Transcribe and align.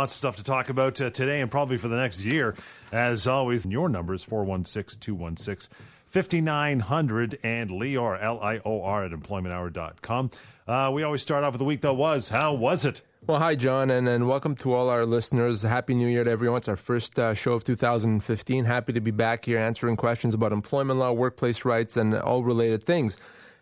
Lots 0.00 0.14
of 0.14 0.16
stuff 0.16 0.36
to 0.36 0.42
talk 0.42 0.70
about 0.70 0.98
uh, 0.98 1.10
today 1.10 1.42
and 1.42 1.50
probably 1.50 1.76
for 1.76 1.88
the 1.88 1.96
next 1.96 2.24
year. 2.24 2.54
As 2.90 3.26
always, 3.26 3.66
your 3.66 3.86
number 3.86 4.14
is 4.14 4.24
416 4.24 4.98
216 4.98 5.76
5900 6.08 7.38
and 7.42 7.68
Lior, 7.68 8.18
L 8.18 8.40
I 8.40 8.62
O 8.64 8.80
R, 8.80 9.04
at 9.04 9.10
employmenthour.com. 9.10 10.30
Uh, 10.66 10.90
we 10.94 11.02
always 11.02 11.20
start 11.20 11.44
off 11.44 11.52
with 11.52 11.58
the 11.58 11.66
week 11.66 11.82
that 11.82 11.92
was. 11.92 12.30
How 12.30 12.54
was 12.54 12.86
it? 12.86 13.02
Well, 13.26 13.40
hi, 13.40 13.54
John, 13.56 13.90
and, 13.90 14.08
and 14.08 14.26
welcome 14.26 14.56
to 14.56 14.72
all 14.72 14.88
our 14.88 15.04
listeners. 15.04 15.60
Happy 15.64 15.92
New 15.92 16.08
Year 16.08 16.24
to 16.24 16.30
everyone. 16.30 16.56
It's 16.56 16.68
our 16.68 16.76
first 16.76 17.18
uh, 17.18 17.34
show 17.34 17.52
of 17.52 17.64
2015. 17.64 18.64
Happy 18.64 18.94
to 18.94 19.02
be 19.02 19.10
back 19.10 19.44
here 19.44 19.58
answering 19.58 19.96
questions 19.96 20.32
about 20.32 20.50
employment 20.50 20.98
law, 20.98 21.12
workplace 21.12 21.66
rights, 21.66 21.98
and 21.98 22.14
all 22.14 22.42
related 22.42 22.82
things. 22.82 23.18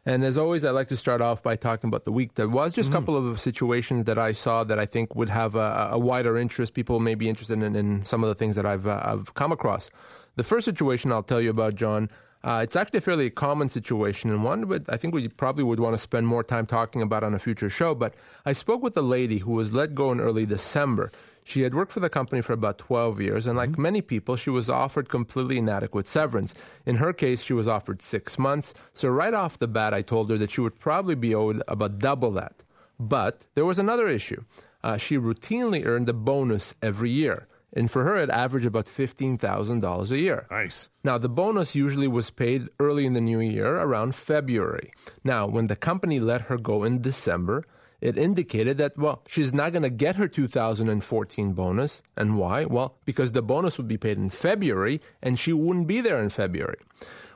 And 0.08 0.24
as 0.24 0.38
always, 0.38 0.64
I'd 0.64 0.70
like 0.70 0.88
to 0.88 0.96
start 0.96 1.20
off 1.20 1.42
by 1.42 1.54
talking 1.54 1.88
about 1.88 2.04
the 2.04 2.12
week 2.12 2.32
There 2.32 2.48
was. 2.48 2.72
Just 2.72 2.88
a 2.88 2.92
mm. 2.92 2.94
couple 2.94 3.14
of 3.14 3.38
situations 3.38 4.06
that 4.06 4.16
I 4.16 4.32
saw 4.32 4.64
that 4.64 4.78
I 4.78 4.86
think 4.86 5.14
would 5.14 5.28
have 5.28 5.54
a, 5.54 5.90
a 5.92 5.98
wider 5.98 6.38
interest. 6.38 6.72
People 6.72 6.98
may 6.98 7.14
be 7.14 7.28
interested 7.28 7.62
in, 7.62 7.76
in 7.76 8.06
some 8.06 8.24
of 8.24 8.28
the 8.28 8.34
things 8.34 8.56
that 8.56 8.64
I've, 8.64 8.86
uh, 8.86 9.02
I've 9.04 9.34
come 9.34 9.52
across. 9.52 9.90
The 10.36 10.44
first 10.44 10.64
situation 10.64 11.12
I'll 11.12 11.22
tell 11.22 11.42
you 11.42 11.50
about, 11.50 11.74
John, 11.74 12.08
uh, 12.42 12.60
it's 12.62 12.74
actually 12.74 12.98
a 12.98 13.02
fairly 13.02 13.28
common 13.28 13.68
situation 13.68 14.30
and 14.30 14.44
one 14.44 14.66
that 14.70 14.88
I 14.88 14.96
think 14.96 15.12
we 15.12 15.28
probably 15.28 15.64
would 15.64 15.78
want 15.78 15.92
to 15.92 15.98
spend 15.98 16.26
more 16.26 16.42
time 16.42 16.64
talking 16.64 17.02
about 17.02 17.22
on 17.22 17.34
a 17.34 17.38
future 17.38 17.68
show. 17.68 17.94
But 17.94 18.14
I 18.46 18.54
spoke 18.54 18.82
with 18.82 18.96
a 18.96 19.02
lady 19.02 19.38
who 19.38 19.52
was 19.52 19.74
let 19.74 19.94
go 19.94 20.10
in 20.10 20.20
early 20.20 20.46
December. 20.46 21.12
She 21.48 21.62
had 21.62 21.74
worked 21.74 21.92
for 21.92 22.00
the 22.00 22.10
company 22.10 22.42
for 22.42 22.52
about 22.52 22.76
12 22.76 23.22
years, 23.22 23.46
and 23.46 23.56
like 23.56 23.70
mm-hmm. 23.70 23.80
many 23.80 24.02
people, 24.02 24.36
she 24.36 24.50
was 24.50 24.68
offered 24.68 25.08
completely 25.08 25.56
inadequate 25.56 26.06
severance. 26.06 26.54
In 26.84 26.96
her 26.96 27.14
case, 27.14 27.42
she 27.42 27.54
was 27.54 27.66
offered 27.66 28.02
six 28.02 28.38
months. 28.38 28.74
So, 28.92 29.08
right 29.08 29.32
off 29.32 29.58
the 29.58 29.66
bat, 29.66 29.94
I 29.94 30.02
told 30.02 30.28
her 30.30 30.36
that 30.36 30.50
she 30.50 30.60
would 30.60 30.78
probably 30.78 31.14
be 31.14 31.34
owed 31.34 31.62
about 31.66 32.00
double 32.00 32.32
that. 32.32 32.56
But 33.00 33.46
there 33.54 33.64
was 33.64 33.78
another 33.78 34.08
issue. 34.08 34.44
Uh, 34.84 34.98
she 34.98 35.16
routinely 35.16 35.86
earned 35.86 36.10
a 36.10 36.12
bonus 36.12 36.74
every 36.82 37.10
year. 37.10 37.48
And 37.72 37.90
for 37.90 38.04
her, 38.04 38.18
it 38.18 38.28
averaged 38.28 38.66
about 38.66 38.84
$15,000 38.84 40.10
a 40.10 40.18
year. 40.18 40.46
Nice. 40.50 40.90
Now, 41.02 41.16
the 41.16 41.30
bonus 41.30 41.74
usually 41.74 42.08
was 42.08 42.28
paid 42.28 42.68
early 42.78 43.06
in 43.06 43.14
the 43.14 43.22
new 43.22 43.40
year, 43.40 43.76
around 43.76 44.14
February. 44.14 44.92
Now, 45.24 45.46
when 45.46 45.68
the 45.68 45.76
company 45.76 46.20
let 46.20 46.42
her 46.42 46.58
go 46.58 46.84
in 46.84 47.00
December, 47.00 47.64
it 48.00 48.16
indicated 48.16 48.78
that, 48.78 48.96
well, 48.96 49.22
she's 49.28 49.52
not 49.52 49.72
going 49.72 49.82
to 49.82 49.90
get 49.90 50.16
her 50.16 50.28
2014 50.28 51.52
bonus. 51.52 52.02
And 52.16 52.38
why? 52.38 52.64
Well, 52.64 52.96
because 53.04 53.32
the 53.32 53.42
bonus 53.42 53.76
would 53.78 53.88
be 53.88 53.98
paid 53.98 54.18
in 54.18 54.28
February 54.28 55.00
and 55.22 55.38
she 55.38 55.52
wouldn't 55.52 55.88
be 55.88 56.00
there 56.00 56.20
in 56.22 56.30
February. 56.30 56.78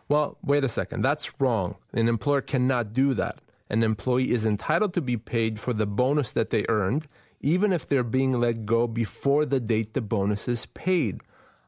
Well, 0.09 0.39
wait 0.43 0.65
a 0.65 0.69
second. 0.69 1.03
That's 1.03 1.41
wrong. 1.41 1.77
An 1.93 2.09
employer 2.09 2.41
cannot 2.43 2.93
do 2.93 3.15
that. 3.15 3.41
An 3.71 3.83
employee 3.83 4.33
is 4.33 4.45
entitled 4.45 4.95
to 4.95 5.01
be 5.01 5.17
paid 5.17 5.59
for 5.59 5.73
the 5.73 5.87
bonus 5.87 6.33
that 6.33 6.51
they 6.51 6.67
earned 6.69 7.09
even 7.43 7.73
if 7.73 7.87
they're 7.87 8.05
being 8.05 8.41
let 8.41 8.65
go 8.65 8.87
before 8.87 9.45
the 9.45 9.61
date 9.61 9.93
the 9.93 10.01
bonus 10.01 10.49
is 10.49 10.67
paid. 10.67 11.21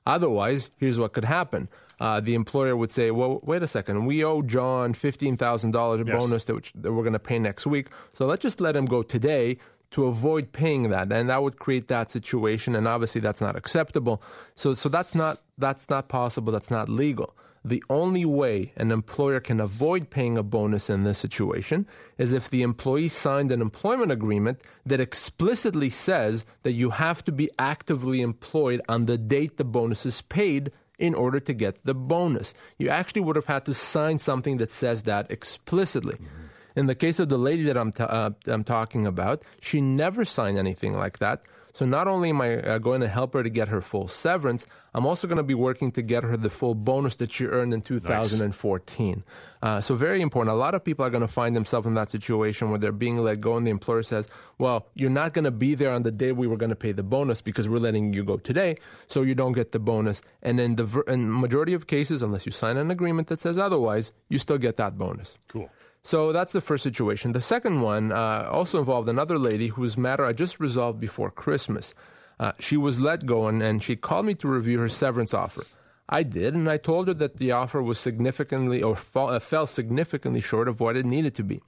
Otherwise, 0.06 0.70
here's 0.76 0.98
what 0.98 1.12
could 1.12 1.24
happen. 1.24 1.68
Uh, 2.00 2.20
the 2.20 2.34
employer 2.34 2.76
would 2.76 2.90
say, 2.90 3.10
well, 3.10 3.40
wait 3.42 3.62
a 3.62 3.66
second, 3.66 4.06
we 4.06 4.24
owe 4.24 4.42
John 4.42 4.94
$15,000 4.94 6.06
yes. 6.06 6.16
bonus 6.16 6.44
that, 6.44 6.54
which, 6.54 6.72
that 6.74 6.92
we're 6.92 7.02
going 7.02 7.12
to 7.12 7.18
pay 7.18 7.38
next 7.38 7.66
week, 7.66 7.88
so 8.12 8.26
let's 8.26 8.42
just 8.42 8.60
let 8.60 8.74
him 8.76 8.84
go 8.84 9.02
today 9.02 9.58
to 9.94 10.06
avoid 10.06 10.50
paying 10.50 10.90
that. 10.90 11.12
And 11.12 11.30
that 11.30 11.42
would 11.42 11.60
create 11.60 11.86
that 11.86 12.10
situation 12.10 12.74
and 12.74 12.88
obviously 12.88 13.20
that's 13.20 13.40
not 13.40 13.54
acceptable. 13.54 14.20
So 14.56 14.74
so 14.74 14.88
that's 14.88 15.14
not 15.14 15.40
that's 15.56 15.88
not 15.88 16.08
possible. 16.08 16.52
That's 16.52 16.70
not 16.70 16.88
legal. 16.88 17.36
The 17.64 17.82
only 17.88 18.24
way 18.24 18.72
an 18.76 18.90
employer 18.90 19.38
can 19.38 19.60
avoid 19.60 20.10
paying 20.10 20.36
a 20.36 20.42
bonus 20.42 20.90
in 20.90 21.04
this 21.04 21.16
situation 21.16 21.86
is 22.18 22.32
if 22.32 22.50
the 22.50 22.62
employee 22.62 23.08
signed 23.08 23.52
an 23.52 23.62
employment 23.62 24.10
agreement 24.10 24.60
that 24.84 25.00
explicitly 25.00 25.90
says 25.90 26.44
that 26.64 26.72
you 26.72 26.90
have 26.90 27.24
to 27.24 27.32
be 27.32 27.48
actively 27.58 28.20
employed 28.20 28.82
on 28.86 29.06
the 29.06 29.16
date 29.16 29.58
the 29.58 29.64
bonus 29.64 30.04
is 30.04 30.20
paid 30.22 30.72
in 30.98 31.14
order 31.14 31.40
to 31.40 31.52
get 31.52 31.84
the 31.84 31.94
bonus. 31.94 32.54
You 32.78 32.88
actually 32.88 33.22
would 33.22 33.36
have 33.36 33.46
had 33.46 33.64
to 33.66 33.74
sign 33.74 34.18
something 34.18 34.58
that 34.58 34.70
says 34.70 35.04
that 35.04 35.30
explicitly. 35.30 36.14
Mm-hmm. 36.14 36.44
In 36.76 36.86
the 36.86 36.94
case 36.94 37.20
of 37.20 37.28
the 37.28 37.38
lady 37.38 37.64
that 37.64 37.76
I'm, 37.76 37.92
t- 37.92 38.02
uh, 38.02 38.30
I'm 38.46 38.64
talking 38.64 39.06
about, 39.06 39.44
she 39.60 39.80
never 39.80 40.24
signed 40.24 40.58
anything 40.58 40.94
like 40.94 41.18
that. 41.18 41.42
So 41.74 41.84
not 41.84 42.06
only 42.06 42.30
am 42.30 42.40
I 42.40 42.60
uh, 42.60 42.78
going 42.78 43.00
to 43.00 43.08
help 43.08 43.34
her 43.34 43.42
to 43.42 43.50
get 43.50 43.66
her 43.66 43.80
full 43.80 44.06
severance, 44.06 44.64
I'm 44.94 45.04
also 45.04 45.26
going 45.26 45.38
to 45.38 45.42
be 45.42 45.54
working 45.54 45.90
to 45.92 46.02
get 46.02 46.22
her 46.22 46.36
the 46.36 46.48
full 46.48 46.76
bonus 46.76 47.16
that 47.16 47.32
she 47.32 47.46
earned 47.46 47.74
in 47.74 47.82
2014. 47.82 49.14
Nice. 49.16 49.24
Uh, 49.60 49.80
so 49.80 49.96
very 49.96 50.22
important. 50.22 50.54
A 50.54 50.56
lot 50.56 50.76
of 50.76 50.84
people 50.84 51.04
are 51.04 51.10
going 51.10 51.26
to 51.26 51.34
find 51.40 51.56
themselves 51.56 51.84
in 51.88 51.94
that 51.94 52.10
situation 52.10 52.70
where 52.70 52.78
they're 52.78 52.92
being 52.92 53.18
let 53.18 53.40
go, 53.40 53.56
and 53.56 53.66
the 53.66 53.72
employer 53.72 54.04
says, 54.04 54.28
"Well, 54.56 54.86
you're 54.94 55.10
not 55.10 55.34
going 55.34 55.46
to 55.46 55.50
be 55.50 55.74
there 55.74 55.92
on 55.92 56.04
the 56.04 56.12
day 56.12 56.30
we 56.30 56.46
were 56.46 56.56
going 56.56 56.70
to 56.70 56.76
pay 56.76 56.92
the 56.92 57.02
bonus 57.02 57.40
because 57.40 57.68
we're 57.68 57.78
letting 57.78 58.12
you 58.12 58.22
go 58.22 58.36
today, 58.36 58.76
so 59.08 59.22
you 59.22 59.34
don't 59.34 59.52
get 59.52 59.72
the 59.72 59.80
bonus." 59.80 60.22
And 60.42 60.60
in 60.60 60.76
the 60.76 61.02
in 61.08 61.28
majority 61.40 61.74
of 61.74 61.88
cases, 61.88 62.22
unless 62.22 62.46
you 62.46 62.52
sign 62.52 62.76
an 62.76 62.92
agreement 62.92 63.26
that 63.28 63.40
says 63.40 63.58
otherwise, 63.58 64.12
you 64.28 64.38
still 64.38 64.58
get 64.58 64.76
that 64.76 64.96
bonus. 64.96 65.38
Cool. 65.48 65.68
So 66.04 66.32
that's 66.32 66.52
the 66.52 66.60
first 66.60 66.84
situation. 66.84 67.32
The 67.32 67.40
second 67.40 67.80
one 67.80 68.12
uh, 68.12 68.46
also 68.52 68.78
involved 68.78 69.08
another 69.08 69.38
lady 69.38 69.68
whose 69.68 69.96
matter 69.96 70.26
I 70.26 70.34
just 70.34 70.60
resolved 70.60 71.00
before 71.00 71.30
Christmas. 71.30 71.94
Uh, 72.38 72.52
she 72.60 72.76
was 72.76 73.00
let 73.00 73.24
go 73.24 73.48
and, 73.48 73.62
and 73.62 73.82
she 73.82 73.96
called 73.96 74.26
me 74.26 74.34
to 74.34 74.48
review 74.48 74.78
her 74.80 74.88
severance 74.88 75.32
offer. 75.32 75.64
I 76.06 76.22
did, 76.22 76.52
and 76.52 76.68
I 76.68 76.76
told 76.76 77.08
her 77.08 77.14
that 77.14 77.38
the 77.38 77.52
offer 77.52 77.82
was 77.82 77.98
significantly 77.98 78.82
or 78.82 78.94
fall, 78.94 79.30
uh, 79.30 79.40
fell 79.40 79.66
significantly 79.66 80.42
short 80.42 80.68
of 80.68 80.78
what 80.78 80.96
it 80.96 81.06
needed 81.06 81.34
to 81.36 81.42
be. 81.42 81.62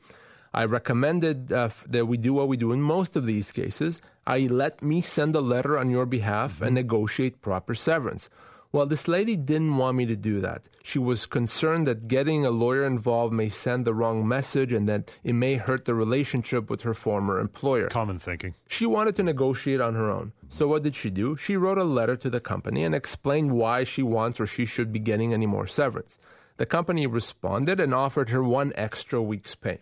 I 0.52 0.64
recommended 0.64 1.50
uh, 1.50 1.70
that 1.86 2.06
we 2.06 2.18
do 2.18 2.34
what 2.34 2.48
we 2.48 2.58
do 2.58 2.72
in 2.72 2.82
most 2.82 3.16
of 3.16 3.24
these 3.24 3.52
cases. 3.52 4.02
I 4.26 4.40
let 4.40 4.82
me 4.82 5.00
send 5.00 5.34
a 5.34 5.40
letter 5.40 5.78
on 5.78 5.88
your 5.88 6.04
behalf 6.04 6.60
and 6.60 6.74
negotiate 6.74 7.40
proper 7.40 7.74
severance. 7.74 8.28
Well, 8.76 8.84
this 8.84 9.08
lady 9.08 9.36
didn't 9.36 9.78
want 9.78 9.96
me 9.96 10.04
to 10.04 10.16
do 10.16 10.42
that. 10.42 10.68
She 10.84 10.98
was 10.98 11.24
concerned 11.24 11.86
that 11.86 12.08
getting 12.08 12.44
a 12.44 12.50
lawyer 12.50 12.84
involved 12.84 13.32
may 13.32 13.48
send 13.48 13.86
the 13.86 13.94
wrong 13.94 14.28
message 14.28 14.70
and 14.70 14.86
that 14.86 15.10
it 15.24 15.32
may 15.32 15.54
hurt 15.54 15.86
the 15.86 15.94
relationship 15.94 16.68
with 16.68 16.82
her 16.82 16.92
former 16.92 17.40
employer. 17.40 17.88
Common 17.88 18.18
thinking. 18.18 18.54
She 18.68 18.84
wanted 18.84 19.16
to 19.16 19.22
negotiate 19.22 19.80
on 19.80 19.94
her 19.94 20.10
own. 20.10 20.32
So, 20.50 20.68
what 20.68 20.82
did 20.82 20.94
she 20.94 21.08
do? 21.08 21.36
She 21.36 21.56
wrote 21.56 21.78
a 21.78 21.84
letter 21.84 22.16
to 22.16 22.28
the 22.28 22.38
company 22.38 22.84
and 22.84 22.94
explained 22.94 23.52
why 23.52 23.82
she 23.82 24.02
wants 24.02 24.40
or 24.40 24.46
she 24.46 24.66
should 24.66 24.92
be 24.92 24.98
getting 24.98 25.32
any 25.32 25.46
more 25.46 25.66
severance. 25.66 26.18
The 26.58 26.66
company 26.66 27.06
responded 27.06 27.80
and 27.80 27.94
offered 27.94 28.28
her 28.28 28.44
one 28.44 28.74
extra 28.74 29.22
week's 29.22 29.54
pay. 29.54 29.78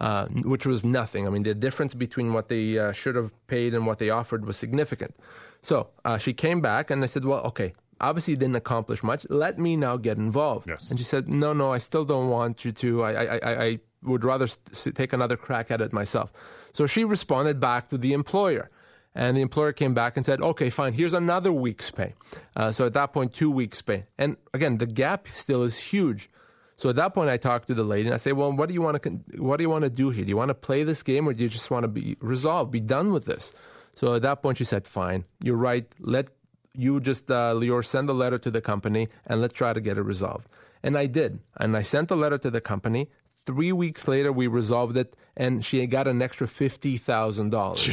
Uh, 0.00 0.26
which 0.44 0.64
was 0.64 0.84
nothing. 0.84 1.26
I 1.26 1.30
mean, 1.30 1.42
the 1.42 1.56
difference 1.56 1.92
between 1.92 2.32
what 2.32 2.48
they 2.48 2.78
uh, 2.78 2.92
should 2.92 3.16
have 3.16 3.32
paid 3.48 3.74
and 3.74 3.84
what 3.84 3.98
they 3.98 4.10
offered 4.10 4.46
was 4.46 4.56
significant. 4.56 5.16
So 5.60 5.88
uh, 6.04 6.18
she 6.18 6.32
came 6.32 6.60
back 6.60 6.88
and 6.88 7.02
I 7.02 7.06
said, 7.06 7.24
Well, 7.24 7.40
okay, 7.46 7.74
obviously 8.00 8.36
didn't 8.36 8.56
accomplish 8.56 9.02
much. 9.02 9.26
Let 9.28 9.58
me 9.58 9.76
now 9.76 9.96
get 9.96 10.16
involved. 10.16 10.68
Yes. 10.68 10.90
And 10.90 10.98
she 10.98 11.04
said, 11.04 11.28
no, 11.28 11.52
no, 11.52 11.72
I 11.72 11.78
still 11.78 12.04
don't 12.04 12.28
want 12.28 12.64
you 12.64 12.72
to. 12.72 13.02
I, 13.02 13.24
I, 13.24 13.64
I 13.64 13.78
would 14.02 14.24
rather 14.24 14.46
take 14.46 15.12
another 15.12 15.36
crack 15.36 15.70
at 15.70 15.80
it 15.80 15.92
myself. 15.92 16.32
So 16.72 16.86
she 16.86 17.04
responded 17.04 17.60
back 17.60 17.88
to 17.88 17.98
the 17.98 18.12
employer. 18.12 18.70
And 19.14 19.36
the 19.36 19.40
employer 19.40 19.72
came 19.72 19.94
back 19.94 20.16
and 20.16 20.24
said, 20.24 20.40
okay, 20.40 20.70
fine, 20.70 20.92
here's 20.92 21.14
another 21.14 21.52
week's 21.52 21.90
pay. 21.90 22.14
Uh, 22.54 22.70
so 22.70 22.86
at 22.86 22.92
that 22.92 23.12
point, 23.12 23.32
two 23.32 23.50
weeks' 23.50 23.82
pay. 23.82 24.04
And 24.16 24.36
again, 24.54 24.78
the 24.78 24.86
gap 24.86 25.26
still 25.26 25.64
is 25.64 25.76
huge. 25.76 26.30
So 26.76 26.90
at 26.90 26.96
that 26.96 27.14
point, 27.14 27.28
I 27.28 27.36
talked 27.36 27.66
to 27.66 27.74
the 27.74 27.82
lady 27.82 28.06
and 28.06 28.14
I 28.14 28.18
say, 28.18 28.30
well, 28.30 28.52
what 28.52 28.68
do 28.68 28.74
you 28.74 28.82
want 28.82 29.02
to, 29.02 29.10
what 29.38 29.56
do 29.56 29.64
you 29.64 29.70
want 29.70 29.82
to 29.82 29.90
do 29.90 30.10
here? 30.10 30.24
Do 30.24 30.28
you 30.28 30.36
want 30.36 30.50
to 30.50 30.54
play 30.54 30.84
this 30.84 31.02
game 31.02 31.28
or 31.28 31.32
do 31.32 31.42
you 31.42 31.48
just 31.48 31.68
want 31.68 31.82
to 31.82 31.88
be 31.88 32.16
resolved, 32.20 32.70
be 32.70 32.78
done 32.78 33.12
with 33.12 33.24
this? 33.24 33.52
So 33.94 34.14
at 34.14 34.22
that 34.22 34.42
point, 34.42 34.58
she 34.58 34.64
said, 34.64 34.86
fine, 34.86 35.24
you're 35.42 35.56
right. 35.56 35.92
Let 35.98 36.28
you 36.78 37.00
just, 37.00 37.30
uh, 37.30 37.52
Lior, 37.60 37.84
send 37.84 38.08
a 38.08 38.14
letter 38.14 38.38
to 38.38 38.50
the 38.50 38.62
company 38.62 39.08
and 39.26 39.42
let's 39.42 39.54
try 39.54 39.74
to 39.74 39.80
get 39.80 39.98
it 39.98 40.02
resolved. 40.02 40.46
And 40.82 40.96
I 40.96 41.06
did. 41.06 41.40
And 41.58 41.76
I 41.76 41.82
sent 41.82 42.10
a 42.10 42.14
letter 42.14 42.38
to 42.38 42.50
the 42.50 42.62
company. 42.62 43.10
Three 43.44 43.72
weeks 43.72 44.06
later, 44.06 44.30
we 44.30 44.46
resolved 44.46 44.96
it, 44.98 45.16
and 45.34 45.64
she 45.64 45.86
got 45.86 46.06
an 46.06 46.20
extra 46.20 46.46
fifty 46.46 46.98
thousand 46.98 47.48
dollars. 47.48 47.88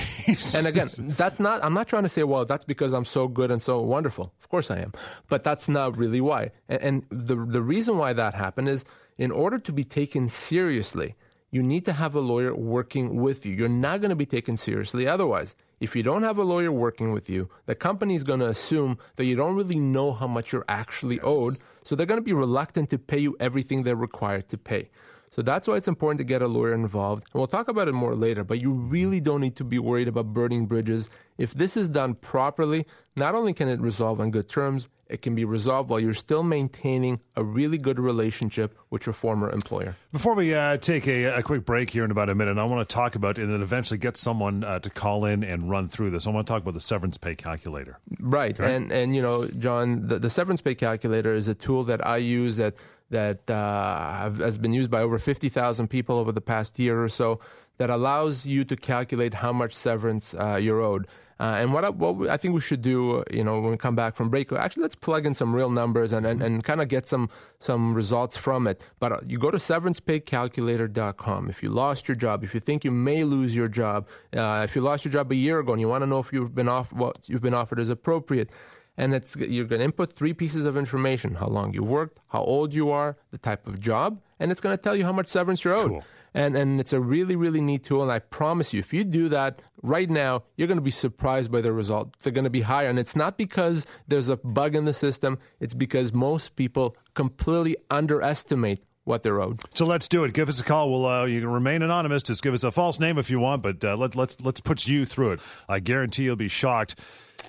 And 0.53 0.67
again, 0.67 0.89
that's 1.15 1.39
not. 1.39 1.63
I'm 1.63 1.73
not 1.73 1.87
trying 1.87 2.03
to 2.03 2.09
say, 2.09 2.23
well, 2.23 2.43
that's 2.43 2.65
because 2.65 2.91
I'm 2.91 3.05
so 3.05 3.29
good 3.29 3.51
and 3.51 3.61
so 3.61 3.79
wonderful. 3.79 4.33
Of 4.41 4.49
course, 4.49 4.69
I 4.69 4.79
am, 4.79 4.91
but 5.29 5.45
that's 5.45 5.69
not 5.69 5.97
really 5.97 6.19
why. 6.19 6.51
And, 6.67 6.81
and 6.83 7.05
the 7.09 7.37
the 7.57 7.61
reason 7.61 7.97
why 7.97 8.11
that 8.11 8.33
happened 8.33 8.67
is, 8.67 8.83
in 9.17 9.31
order 9.31 9.57
to 9.59 9.71
be 9.71 9.85
taken 9.85 10.27
seriously, 10.27 11.15
you 11.51 11.63
need 11.63 11.85
to 11.85 11.93
have 11.93 12.15
a 12.15 12.19
lawyer 12.19 12.53
working 12.53 13.21
with 13.21 13.45
you. 13.45 13.53
You're 13.55 13.69
not 13.69 14.01
going 14.01 14.09
to 14.09 14.15
be 14.17 14.25
taken 14.25 14.57
seriously 14.57 15.07
otherwise. 15.07 15.55
If 15.79 15.95
you 15.95 16.03
don't 16.03 16.23
have 16.23 16.37
a 16.37 16.43
lawyer 16.43 16.71
working 16.71 17.11
with 17.11 17.29
you, 17.29 17.49
the 17.65 17.75
company 17.75 18.15
is 18.15 18.23
going 18.23 18.39
to 18.39 18.47
assume 18.47 18.97
that 19.17 19.25
you 19.25 19.35
don't 19.35 19.55
really 19.55 19.79
know 19.79 20.13
how 20.13 20.27
much 20.27 20.51
you're 20.51 20.65
actually 20.67 21.15
yes. 21.15 21.23
owed. 21.25 21.57
So 21.83 21.95
they're 21.95 22.05
going 22.05 22.19
to 22.19 22.23
be 22.23 22.33
reluctant 22.33 22.89
to 22.91 22.97
pay 22.97 23.19
you 23.19 23.35
everything 23.39 23.83
they're 23.83 23.95
required 23.95 24.47
to 24.49 24.57
pay. 24.57 24.89
So 25.29 25.41
that's 25.41 25.67
why 25.67 25.75
it's 25.75 25.89
important 25.89 26.19
to 26.19 26.23
get 26.23 26.41
a 26.41 26.47
lawyer 26.47 26.73
involved. 26.73 27.25
And 27.33 27.39
we'll 27.39 27.47
talk 27.47 27.67
about 27.67 27.89
it 27.89 27.91
more 27.91 28.15
later, 28.15 28.45
but 28.45 28.61
you 28.61 28.71
really 28.71 29.19
don't 29.19 29.41
need 29.41 29.57
to 29.57 29.65
be 29.65 29.79
worried 29.79 30.07
about 30.07 30.33
burning 30.33 30.65
bridges. 30.65 31.09
If 31.37 31.53
this 31.53 31.75
is 31.75 31.89
done 31.89 32.15
properly, 32.15 32.85
not 33.17 33.35
only 33.35 33.51
can 33.51 33.67
it 33.67 33.81
resolve 33.81 34.21
on 34.21 34.31
good 34.31 34.47
terms, 34.47 34.87
it 35.07 35.21
can 35.21 35.35
be 35.35 35.45
resolved 35.45 35.89
while 35.89 35.99
you're 35.99 36.13
still 36.13 36.43
maintaining 36.43 37.19
a 37.35 37.43
really 37.43 37.77
good 37.77 37.99
relationship 37.99 38.77
with 38.89 39.05
your 39.05 39.13
former 39.13 39.49
employer. 39.51 39.95
Before 40.11 40.33
we 40.33 40.53
uh, 40.53 40.77
take 40.77 41.07
a, 41.07 41.25
a, 41.25 41.43
quick 41.43 41.63
break 41.65 41.91
here 41.91 42.03
in 42.03 42.11
about 42.11 42.29
a 42.29 42.35
minute, 42.35 42.57
I 42.57 42.63
want 42.63 42.87
to 42.87 42.93
talk 42.93 43.15
about 43.15 43.37
and 43.37 43.53
then 43.53 43.61
eventually 43.61 43.97
get 43.97 44.17
someone 44.17 44.63
uh, 44.63 44.79
to 44.79 44.89
call 44.89 45.25
in 45.25 45.43
and 45.43 45.69
run 45.69 45.87
through 45.89 46.11
this. 46.11 46.25
I 46.25 46.31
want 46.31 46.47
to 46.47 46.51
talk 46.51 46.61
about 46.61 46.73
the 46.73 46.79
severance 46.79 47.17
pay 47.17 47.35
calculator. 47.35 47.99
Right, 48.19 48.59
and 48.59 48.91
and 48.91 49.15
you 49.15 49.21
know, 49.21 49.47
John, 49.47 50.07
the, 50.07 50.19
the 50.19 50.29
severance 50.29 50.61
pay 50.61 50.75
calculator 50.75 51.33
is 51.33 51.47
a 51.47 51.55
tool 51.55 51.83
that 51.85 52.05
I 52.05 52.17
use 52.17 52.57
that 52.57 52.75
that 53.11 53.49
uh, 53.49 54.31
has 54.31 54.57
been 54.57 54.73
used 54.73 54.89
by 54.89 55.01
over 55.01 55.19
50,000 55.19 55.87
people 55.87 56.17
over 56.17 56.31
the 56.31 56.41
past 56.41 56.79
year 56.79 57.03
or 57.03 57.09
so 57.09 57.39
that 57.77 57.89
allows 57.89 58.45
you 58.47 58.63
to 58.65 58.75
calculate 58.75 59.35
how 59.35 59.53
much 59.53 59.73
severance 59.73 60.33
uh, 60.33 60.55
you're 60.55 60.81
owed. 60.81 61.07
Uh, 61.39 61.57
and 61.59 61.73
what 61.73 61.83
I, 61.83 61.89
what 61.89 62.15
we, 62.15 62.29
I 62.29 62.37
think 62.37 62.53
we 62.53 62.61
should 62.61 62.81
do, 62.81 63.23
you 63.31 63.43
know, 63.43 63.59
when 63.59 63.71
we 63.71 63.77
come 63.77 63.95
back 63.95 64.15
from 64.15 64.29
break, 64.29 64.51
actually 64.53 64.83
let's 64.83 64.95
plug 64.95 65.25
in 65.25 65.33
some 65.33 65.53
real 65.53 65.69
numbers 65.69 66.13
and, 66.13 66.25
and, 66.25 66.41
and 66.41 66.63
kind 66.63 66.81
of 66.81 66.87
get 66.87 67.07
some 67.07 67.29
some 67.59 67.93
results 67.93 68.37
from 68.37 68.67
it. 68.67 68.81
But 68.99 69.11
uh, 69.11 69.19
you 69.27 69.37
go 69.37 69.51
to 69.51 69.57
severancepaycalculator.com. 69.57 71.49
If 71.49 71.61
you 71.61 71.69
lost 71.69 72.07
your 72.07 72.15
job, 72.15 72.43
if 72.43 72.53
you 72.53 72.61
think 72.61 72.85
you 72.85 72.91
may 72.91 73.23
lose 73.25 73.53
your 73.53 73.67
job, 73.67 74.07
uh, 74.35 74.61
if 74.63 74.75
you 74.75 74.81
lost 74.81 75.03
your 75.03 75.11
job 75.11 75.31
a 75.31 75.35
year 75.35 75.59
ago 75.59 75.73
and 75.73 75.81
you 75.81 75.89
want 75.89 76.03
to 76.03 76.07
know 76.07 76.19
if 76.19 76.31
you've 76.31 76.55
been 76.55 76.69
off 76.69 76.93
what 76.93 77.27
you've 77.27 77.41
been 77.41 77.53
offered 77.53 77.79
is 77.79 77.89
appropriate, 77.89 78.49
and 78.97 79.13
it's 79.13 79.35
you're 79.35 79.65
going 79.65 79.79
to 79.79 79.85
input 79.85 80.13
three 80.13 80.33
pieces 80.33 80.65
of 80.65 80.77
information: 80.77 81.35
how 81.35 81.47
long 81.47 81.73
you've 81.73 81.89
worked, 81.89 82.21
how 82.29 82.41
old 82.41 82.73
you 82.73 82.89
are, 82.91 83.17
the 83.31 83.37
type 83.37 83.67
of 83.67 83.81
job, 83.81 84.21
and 84.39 84.51
it's 84.51 84.61
going 84.61 84.75
to 84.75 84.81
tell 84.81 84.95
you 84.95 85.03
how 85.03 85.11
much 85.11 85.27
severance 85.27 85.65
you're 85.65 85.75
owed. 85.75 85.89
Cool. 85.89 86.03
And 86.35 86.55
and 86.55 86.79
it's 86.79 86.93
a 86.93 86.99
really 86.99 87.35
really 87.35 87.61
neat 87.61 87.85
tool. 87.85 88.03
And 88.03 88.11
I 88.11 88.19
promise 88.19 88.73
you, 88.73 88.79
if 88.79 88.93
you 88.93 89.03
do 89.03 89.29
that 89.29 89.61
right 89.81 90.09
now, 90.09 90.43
you're 90.57 90.67
going 90.67 90.77
to 90.77 90.83
be 90.83 90.91
surprised 90.91 91.51
by 91.51 91.61
the 91.61 91.71
results. 91.71 92.11
It's 92.17 92.27
going 92.27 92.43
to 92.43 92.49
be 92.49 92.61
higher, 92.61 92.89
and 92.89 92.99
it's 92.99 93.15
not 93.15 93.37
because 93.37 93.87
there's 94.07 94.29
a 94.29 94.37
bug 94.37 94.75
in 94.75 94.85
the 94.85 94.93
system. 94.93 95.39
It's 95.59 95.73
because 95.73 96.13
most 96.13 96.55
people 96.55 96.95
completely 97.13 97.77
underestimate 97.89 98.83
what 99.05 99.23
they're 99.23 99.39
owed. 99.39 99.61
So 99.75 99.85
let's 99.85 100.07
do 100.07 100.23
it. 100.25 100.33
Give 100.33 100.49
us 100.49 100.59
a 100.59 100.63
call. 100.63 100.91
We'll 100.91 101.05
uh, 101.05 101.25
you 101.25 101.39
can 101.39 101.49
remain 101.49 101.81
anonymous. 101.81 102.23
Just 102.23 102.43
give 102.43 102.53
us 102.53 102.63
a 102.63 102.71
false 102.71 102.99
name 102.99 103.17
if 103.17 103.29
you 103.29 103.39
want, 103.39 103.63
but 103.63 103.83
uh, 103.83 103.95
let, 103.95 104.15
let's 104.15 104.41
let's 104.41 104.59
put 104.59 104.85
you 104.87 105.05
through 105.05 105.33
it. 105.33 105.39
I 105.69 105.79
guarantee 105.79 106.23
you'll 106.23 106.35
be 106.35 106.49
shocked 106.49 106.99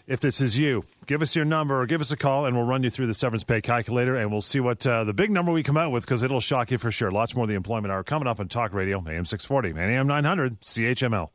if 0.07 0.21
this 0.21 0.41
is 0.41 0.59
you. 0.59 0.85
Give 1.07 1.23
us 1.23 1.37
your 1.37 1.45
number 1.45 1.81
or 1.81 1.87
give 1.87 2.01
us 2.01 2.11
a 2.11 2.17
call, 2.17 2.47
and 2.47 2.57
we'll 2.57 2.67
run 2.67 2.83
you 2.83 2.91
through 2.91 3.07
the 3.07 3.15
severance 3.15 3.45
pay 3.45 3.61
calculator, 3.61 4.17
and 4.17 4.31
we'll 4.31 4.43
see 4.43 4.61
what 4.61 4.87
uh, 4.87 5.05
the 5.05 5.15
big 5.15 5.31
number 5.31 5.53
we 5.53 5.63
come 5.63 5.77
out 5.77 5.91
with 5.93 6.05
because 6.05 6.23
it'll 6.23 6.41
shock 6.41 6.71
you 6.71 6.79
for 6.79 6.91
sure. 6.91 7.11
Lots 7.11 7.35
more 7.35 7.45
of 7.45 7.49
the 7.49 7.55
employment 7.55 7.93
hour 7.93 8.03
coming 8.03 8.27
up 8.27 8.41
on 8.41 8.49
Talk 8.49 8.73
Radio, 8.73 8.99
AM 8.99 9.25
640 9.25 9.71
and 9.71 9.91
AM 9.93 10.07
900, 10.07 10.61
CHML. 10.61 11.31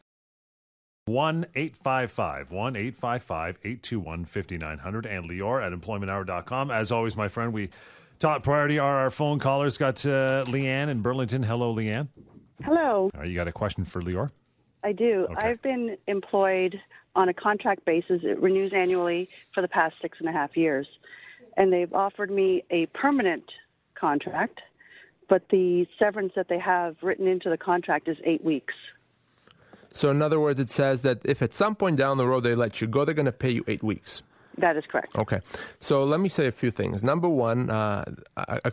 1 1.06 1.46
855 1.56 2.52
1 2.52 2.76
855 2.76 3.58
821 3.64 4.26
5900 4.26 5.06
and 5.08 5.30
Lior 5.30 5.66
at 5.66 5.72
employmenthour.com. 5.74 6.70
As 6.70 6.92
always, 6.92 7.18
my 7.18 7.28
friend, 7.28 7.54
we 7.54 7.70
top 8.20 8.44
priority 8.44 8.78
are 8.78 8.98
our 8.98 9.10
phone 9.10 9.40
callers. 9.40 9.78
Got 9.78 10.06
uh, 10.06 10.46
Leanne 10.46 10.90
in 10.90 11.02
Burlington. 11.02 11.42
Hello, 11.44 11.74
Leanne. 11.74 12.08
Hello. 12.64 13.10
Uh, 13.18 13.24
you 13.24 13.36
got 13.36 13.48
a 13.48 13.52
question 13.52 13.84
for 13.84 14.02
Lior? 14.02 14.30
I 14.84 14.92
do. 14.92 15.28
Okay. 15.32 15.48
I've 15.50 15.62
been 15.62 15.98
employed 16.08 16.80
on 17.16 17.30
a 17.30 17.34
contract 17.34 17.86
basis. 17.86 18.22
It 18.24 18.40
renews 18.42 18.72
annually 18.76 19.30
for 19.54 19.62
the 19.62 19.68
past 19.68 19.96
six 20.02 20.18
and 20.20 20.30
a 20.30 20.32
half 20.32 20.56
years. 20.56 20.88
And 21.58 21.72
they've 21.72 21.94
offered 21.94 22.32
me 22.32 22.64
a 22.70 22.86
permanent 22.88 23.44
contract, 23.96 24.62
but 25.30 25.44
the 25.50 25.86
severance 26.00 26.34
that 26.36 26.48
they 26.48 26.60
have 26.60 26.96
written 27.02 27.28
into 27.28 27.50
the 27.50 27.58
contract 27.58 28.08
is 28.08 28.18
eight 28.24 28.44
weeks. 28.44 28.74
So, 29.94 30.10
in 30.10 30.22
other 30.22 30.40
words, 30.40 30.60
it 30.60 30.70
says 30.70 31.02
that 31.02 31.20
if 31.26 31.42
at 31.42 31.54
some 31.54 31.76
point 31.76 31.98
down 31.98 32.18
the 32.18 32.26
road 32.26 32.42
they 32.42 32.54
let 32.54 32.80
you 32.80 32.88
go, 32.88 33.04
they're 33.04 33.14
going 33.14 33.26
to 33.26 33.32
pay 33.34 33.52
you 33.52 33.66
eight 33.68 33.84
weeks. 33.84 34.22
That 34.58 34.76
is 34.76 34.84
correct. 34.86 35.16
Okay. 35.16 35.40
So 35.80 36.04
let 36.04 36.20
me 36.20 36.28
say 36.28 36.48
a 36.48 36.52
few 36.52 36.72
things. 36.72 37.04
Number 37.04 37.30
one, 37.30 37.70
uh, 37.70 38.04
a, 38.36 38.62
a, 38.66 38.72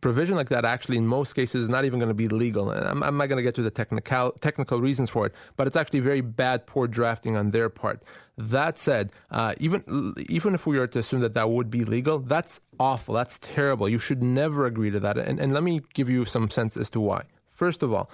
provision 0.00 0.36
like 0.36 0.50
that 0.50 0.64
actually, 0.64 0.96
in 0.96 1.06
most 1.06 1.32
cases, 1.32 1.64
is 1.64 1.68
not 1.68 1.84
even 1.84 1.98
going 1.98 2.08
to 2.08 2.14
be 2.14 2.28
legal. 2.28 2.70
And 2.70 2.86
I'm, 2.86 3.02
I'm 3.02 3.16
not 3.16 3.26
going 3.26 3.38
to 3.38 3.42
get 3.42 3.54
to 3.56 3.62
the 3.62 3.70
technical, 3.70 4.32
technical 4.40 4.80
reasons 4.80 5.10
for 5.10 5.26
it, 5.26 5.34
but 5.56 5.66
it's 5.66 5.76
actually 5.76 6.00
very 6.00 6.20
bad, 6.20 6.66
poor 6.66 6.86
drafting 6.86 7.36
on 7.36 7.50
their 7.50 7.68
part. 7.68 8.02
That 8.38 8.78
said, 8.78 9.12
uh, 9.30 9.54
even, 9.58 10.14
even 10.28 10.54
if 10.54 10.66
we 10.66 10.78
were 10.78 10.86
to 10.86 10.98
assume 11.00 11.20
that 11.20 11.34
that 11.34 11.50
would 11.50 11.70
be 11.70 11.84
legal, 11.84 12.20
that's 12.20 12.60
awful. 12.78 13.14
That's 13.14 13.38
terrible. 13.40 13.88
You 13.88 13.98
should 13.98 14.22
never 14.22 14.66
agree 14.66 14.90
to 14.90 15.00
that. 15.00 15.18
And, 15.18 15.40
and 15.40 15.52
let 15.52 15.62
me 15.62 15.82
give 15.94 16.08
you 16.08 16.24
some 16.24 16.50
sense 16.50 16.76
as 16.76 16.88
to 16.90 17.00
why. 17.00 17.24
First 17.50 17.82
of 17.82 17.92
all, 17.92 18.10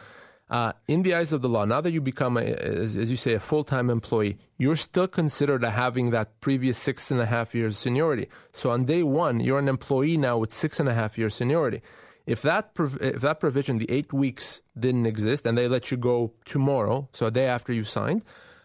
uh, 0.53 0.75
in 0.87 1.01
the 1.01 1.15
eyes 1.15 1.33
of 1.33 1.41
the 1.41 1.49
law, 1.49 1.65
now 1.65 1.81
that 1.81 1.93
you 1.93 2.03
become, 2.03 2.37
a, 2.37 2.43
as, 2.43 2.95
as, 2.95 3.11
you 3.11 3.17
say, 3.17 3.33
a 3.33 3.41
full 3.41 3.65
time 3.65 3.89
employee, 3.89 4.37
you're 4.59 4.77
still 4.77 5.09
considered 5.09 5.65
having 5.65 6.11
that 6.11 6.39
previous 6.43 6.77
six 6.77 7.11
and 7.11 7.19
a 7.23 7.25
half 7.25 7.55
years 7.55 7.79
seniority. 7.79 8.29
So 8.53 8.71
on 8.71 8.85
day 8.85 9.03
one, 9.03 9.41
you're 9.41 9.59
an 9.59 9.69
employee 9.69 10.19
now 10.19 10.37
with 10.37 10.53
six 10.53 10.79
and 10.79 10.91
a 10.91 10.95
half 10.95 11.17
years 11.17 11.35
seniority. 11.35 11.81
If 12.27 12.43
that 12.43 12.75
prov- 12.75 13.01
if 13.01 13.23
that 13.23 13.41
provision, 13.41 13.79
the 13.79 13.91
eight 13.91 14.13
weeks, 14.13 14.61
didn't 14.79 15.07
exist, 15.07 15.47
and 15.47 15.57
they 15.57 15.69
let 15.69 15.91
you 15.91 15.97
go 15.97 16.35
tomorrow, 16.45 17.09
so 17.15 17.27
a 17.27 17.31
day 17.31 17.47
after 17.47 17.73
you 17.73 17.85
signed, 17.85 18.23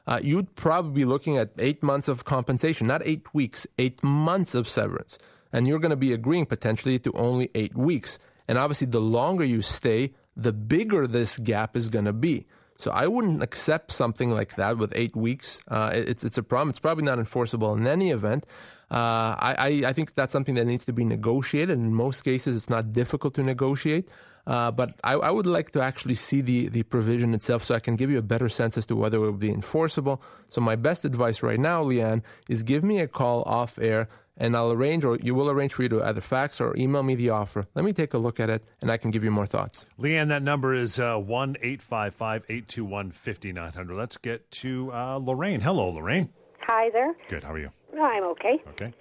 uh, 0.08 0.20
you'd 0.22 0.56
probably 0.56 0.92
be 0.92 1.06
looking 1.06 1.38
at 1.38 1.52
eight 1.58 1.82
months 1.82 2.10
of 2.10 2.26
compensation, 2.26 2.88
not 2.88 3.02
eight 3.06 3.34
weeks, 3.34 3.66
eight 3.80 4.04
months 4.04 4.54
of 4.56 4.68
severance, 4.68 5.18
and 5.54 5.66
you're 5.66 5.80
going 5.80 5.92
to 5.92 5.96
be 5.96 6.12
agreeing 6.12 6.46
potentially 6.46 7.00
to 7.00 7.14
only 7.14 7.50
eight 7.56 7.78
weeks. 7.78 8.20
And 8.46 8.58
obviously, 8.58 8.88
the 8.88 9.02
longer 9.02 9.46
you 9.46 9.62
stay, 9.62 10.12
the 10.38 10.54
bigger 10.54 11.08
this 11.08 11.38
gap 11.40 11.76
is 11.76 11.90
going 11.90 12.06
to 12.06 12.14
be. 12.14 12.46
So 12.78 12.92
I 12.92 13.08
wouldn't 13.08 13.42
accept 13.42 13.92
something 13.92 14.30
like 14.30 14.56
that 14.56 14.78
with 14.78 14.94
eight 14.96 15.16
weeks. 15.16 15.62
Uh, 15.68 15.92
it's 15.94 16.24
it's 16.24 16.38
a 16.38 16.44
problem. 16.44 16.70
It's 16.70 16.80
probably 16.80 17.04
not 17.04 17.18
enforceable 17.18 17.74
in 17.74 17.88
any 17.88 18.12
event. 18.12 18.46
Uh, 18.90 19.36
I, 19.40 19.84
I 19.86 19.94
think 19.94 20.14
that's 20.14 20.32
something 20.32 20.56
that 20.56 20.66
needs 20.66 20.86
to 20.86 20.94
be 20.94 21.04
negotiated. 21.04 21.78
In 21.78 21.94
most 21.94 22.22
cases, 22.22 22.56
it's 22.56 22.70
not 22.70 22.94
difficult 22.94 23.34
to 23.34 23.44
negotiate. 23.44 24.10
Uh, 24.46 24.72
but 24.72 24.94
I, 25.04 25.14
I, 25.14 25.30
would 25.30 25.46
like 25.46 25.72
to 25.72 25.82
actually 25.82 26.16
see 26.16 26.40
the, 26.40 26.70
the 26.70 26.84
provision 26.84 27.34
itself 27.34 27.66
so 27.66 27.76
I 27.76 27.82
can 27.82 27.98
give 27.98 28.10
you 28.10 28.18
a 28.18 28.22
better 28.22 28.48
sense 28.48 28.78
as 28.78 28.86
to 28.86 28.96
whether 28.96 29.18
it 29.18 29.20
will 29.20 29.34
be 29.34 29.50
enforceable. 29.50 30.22
So, 30.48 30.62
my 30.62 30.78
best 30.78 31.04
advice 31.04 31.44
right 31.44 31.60
now, 31.60 31.84
Leanne, 31.84 32.24
is 32.48 32.64
give 32.64 32.82
me 32.82 33.00
a 33.00 33.10
call 33.10 33.44
off 33.44 33.78
air 33.78 34.08
and 34.38 34.56
I'll 34.56 34.72
arrange, 34.72 35.04
or 35.04 35.18
you 35.18 35.36
will 35.36 35.50
arrange 35.50 35.74
for 35.74 35.84
you 35.84 35.90
to 35.90 36.04
either 36.04 36.22
fax 36.22 36.62
or 36.62 36.76
email 36.78 37.04
me 37.04 37.16
the 37.16 37.30
offer. 37.30 37.66
Let 37.76 37.84
me 37.84 37.94
take 37.94 38.14
a 38.14 38.18
look 38.18 38.40
at 38.40 38.50
it, 38.50 38.64
and 38.82 38.92
I 38.92 38.98
can 38.98 39.12
give 39.12 39.24
you 39.24 39.32
more 39.32 39.46
thoughts. 39.46 39.86
Leanne, 40.00 40.30
that 40.30 40.44
number 40.44 40.74
is 40.74 41.00
uh, 41.00 41.18
one 41.18 41.56
eight 41.62 41.82
five 41.82 42.14
five 42.14 42.44
eight 42.50 42.68
two 42.68 42.86
one 42.86 43.12
fifty 43.12 43.52
nine 43.52 43.74
hundred. 43.74 43.98
Let's 43.98 44.18
get 44.18 44.50
to 44.52 44.92
uh, 44.94 45.18
Lorraine. 45.18 45.62
Hello, 45.62 45.90
Lorraine. 45.90 46.30
Hi 46.62 46.90
there. 46.92 47.16
Good. 47.30 47.44
How 47.44 47.54
are 47.54 47.60
you? 47.60 47.72
I'm 48.00 48.24
okay. 48.26 48.60
Okay. 48.70 48.94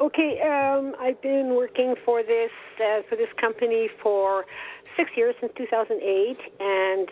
Okay. 0.00 0.40
Um, 0.40 0.94
I've 1.00 1.20
been 1.22 1.54
working 1.54 1.94
for 2.04 2.22
this 2.22 2.50
uh, 2.80 3.02
for 3.08 3.16
this 3.16 3.28
company 3.40 3.88
for 4.02 4.46
six 4.96 5.10
years 5.16 5.34
since 5.40 5.52
2008, 5.56 6.40
and 6.60 7.08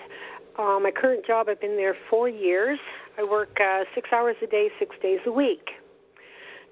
uh, 0.58 0.80
my 0.80 0.90
current 0.90 1.26
job 1.26 1.48
I've 1.48 1.60
been 1.60 1.76
there 1.76 1.96
four 2.10 2.28
years. 2.28 2.78
I 3.18 3.24
work 3.24 3.56
uh, 3.60 3.84
six 3.94 4.10
hours 4.12 4.36
a 4.42 4.46
day, 4.46 4.70
six 4.78 4.96
days 5.00 5.20
a 5.26 5.32
week. 5.32 5.70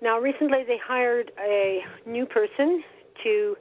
Now, 0.04 0.20
recently 0.20 0.64
they 0.66 0.76
hired 0.76 1.32
a 1.40 1.80
new 2.06 2.26
person 2.26 2.84
to 3.23 3.56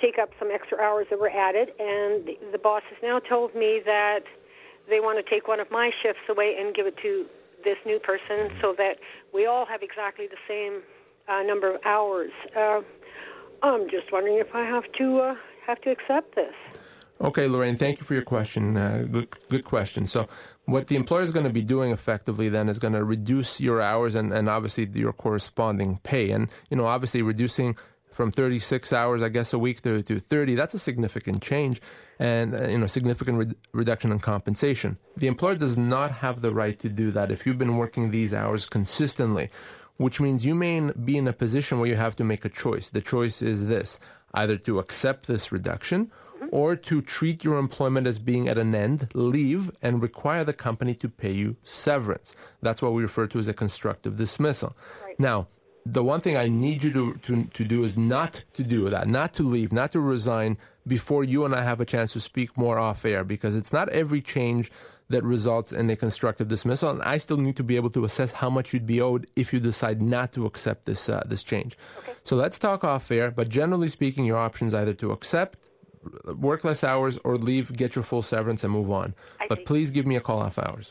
take 0.00 0.18
up 0.18 0.30
some 0.38 0.48
extra 0.50 0.78
hours 0.78 1.06
that 1.10 1.20
were 1.20 1.28
added, 1.28 1.68
and 1.78 2.26
the, 2.26 2.38
the 2.52 2.58
boss 2.58 2.82
has 2.88 2.96
now 3.02 3.18
told 3.18 3.54
me 3.54 3.82
that 3.84 4.20
they 4.88 5.00
want 5.00 5.22
to 5.22 5.30
take 5.30 5.46
one 5.46 5.60
of 5.60 5.70
my 5.70 5.90
shifts 6.02 6.22
away 6.30 6.56
and 6.58 6.74
give 6.74 6.86
it 6.86 6.96
to 7.02 7.26
this 7.64 7.76
new 7.84 7.98
person 7.98 8.50
so 8.62 8.74
that 8.78 8.94
we 9.34 9.44
all 9.44 9.66
have 9.66 9.82
exactly 9.82 10.26
the 10.26 10.38
same 10.48 10.80
uh, 11.28 11.42
number 11.42 11.74
of 11.74 11.80
hours. 11.84 12.30
Uh, 12.56 12.80
I'm 13.62 13.84
just 13.90 14.10
wondering 14.10 14.38
if 14.38 14.54
I 14.54 14.64
have 14.64 14.84
to 14.96 15.18
uh, 15.20 15.34
have 15.66 15.82
to 15.82 15.90
accept 15.90 16.34
this. 16.34 16.54
Okay, 17.20 17.46
Lorraine, 17.46 17.76
thank 17.76 18.00
you 18.00 18.04
for 18.04 18.14
your 18.14 18.24
question. 18.24 18.76
Uh, 18.76 19.06
good, 19.10 19.28
good 19.50 19.64
question. 19.64 20.06
So, 20.06 20.28
what 20.66 20.86
the 20.86 20.96
employer 20.96 21.22
is 21.22 21.30
going 21.30 21.44
to 21.44 21.52
be 21.52 21.62
doing 21.62 21.90
effectively 21.90 22.48
then 22.48 22.68
is 22.68 22.78
going 22.78 22.94
to 22.94 23.04
reduce 23.04 23.60
your 23.60 23.82
hours 23.82 24.14
and, 24.14 24.32
and 24.32 24.48
obviously 24.48 24.88
your 24.94 25.12
corresponding 25.12 26.00
pay. 26.02 26.30
And, 26.30 26.48
you 26.70 26.76
know, 26.76 26.86
obviously 26.86 27.22
reducing 27.22 27.76
from 28.10 28.30
36 28.30 28.92
hours, 28.92 29.22
I 29.22 29.28
guess, 29.28 29.52
a 29.52 29.58
week 29.58 29.82
to, 29.82 30.02
to 30.02 30.20
30, 30.20 30.54
that's 30.54 30.72
a 30.72 30.78
significant 30.78 31.42
change 31.42 31.82
and, 32.18 32.54
uh, 32.54 32.68
you 32.68 32.78
know, 32.78 32.86
significant 32.86 33.38
re- 33.38 33.54
reduction 33.72 34.12
in 34.12 34.20
compensation. 34.20 34.96
The 35.16 35.26
employer 35.26 35.56
does 35.56 35.76
not 35.76 36.12
have 36.12 36.40
the 36.40 36.52
right 36.52 36.78
to 36.78 36.88
do 36.88 37.10
that 37.10 37.30
if 37.30 37.44
you've 37.44 37.58
been 37.58 37.76
working 37.76 38.10
these 38.10 38.32
hours 38.32 38.66
consistently, 38.66 39.50
which 39.96 40.20
means 40.20 40.44
you 40.44 40.54
may 40.54 40.92
be 40.92 41.18
in 41.18 41.28
a 41.28 41.32
position 41.32 41.78
where 41.78 41.88
you 41.88 41.96
have 41.96 42.16
to 42.16 42.24
make 42.24 42.44
a 42.44 42.48
choice. 42.48 42.90
The 42.90 43.00
choice 43.00 43.42
is 43.42 43.66
this 43.66 43.98
either 44.32 44.56
to 44.58 44.78
accept 44.78 45.26
this 45.26 45.52
reduction 45.52 46.10
or 46.50 46.76
to 46.76 47.02
treat 47.02 47.44
your 47.44 47.58
employment 47.58 48.06
as 48.06 48.18
being 48.18 48.48
at 48.48 48.58
an 48.58 48.74
end, 48.74 49.08
leave, 49.14 49.70
and 49.82 50.02
require 50.02 50.44
the 50.44 50.52
company 50.52 50.94
to 50.94 51.08
pay 51.08 51.32
you 51.32 51.56
severance. 51.64 52.34
That's 52.62 52.82
what 52.82 52.92
we 52.92 53.02
refer 53.02 53.26
to 53.28 53.38
as 53.38 53.48
a 53.48 53.54
constructive 53.54 54.16
dismissal. 54.16 54.76
Right. 55.04 55.18
Now, 55.18 55.48
the 55.86 56.02
one 56.02 56.20
thing 56.20 56.36
I 56.36 56.48
need 56.48 56.82
you 56.82 56.92
to, 56.92 57.14
to, 57.14 57.44
to 57.44 57.64
do 57.64 57.84
is 57.84 57.96
not 57.96 58.42
to 58.54 58.62
do 58.62 58.88
that, 58.88 59.06
not 59.06 59.34
to 59.34 59.42
leave, 59.42 59.72
not 59.72 59.92
to 59.92 60.00
resign 60.00 60.56
before 60.86 61.24
you 61.24 61.44
and 61.44 61.54
I 61.54 61.62
have 61.62 61.80
a 61.80 61.84
chance 61.84 62.12
to 62.14 62.20
speak 62.20 62.56
more 62.56 62.78
off 62.78 63.04
air 63.04 63.24
because 63.24 63.54
it's 63.54 63.72
not 63.72 63.88
every 63.90 64.22
change 64.22 64.70
that 65.10 65.22
results 65.22 65.72
in 65.72 65.90
a 65.90 65.96
constructive 65.96 66.48
dismissal, 66.48 66.90
and 66.90 67.02
I 67.02 67.18
still 67.18 67.36
need 67.36 67.56
to 67.56 67.62
be 67.62 67.76
able 67.76 67.90
to 67.90 68.04
assess 68.04 68.32
how 68.32 68.48
much 68.48 68.72
you'd 68.72 68.86
be 68.86 69.00
owed 69.00 69.26
if 69.36 69.52
you 69.52 69.60
decide 69.60 70.00
not 70.00 70.32
to 70.32 70.46
accept 70.46 70.86
this 70.86 71.08
uh, 71.08 71.22
this 71.26 71.42
change. 71.44 71.76
Okay. 71.98 72.12
So 72.24 72.36
let's 72.36 72.58
talk 72.58 72.84
off 72.84 73.10
air. 73.10 73.30
But 73.30 73.48
generally 73.48 73.88
speaking, 73.88 74.24
your 74.24 74.38
options 74.38 74.72
either 74.72 74.94
to 74.94 75.12
accept, 75.12 75.58
work 76.36 76.64
less 76.64 76.84
hours, 76.84 77.18
or 77.24 77.36
leave, 77.36 77.72
get 77.72 77.94
your 77.96 78.02
full 78.02 78.22
severance, 78.22 78.64
and 78.64 78.72
move 78.72 78.90
on. 78.90 79.14
I 79.40 79.46
but 79.48 79.58
see. 79.58 79.64
please 79.64 79.90
give 79.90 80.06
me 80.06 80.16
a 80.16 80.20
call 80.20 80.40
off 80.40 80.58
hours. 80.58 80.90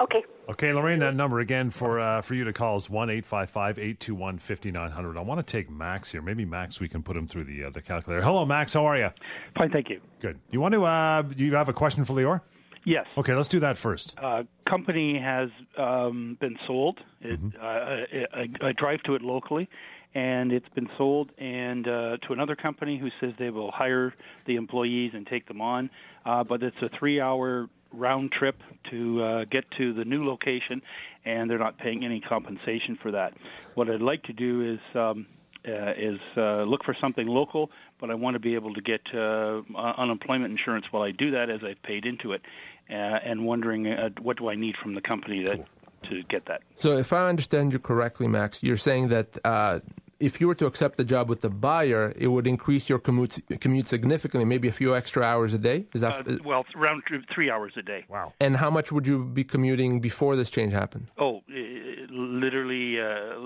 Okay. 0.00 0.22
Okay, 0.48 0.72
Lorraine, 0.72 1.00
that 1.00 1.16
number 1.16 1.40
again 1.40 1.70
for 1.70 1.98
uh, 1.98 2.22
for 2.22 2.34
you 2.34 2.44
to 2.44 2.52
call 2.52 2.76
is 2.76 2.88
one 2.88 3.10
eight 3.10 3.26
five 3.26 3.50
five 3.50 3.78
eight 3.78 3.98
two 3.98 4.14
one 4.14 4.38
fifty 4.38 4.70
nine 4.70 4.90
hundred. 4.90 5.16
I 5.16 5.20
want 5.20 5.44
to 5.44 5.50
take 5.50 5.68
Max 5.68 6.12
here. 6.12 6.22
Maybe 6.22 6.44
Max, 6.44 6.78
we 6.78 6.88
can 6.88 7.02
put 7.02 7.16
him 7.16 7.26
through 7.26 7.44
the 7.44 7.64
uh, 7.64 7.70
the 7.70 7.82
calculator. 7.82 8.22
Hello, 8.22 8.44
Max. 8.44 8.74
How 8.74 8.86
are 8.86 8.96
you? 8.96 9.10
Fine, 9.56 9.70
thank 9.70 9.88
you. 9.90 10.00
Good. 10.20 10.38
You 10.50 10.60
want 10.60 10.74
to? 10.74 10.84
Uh, 10.84 11.24
you 11.36 11.54
have 11.56 11.68
a 11.68 11.72
question 11.72 12.04
for 12.04 12.12
Lior? 12.12 12.42
Yes. 12.86 13.06
Okay, 13.18 13.34
let's 13.34 13.48
do 13.48 13.58
that 13.60 13.76
first. 13.76 14.16
Uh, 14.22 14.44
company 14.68 15.18
has 15.18 15.48
um, 15.76 16.38
been 16.40 16.56
sold. 16.68 17.00
It, 17.20 17.42
mm-hmm. 17.42 17.60
uh, 17.60 18.40
I, 18.64 18.68
I, 18.68 18.72
drive 18.72 19.02
to 19.02 19.16
it 19.16 19.22
locally, 19.22 19.68
and 20.16 20.50
it's 20.50 20.68
been 20.70 20.88
sold 20.96 21.30
and 21.36 21.86
uh, 21.86 22.16
to 22.26 22.32
another 22.32 22.56
company 22.56 22.98
who 22.98 23.10
says 23.20 23.34
they 23.38 23.50
will 23.50 23.70
hire 23.70 24.14
the 24.46 24.56
employees 24.56 25.12
and 25.14 25.26
take 25.26 25.46
them 25.46 25.60
on. 25.60 25.90
Uh, 26.24 26.42
but 26.42 26.62
it's 26.62 26.76
a 26.80 26.88
three-hour 26.98 27.68
round 27.92 28.32
trip 28.32 28.56
to 28.90 29.22
uh, 29.22 29.44
get 29.44 29.64
to 29.76 29.92
the 29.92 30.06
new 30.06 30.26
location, 30.26 30.80
and 31.26 31.50
they're 31.50 31.58
not 31.58 31.76
paying 31.76 32.02
any 32.02 32.20
compensation 32.20 32.98
for 33.02 33.10
that. 33.12 33.34
What 33.74 33.90
I'd 33.90 34.00
like 34.00 34.22
to 34.22 34.32
do 34.32 34.72
is 34.72 34.96
um, 34.96 35.26
uh, 35.68 35.92
is 35.98 36.18
uh, 36.38 36.62
look 36.62 36.82
for 36.82 36.96
something 36.98 37.26
local, 37.26 37.70
but 38.00 38.10
I 38.10 38.14
want 38.14 38.36
to 38.36 38.40
be 38.40 38.54
able 38.54 38.72
to 38.72 38.80
get 38.80 39.02
uh, 39.14 39.60
unemployment 39.98 40.50
insurance 40.50 40.86
while 40.92 41.02
I 41.02 41.10
do 41.10 41.30
that, 41.32 41.50
as 41.50 41.60
I've 41.62 41.82
paid 41.82 42.06
into 42.06 42.32
it, 42.32 42.40
uh, 42.88 42.92
and 42.92 43.44
wondering 43.44 43.86
uh, 43.86 44.08
what 44.22 44.38
do 44.38 44.48
I 44.48 44.54
need 44.54 44.76
from 44.82 44.94
the 44.94 45.02
company 45.02 45.44
that, 45.44 45.66
to 46.08 46.22
get 46.30 46.46
that. 46.46 46.62
So, 46.76 46.96
if 46.96 47.12
I 47.12 47.28
understand 47.28 47.72
you 47.72 47.78
correctly, 47.78 48.28
Max, 48.28 48.62
you're 48.62 48.76
saying 48.78 49.08
that 49.08 49.36
uh, 49.44 49.80
if 50.18 50.40
you 50.40 50.46
were 50.46 50.54
to 50.54 50.66
accept 50.66 50.96
the 50.96 51.04
job 51.04 51.28
with 51.28 51.40
the 51.42 51.50
buyer, 51.50 52.12
it 52.16 52.28
would 52.28 52.46
increase 52.46 52.88
your 52.88 52.98
commute, 52.98 53.38
commute 53.60 53.88
significantly, 53.88 54.44
maybe 54.44 54.68
a 54.68 54.72
few 54.72 54.96
extra 54.96 55.22
hours 55.22 55.52
a 55.54 55.58
day. 55.58 55.86
Is 55.94 56.00
that 56.00 56.26
uh, 56.26 56.36
well, 56.44 56.64
around 56.74 57.02
three 57.34 57.50
hours 57.50 57.72
a 57.76 57.82
day? 57.82 58.04
Wow. 58.08 58.32
And 58.40 58.56
how 58.56 58.70
much 58.70 58.90
would 58.92 59.06
you 59.06 59.24
be 59.24 59.44
commuting 59.44 60.00
before 60.00 60.36
this 60.36 60.50
change 60.50 60.72
happened? 60.72 61.10
Oh, 61.18 61.42
literally, 61.48 63.00
uh, 63.00 63.38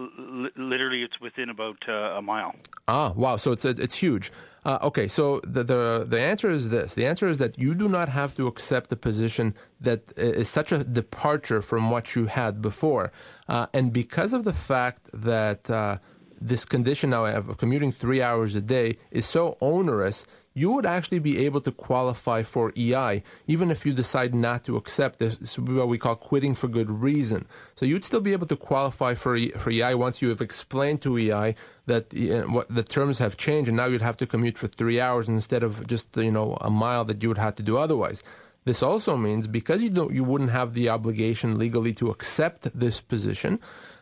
literally, 0.57 1.03
it's 1.03 1.21
within 1.21 1.50
about 1.50 1.79
uh, 1.89 2.19
a 2.19 2.23
mile. 2.23 2.55
Ah, 2.89 3.12
wow! 3.12 3.37
So 3.37 3.53
it's 3.53 3.65
it's 3.65 3.97
huge. 3.97 4.33
Uh, 4.65 4.79
okay, 4.83 5.09
so 5.09 5.41
the, 5.45 5.65
the 5.65 6.07
the 6.09 6.21
answer 6.21 6.50
is 6.50 6.69
this: 6.69 6.95
the 6.95 7.07
answer 7.07 7.29
is 7.29 7.39
that 7.39 7.59
you 7.59 7.75
do 7.75 7.89
not 7.89 8.09
have 8.09 8.37
to 8.37 8.47
accept 8.47 8.93
a 8.93 8.97
position 8.97 9.55
that 9.81 10.12
is 10.17 10.49
such 10.49 10.71
a 10.71 10.85
departure 10.85 11.62
from 11.62 11.91
what 11.91 12.15
you 12.15 12.27
had 12.27 12.62
before, 12.62 13.12
uh, 13.49 13.67
and 13.73 13.93
because 13.93 14.33
of 14.33 14.45
the 14.45 14.53
fact 14.53 15.09
that 15.12 15.71
uh, 15.71 15.99
this 16.41 16.65
condition 16.65 17.11
now 17.11 17.25
I 17.25 17.33
have 17.33 17.49
of 17.49 17.59
commuting 17.59 17.93
three 17.93 18.23
hours 18.23 18.55
a 18.55 18.61
day 18.61 18.99
is 19.11 19.27
so 19.27 19.57
onerous, 19.61 20.27
you 20.53 20.73
would 20.73 20.87
actually 20.87 21.21
be 21.21 21.45
able 21.45 21.61
to 21.61 21.71
qualify 21.71 22.43
for 22.43 22.73
EI, 22.77 23.23
even 23.47 23.71
if 23.71 23.87
you 23.87 23.93
decide 23.93 24.35
not 24.35 24.65
to 24.65 24.77
accept 24.77 25.19
this. 25.21 25.37
This 25.37 25.59
what 25.59 25.89
we 25.89 25.99
call 25.99 26.17
quitting 26.17 26.55
for 26.55 26.67
good 26.67 26.91
reason. 26.91 27.47
So 27.77 27.87
you'd 27.87 28.05
still 28.05 28.21
be 28.21 28.33
able 28.33 28.49
to 28.49 28.57
qualify 28.57 29.15
for, 29.15 29.39
for 29.59 29.71
EI 29.71 29.95
once 29.95 30.21
you 30.21 30.29
have 30.31 30.41
explained 30.41 31.03
to 31.03 31.17
EI 31.17 31.55
that 31.87 32.13
eh, 32.15 32.41
what 32.43 32.75
the 32.75 32.83
terms 32.83 33.19
have 33.19 33.37
changed, 33.37 33.69
and 33.69 33.77
now 33.77 33.87
you'd 33.87 34.03
have 34.03 34.17
to 34.19 34.27
commute 34.27 34.59
for 34.59 34.67
three 34.67 35.01
hours 35.01 35.29
instead 35.29 35.63
of 35.63 35.87
just 35.87 36.17
you 36.17 36.33
know 36.33 36.59
a 36.61 36.71
mile 36.71 37.05
that 37.05 37.23
you 37.23 37.29
would 37.29 37.39
have 37.39 37.55
to 37.57 37.63
do 37.63 37.79
otherwise. 37.79 38.25
This 38.65 38.83
also 38.83 39.17
means 39.17 39.47
because 39.47 39.83
you 39.83 39.89
don't, 39.89 40.13
you 40.13 40.23
wouldn't 40.23 40.51
have 40.51 40.75
the 40.75 40.91
obligation 40.91 41.59
legally 41.59 41.95
to 41.95 42.11
accept 42.11 42.69
this 42.79 43.01
position 43.01 43.59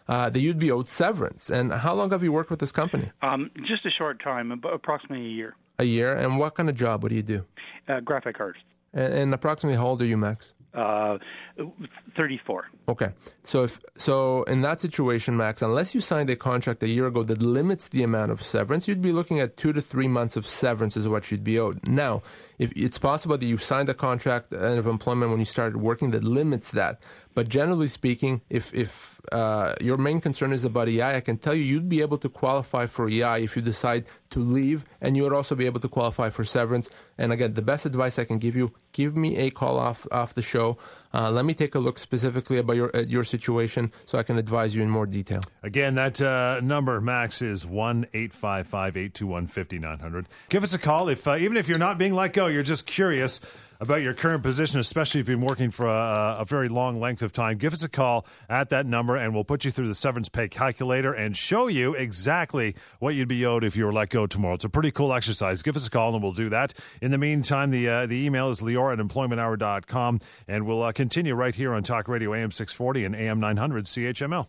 uh, 0.09 0.31
that 0.31 0.41
you'd 0.41 0.59
be 0.59 0.71
owed 0.71 0.89
severance. 0.89 1.51
And 1.51 1.73
how 1.73 1.95
long 1.95 2.11
have 2.11 2.23
you 2.23 2.33
worked 2.33 2.51
with 2.51 2.61
this 2.61 2.73
company? 2.73 3.11
Um, 3.23 3.51
just 3.67 3.85
a 3.85 3.91
short 3.91 4.23
time, 4.23 4.51
approximately 4.53 5.27
a 5.27 5.31
year. 5.31 5.57
A 5.79 5.85
year. 5.85 6.15
And 6.15 6.39
what 6.39 6.55
kind 6.55 6.69
of 6.69 6.77
job? 6.77 7.03
What 7.03 7.11
do 7.11 7.17
you 7.17 7.23
do? 7.23 7.45
Uh, 7.89 8.01
graphic 8.01 8.41
artist. 8.41 8.65
And, 8.93 9.13
and 9.13 9.35
approximately 9.35 9.77
how 9.77 9.87
old 9.87 10.03
are 10.03 10.07
you, 10.07 10.17
Max? 10.17 10.55
Uh, 10.75 11.19
34. 12.17 12.67
Okay. 12.89 13.09
So 13.43 13.65
if 13.65 13.81
so 13.97 14.43
in 14.45 14.61
that 14.63 14.81
situation, 14.81 15.37
Max, 15.37 15.63
unless 15.63 15.95
you 15.95 16.01
signed 16.01 16.31
a 16.31 16.37
contract 16.37 16.83
a 16.83 16.89
year 16.89 17.07
ago 17.07 17.23
that 17.25 17.41
limits 17.41 17.89
the 17.89 18.03
amount 18.03 18.31
of 18.31 18.43
severance, 18.43 18.87
you'd 18.87 19.03
be 19.03 19.13
looking 19.13 19.41
at 19.41 19.57
two 19.57 19.73
to 19.73 19.81
three 19.81 20.09
months 20.09 20.37
of 20.37 20.47
severance 20.47 20.97
is 20.97 21.09
what 21.09 21.31
you'd 21.31 21.43
be 21.43 21.59
owed. 21.59 21.87
Now, 21.89 22.23
if 22.59 22.73
it's 22.75 22.99
possible 22.99 23.39
that 23.39 23.47
you 23.47 23.59
signed 23.59 23.89
a 23.89 23.95
contract 23.95 24.53
of 24.53 24.87
employment 24.87 25.31
when 25.31 25.39
you 25.39 25.47
started 25.47 25.77
working 25.77 26.11
that 26.11 26.25
limits 26.25 26.73
that, 26.73 27.03
but 27.35 27.49
generally 27.49 27.87
speaking, 27.87 28.41
if 28.51 28.75
if 28.75 29.21
uh, 29.31 29.75
your 29.81 29.97
main 29.97 30.21
concern 30.21 30.53
is 30.53 30.65
about 30.65 30.89
EI, 30.89 31.17
I 31.17 31.21
can 31.21 31.39
tell 31.39 31.55
you 31.55 31.63
you'd 31.63 31.89
be 31.89 32.01
able 32.01 32.19
to 32.19 32.29
qualify 32.29 32.87
for 32.87 33.09
EI 33.09 33.45
if 33.45 33.55
you 33.55 33.63
decide 33.63 34.07
to 34.31 34.41
leave, 34.41 34.85
and 35.01 35.17
you 35.17 35.23
would 35.23 35.33
also 35.33 35.55
be 35.55 35.67
able 35.67 35.81
to 35.81 35.89
qualify 35.89 36.31
for 36.31 36.45
severance. 36.45 36.91
And 37.17 37.33
again, 37.33 37.55
the 37.55 37.63
best 37.63 37.87
advice 37.87 38.19
I 38.19 38.25
can 38.25 38.39
give 38.39 38.57
you: 38.57 38.73
give 38.93 39.17
me 39.17 39.37
a 39.37 39.51
call 39.51 39.79
off 39.79 40.07
off 40.11 40.35
the 40.35 40.43
show. 40.43 40.79
Uh, 41.13 41.31
let 41.31 41.45
me 41.45 41.55
take 41.55 41.75
a 41.75 41.79
look 41.79 41.99
specifically 41.99 42.59
about 42.59 42.77
your 42.77 42.91
your 43.07 43.25
situation, 43.25 43.93
so 44.05 44.19
I 44.19 44.23
can 44.23 44.39
advise 44.39 44.75
you 44.75 44.83
in 44.83 44.91
more 44.91 45.07
detail. 45.07 45.41
Again, 45.63 45.95
that 45.95 46.21
uh, 46.21 46.61
number 46.63 47.01
Max 47.01 47.41
is 47.41 47.65
one 47.65 48.07
eight 48.13 48.35
five 48.35 48.67
five 48.67 48.97
eight 48.97 49.15
two 49.15 49.27
one 49.27 49.47
fifty 49.47 49.79
nine 49.79 50.01
hundred. 50.01 50.27
Give 50.49 50.63
us 50.63 50.75
a 50.75 50.79
call 50.79 51.09
if 51.09 51.27
uh, 51.27 51.37
even 51.37 51.57
if 51.57 51.69
you're 51.69 51.79
not 51.79 51.99
being 51.99 52.15
let 52.15 52.33
go, 52.33 52.47
you're 52.47 52.63
just 52.63 52.87
curious 52.87 53.41
about 53.81 54.03
your 54.03 54.15
current 54.15 54.43
position, 54.43 54.81
especially 54.81 55.21
if 55.21 55.29
you've 55.29 55.39
been 55.39 55.47
working 55.47 55.71
for 55.71 55.87
a, 55.87 56.39
a, 56.41 56.45
very 56.45 56.69
long 56.69 56.99
length 56.99 57.23
of 57.23 57.33
time, 57.33 57.59
give 57.59 57.73
us 57.73 57.83
a 57.83 57.89
call 57.89 58.27
at 58.49 58.71
that 58.71 58.87
number 58.87 59.17
and 59.17 59.35
we'll 59.35 59.45
put 59.45 59.65
you 59.65 59.71
through 59.71 59.89
the 59.89 59.95
severance 59.95 60.29
pay 60.29 60.49
calculator 60.49 61.13
and 61.13 61.37
show 61.37 61.69
you 61.69 61.95
exactly 61.95 62.75
what 62.99 63.15
you'd 63.15 63.29
be 63.29 63.45
owed 63.47 63.65
if 63.65 63.77
you 63.77 63.85
were 63.85 63.93
let 63.93 64.11
go 64.11 64.27
tomorrow. 64.27 64.55
It's 64.55 64.65
a 64.65 64.69
pretty 64.69 64.91
cool 64.91 65.13
exercise. 65.13 65.63
Give 65.63 65.77
us 65.77 65.87
a 65.87 65.91
call 65.91 66.15
and 66.15 66.23
we'll 66.23 66.33
do 66.33 66.49
that. 66.51 66.75
In 67.01 67.11
the 67.11 67.19
meantime, 67.19 67.71
the, 67.71 67.89
uh, 67.89 68.07
the 68.07 68.17
email 68.25 68.51
is 68.51 68.61
lior 68.61 68.93
at 68.93 68.99
employmenthour.com 68.99 70.21
and 70.49 70.67
we'll 70.67 70.83
uh, 70.83 70.93
continue 70.93 71.35
right 71.35 71.55
here 71.55 71.73
on 71.75 71.83
Talk 71.83 72.09
Radio 72.09 72.35
AM 72.35 72.51
640 72.51 73.05
and 73.05 73.15
AM 73.15 73.41
900 73.41 73.85
CHML. 73.85 74.49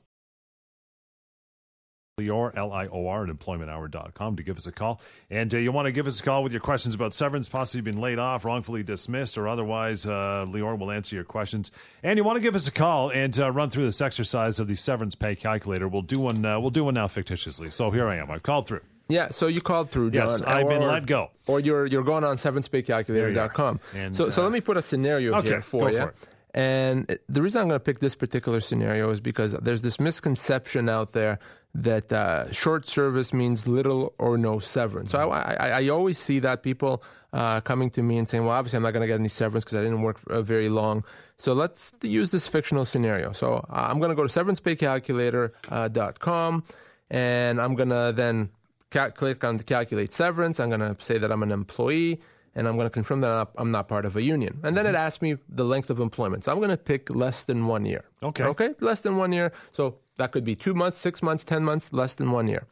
Lior, 2.19 2.55
L-I-O-R, 2.55 3.23
at 3.23 3.29
employmenthour.com 3.29 4.35
to 4.35 4.43
give 4.43 4.57
us 4.57 4.67
a 4.67 4.71
call. 4.71 5.01
And 5.29 5.53
uh, 5.53 5.57
you 5.57 5.71
want 5.71 5.85
to 5.85 5.91
give 5.91 6.07
us 6.07 6.19
a 6.19 6.23
call 6.23 6.43
with 6.43 6.51
your 6.51 6.61
questions 6.61 6.95
about 6.95 7.13
severance, 7.13 7.49
possibly 7.49 7.81
been 7.81 8.01
laid 8.01 8.19
off, 8.19 8.45
wrongfully 8.45 8.83
dismissed, 8.83 9.38
or 9.38 9.47
otherwise, 9.47 10.05
uh, 10.05 10.45
Lior 10.47 10.77
will 10.77 10.91
answer 10.91 11.15
your 11.15 11.25
questions. 11.25 11.71
And 12.03 12.17
you 12.17 12.23
want 12.23 12.38
to 12.38 12.41
give 12.41 12.55
us 12.55 12.67
a 12.67 12.71
call 12.71 13.09
and 13.09 13.38
uh, 13.39 13.51
run 13.51 13.69
through 13.69 13.85
this 13.85 14.01
exercise 14.01 14.59
of 14.59 14.67
the 14.67 14.75
severance 14.75 15.15
pay 15.15 15.35
calculator. 15.35 15.88
We'll 15.88 16.01
do 16.01 16.19
one, 16.19 16.45
uh, 16.45 16.59
we'll 16.59 16.69
do 16.69 16.83
one 16.83 16.93
now 16.95 17.07
fictitiously. 17.07 17.71
So 17.71 17.91
here 17.91 18.07
I 18.07 18.17
am. 18.17 18.29
I've 18.31 18.43
called 18.43 18.67
through. 18.67 18.81
Yeah, 19.07 19.29
so 19.31 19.47
you 19.47 19.59
called 19.59 19.89
through, 19.89 20.11
John. 20.11 20.29
Yes, 20.29 20.41
I've 20.43 20.65
or, 20.65 20.69
been 20.69 20.81
let 20.83 21.07
go. 21.07 21.31
Or 21.47 21.59
you're, 21.59 21.88
you're 21.88 22.03
going 22.03 22.23
on 22.23 22.38
severancepaycalculator.com. 22.38 23.79
And, 23.95 24.15
so, 24.15 24.29
so 24.29 24.43
let 24.43 24.49
uh, 24.49 24.51
me 24.51 24.61
put 24.61 24.77
a 24.77 24.83
scenario 24.83 25.33
okay, 25.33 25.49
here 25.49 25.61
for 25.63 25.89
you. 25.89 25.97
For 25.97 26.13
and 26.53 27.17
the 27.27 27.41
reason 27.41 27.61
I'm 27.61 27.67
going 27.67 27.79
to 27.79 27.83
pick 27.83 27.99
this 27.99 28.15
particular 28.15 28.59
scenario 28.59 29.09
is 29.11 29.19
because 29.19 29.53
there's 29.53 29.83
this 29.83 29.99
misconception 29.99 30.89
out 30.89 31.13
there 31.13 31.39
that 31.75 32.11
uh, 32.11 32.51
short 32.51 32.88
service 32.88 33.31
means 33.33 33.67
little 33.67 34.13
or 34.17 34.38
no 34.38 34.59
severance. 34.59 35.11
So 35.11 35.29
I, 35.29 35.53
I, 35.53 35.69
I 35.81 35.88
always 35.89 36.17
see 36.17 36.39
that 36.39 36.63
people 36.63 37.03
uh, 37.31 37.61
coming 37.61 37.91
to 37.91 38.01
me 38.01 38.17
and 38.17 38.27
saying, 38.27 38.43
well, 38.43 38.55
obviously 38.55 38.77
I'm 38.77 38.83
not 38.83 38.91
going 38.91 39.01
to 39.01 39.07
get 39.07 39.19
any 39.19 39.29
severance 39.29 39.63
because 39.63 39.77
I 39.77 39.81
didn't 39.81 40.01
work 40.01 40.19
uh, 40.29 40.41
very 40.41 40.69
long. 40.69 41.03
So 41.38 41.53
let's 41.53 41.93
use 42.01 42.31
this 42.31 42.47
fictional 42.47 42.85
scenario. 42.85 43.31
So 43.33 43.65
uh, 43.69 43.88
I'm 43.89 43.99
going 43.99 44.09
to 44.09 44.15
go 44.15 44.25
to 44.25 44.43
severancepaycalculator.com 44.43 46.63
and 47.11 47.61
I'm 47.61 47.75
going 47.75 47.89
to 47.89 48.13
then 48.15 48.49
ca- 48.89 49.11
click 49.11 49.43
on 49.43 49.59
to 49.59 49.63
calculate 49.63 50.11
severance. 50.11 50.59
I'm 50.59 50.69
going 50.69 50.81
to 50.81 50.95
say 50.99 51.19
that 51.19 51.31
I'm 51.31 51.43
an 51.43 51.51
employee 51.51 52.19
and 52.55 52.67
I'm 52.67 52.75
going 52.75 52.85
to 52.85 52.91
confirm 52.91 53.21
that 53.21 53.49
I'm 53.57 53.71
not 53.71 53.87
part 53.87 54.05
of 54.05 54.15
a 54.15 54.21
union. 54.21 54.59
And 54.63 54.75
then 54.75 54.85
it 54.85 54.89
mm-hmm. 54.89 54.97
asks 54.97 55.21
me 55.21 55.37
the 55.47 55.65
length 55.65 55.89
of 55.89 55.99
employment. 55.99 56.43
So 56.43 56.51
I'm 56.51 56.57
going 56.57 56.69
to 56.69 56.77
pick 56.77 57.13
less 57.13 57.43
than 57.43 57.67
one 57.67 57.85
year. 57.85 58.05
Okay. 58.23 58.43
Okay, 58.43 58.69
less 58.79 59.01
than 59.01 59.17
one 59.17 59.31
year. 59.31 59.51
So 59.71 59.97
that 60.17 60.31
could 60.31 60.43
be 60.43 60.55
two 60.55 60.73
months, 60.73 60.97
six 60.97 61.23
months, 61.23 61.43
10 61.43 61.63
months, 61.63 61.93
less 61.93 62.15
than 62.15 62.31
one 62.31 62.47
year. 62.47 62.65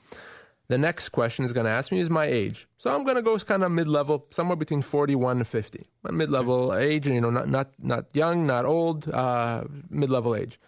The 0.70 0.78
next 0.78 1.10
question 1.10 1.46
is 1.46 1.54
going 1.54 1.66
to 1.66 1.72
ask 1.72 1.94
me 1.94 2.00
is 2.00 2.10
my 2.10 2.26
age. 2.26 2.68
So 2.78 2.94
I'm 2.94 3.06
going 3.06 3.16
to 3.16 3.22
go 3.22 3.38
kind 3.40 3.64
of 3.64 3.72
mid-level, 3.72 4.28
somewhere 4.32 4.58
between 4.58 4.82
41 4.82 5.38
and 5.38 5.48
50. 5.48 5.88
My 6.04 6.12
mid-level 6.12 6.76
age, 6.76 7.08
you 7.08 7.22
know, 7.22 7.30
not 7.30 7.48
not 7.48 7.70
not 7.80 8.14
young, 8.14 8.46
not 8.46 8.66
old, 8.66 9.08
uh, 9.08 9.64
mid-level 9.90 10.36
age. 10.36 10.60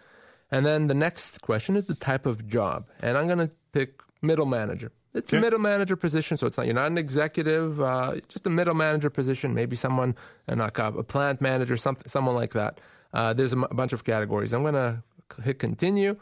And 0.50 0.64
then 0.64 0.86
the 0.86 0.94
next 0.94 1.42
question 1.42 1.76
is 1.76 1.84
the 1.84 1.94
type 1.94 2.24
of 2.24 2.46
job, 2.46 2.88
and 3.02 3.18
I'm 3.18 3.26
going 3.26 3.46
to 3.46 3.50
pick 3.72 4.00
middle 4.22 4.46
manager. 4.46 4.90
It's 5.12 5.30
okay. 5.30 5.38
a 5.38 5.40
middle 5.40 5.58
manager 5.58 5.96
position, 5.96 6.36
so 6.36 6.46
it's 6.46 6.56
not 6.56 6.66
you're 6.66 6.74
not 6.74 6.86
an 6.86 6.98
executive, 6.98 7.80
uh, 7.80 8.16
just 8.28 8.46
a 8.46 8.50
middle 8.50 8.74
manager 8.74 9.10
position. 9.10 9.54
Maybe 9.54 9.74
someone, 9.74 10.14
uh, 10.48 10.56
like 10.56 10.78
a, 10.78 10.86
a 10.86 11.02
plant 11.02 11.40
manager, 11.40 11.76
something, 11.76 12.08
someone 12.08 12.36
like 12.36 12.52
that. 12.52 12.80
Uh, 13.12 13.32
there's 13.32 13.52
a, 13.52 13.56
m- 13.56 13.64
a 13.64 13.74
bunch 13.74 13.92
of 13.92 14.04
categories. 14.04 14.52
I'm 14.52 14.62
going 14.62 14.74
to 14.74 15.02
hit 15.42 15.58
continue, 15.58 16.16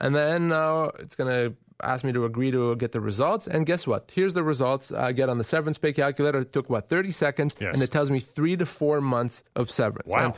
and 0.00 0.14
then 0.14 0.52
uh, 0.52 0.90
it's 1.00 1.16
going 1.16 1.28
to 1.28 1.56
ask 1.82 2.04
me 2.04 2.12
to 2.12 2.24
agree 2.24 2.50
to 2.50 2.76
get 2.76 2.92
the 2.92 3.00
results. 3.00 3.46
And 3.46 3.66
guess 3.66 3.86
what? 3.86 4.10
Here's 4.14 4.34
the 4.34 4.42
results 4.42 4.92
I 4.92 5.12
get 5.12 5.28
on 5.28 5.38
the 5.38 5.44
severance 5.44 5.78
pay 5.78 5.92
calculator. 5.92 6.40
It 6.40 6.52
took 6.52 6.70
what 6.70 6.88
30 6.88 7.10
seconds, 7.10 7.56
yes. 7.60 7.74
and 7.74 7.82
it 7.82 7.90
tells 7.90 8.10
me 8.10 8.20
three 8.20 8.56
to 8.56 8.66
four 8.66 9.00
months 9.00 9.42
of 9.56 9.70
severance. 9.70 10.12
Wow. 10.12 10.24
And 10.24 10.34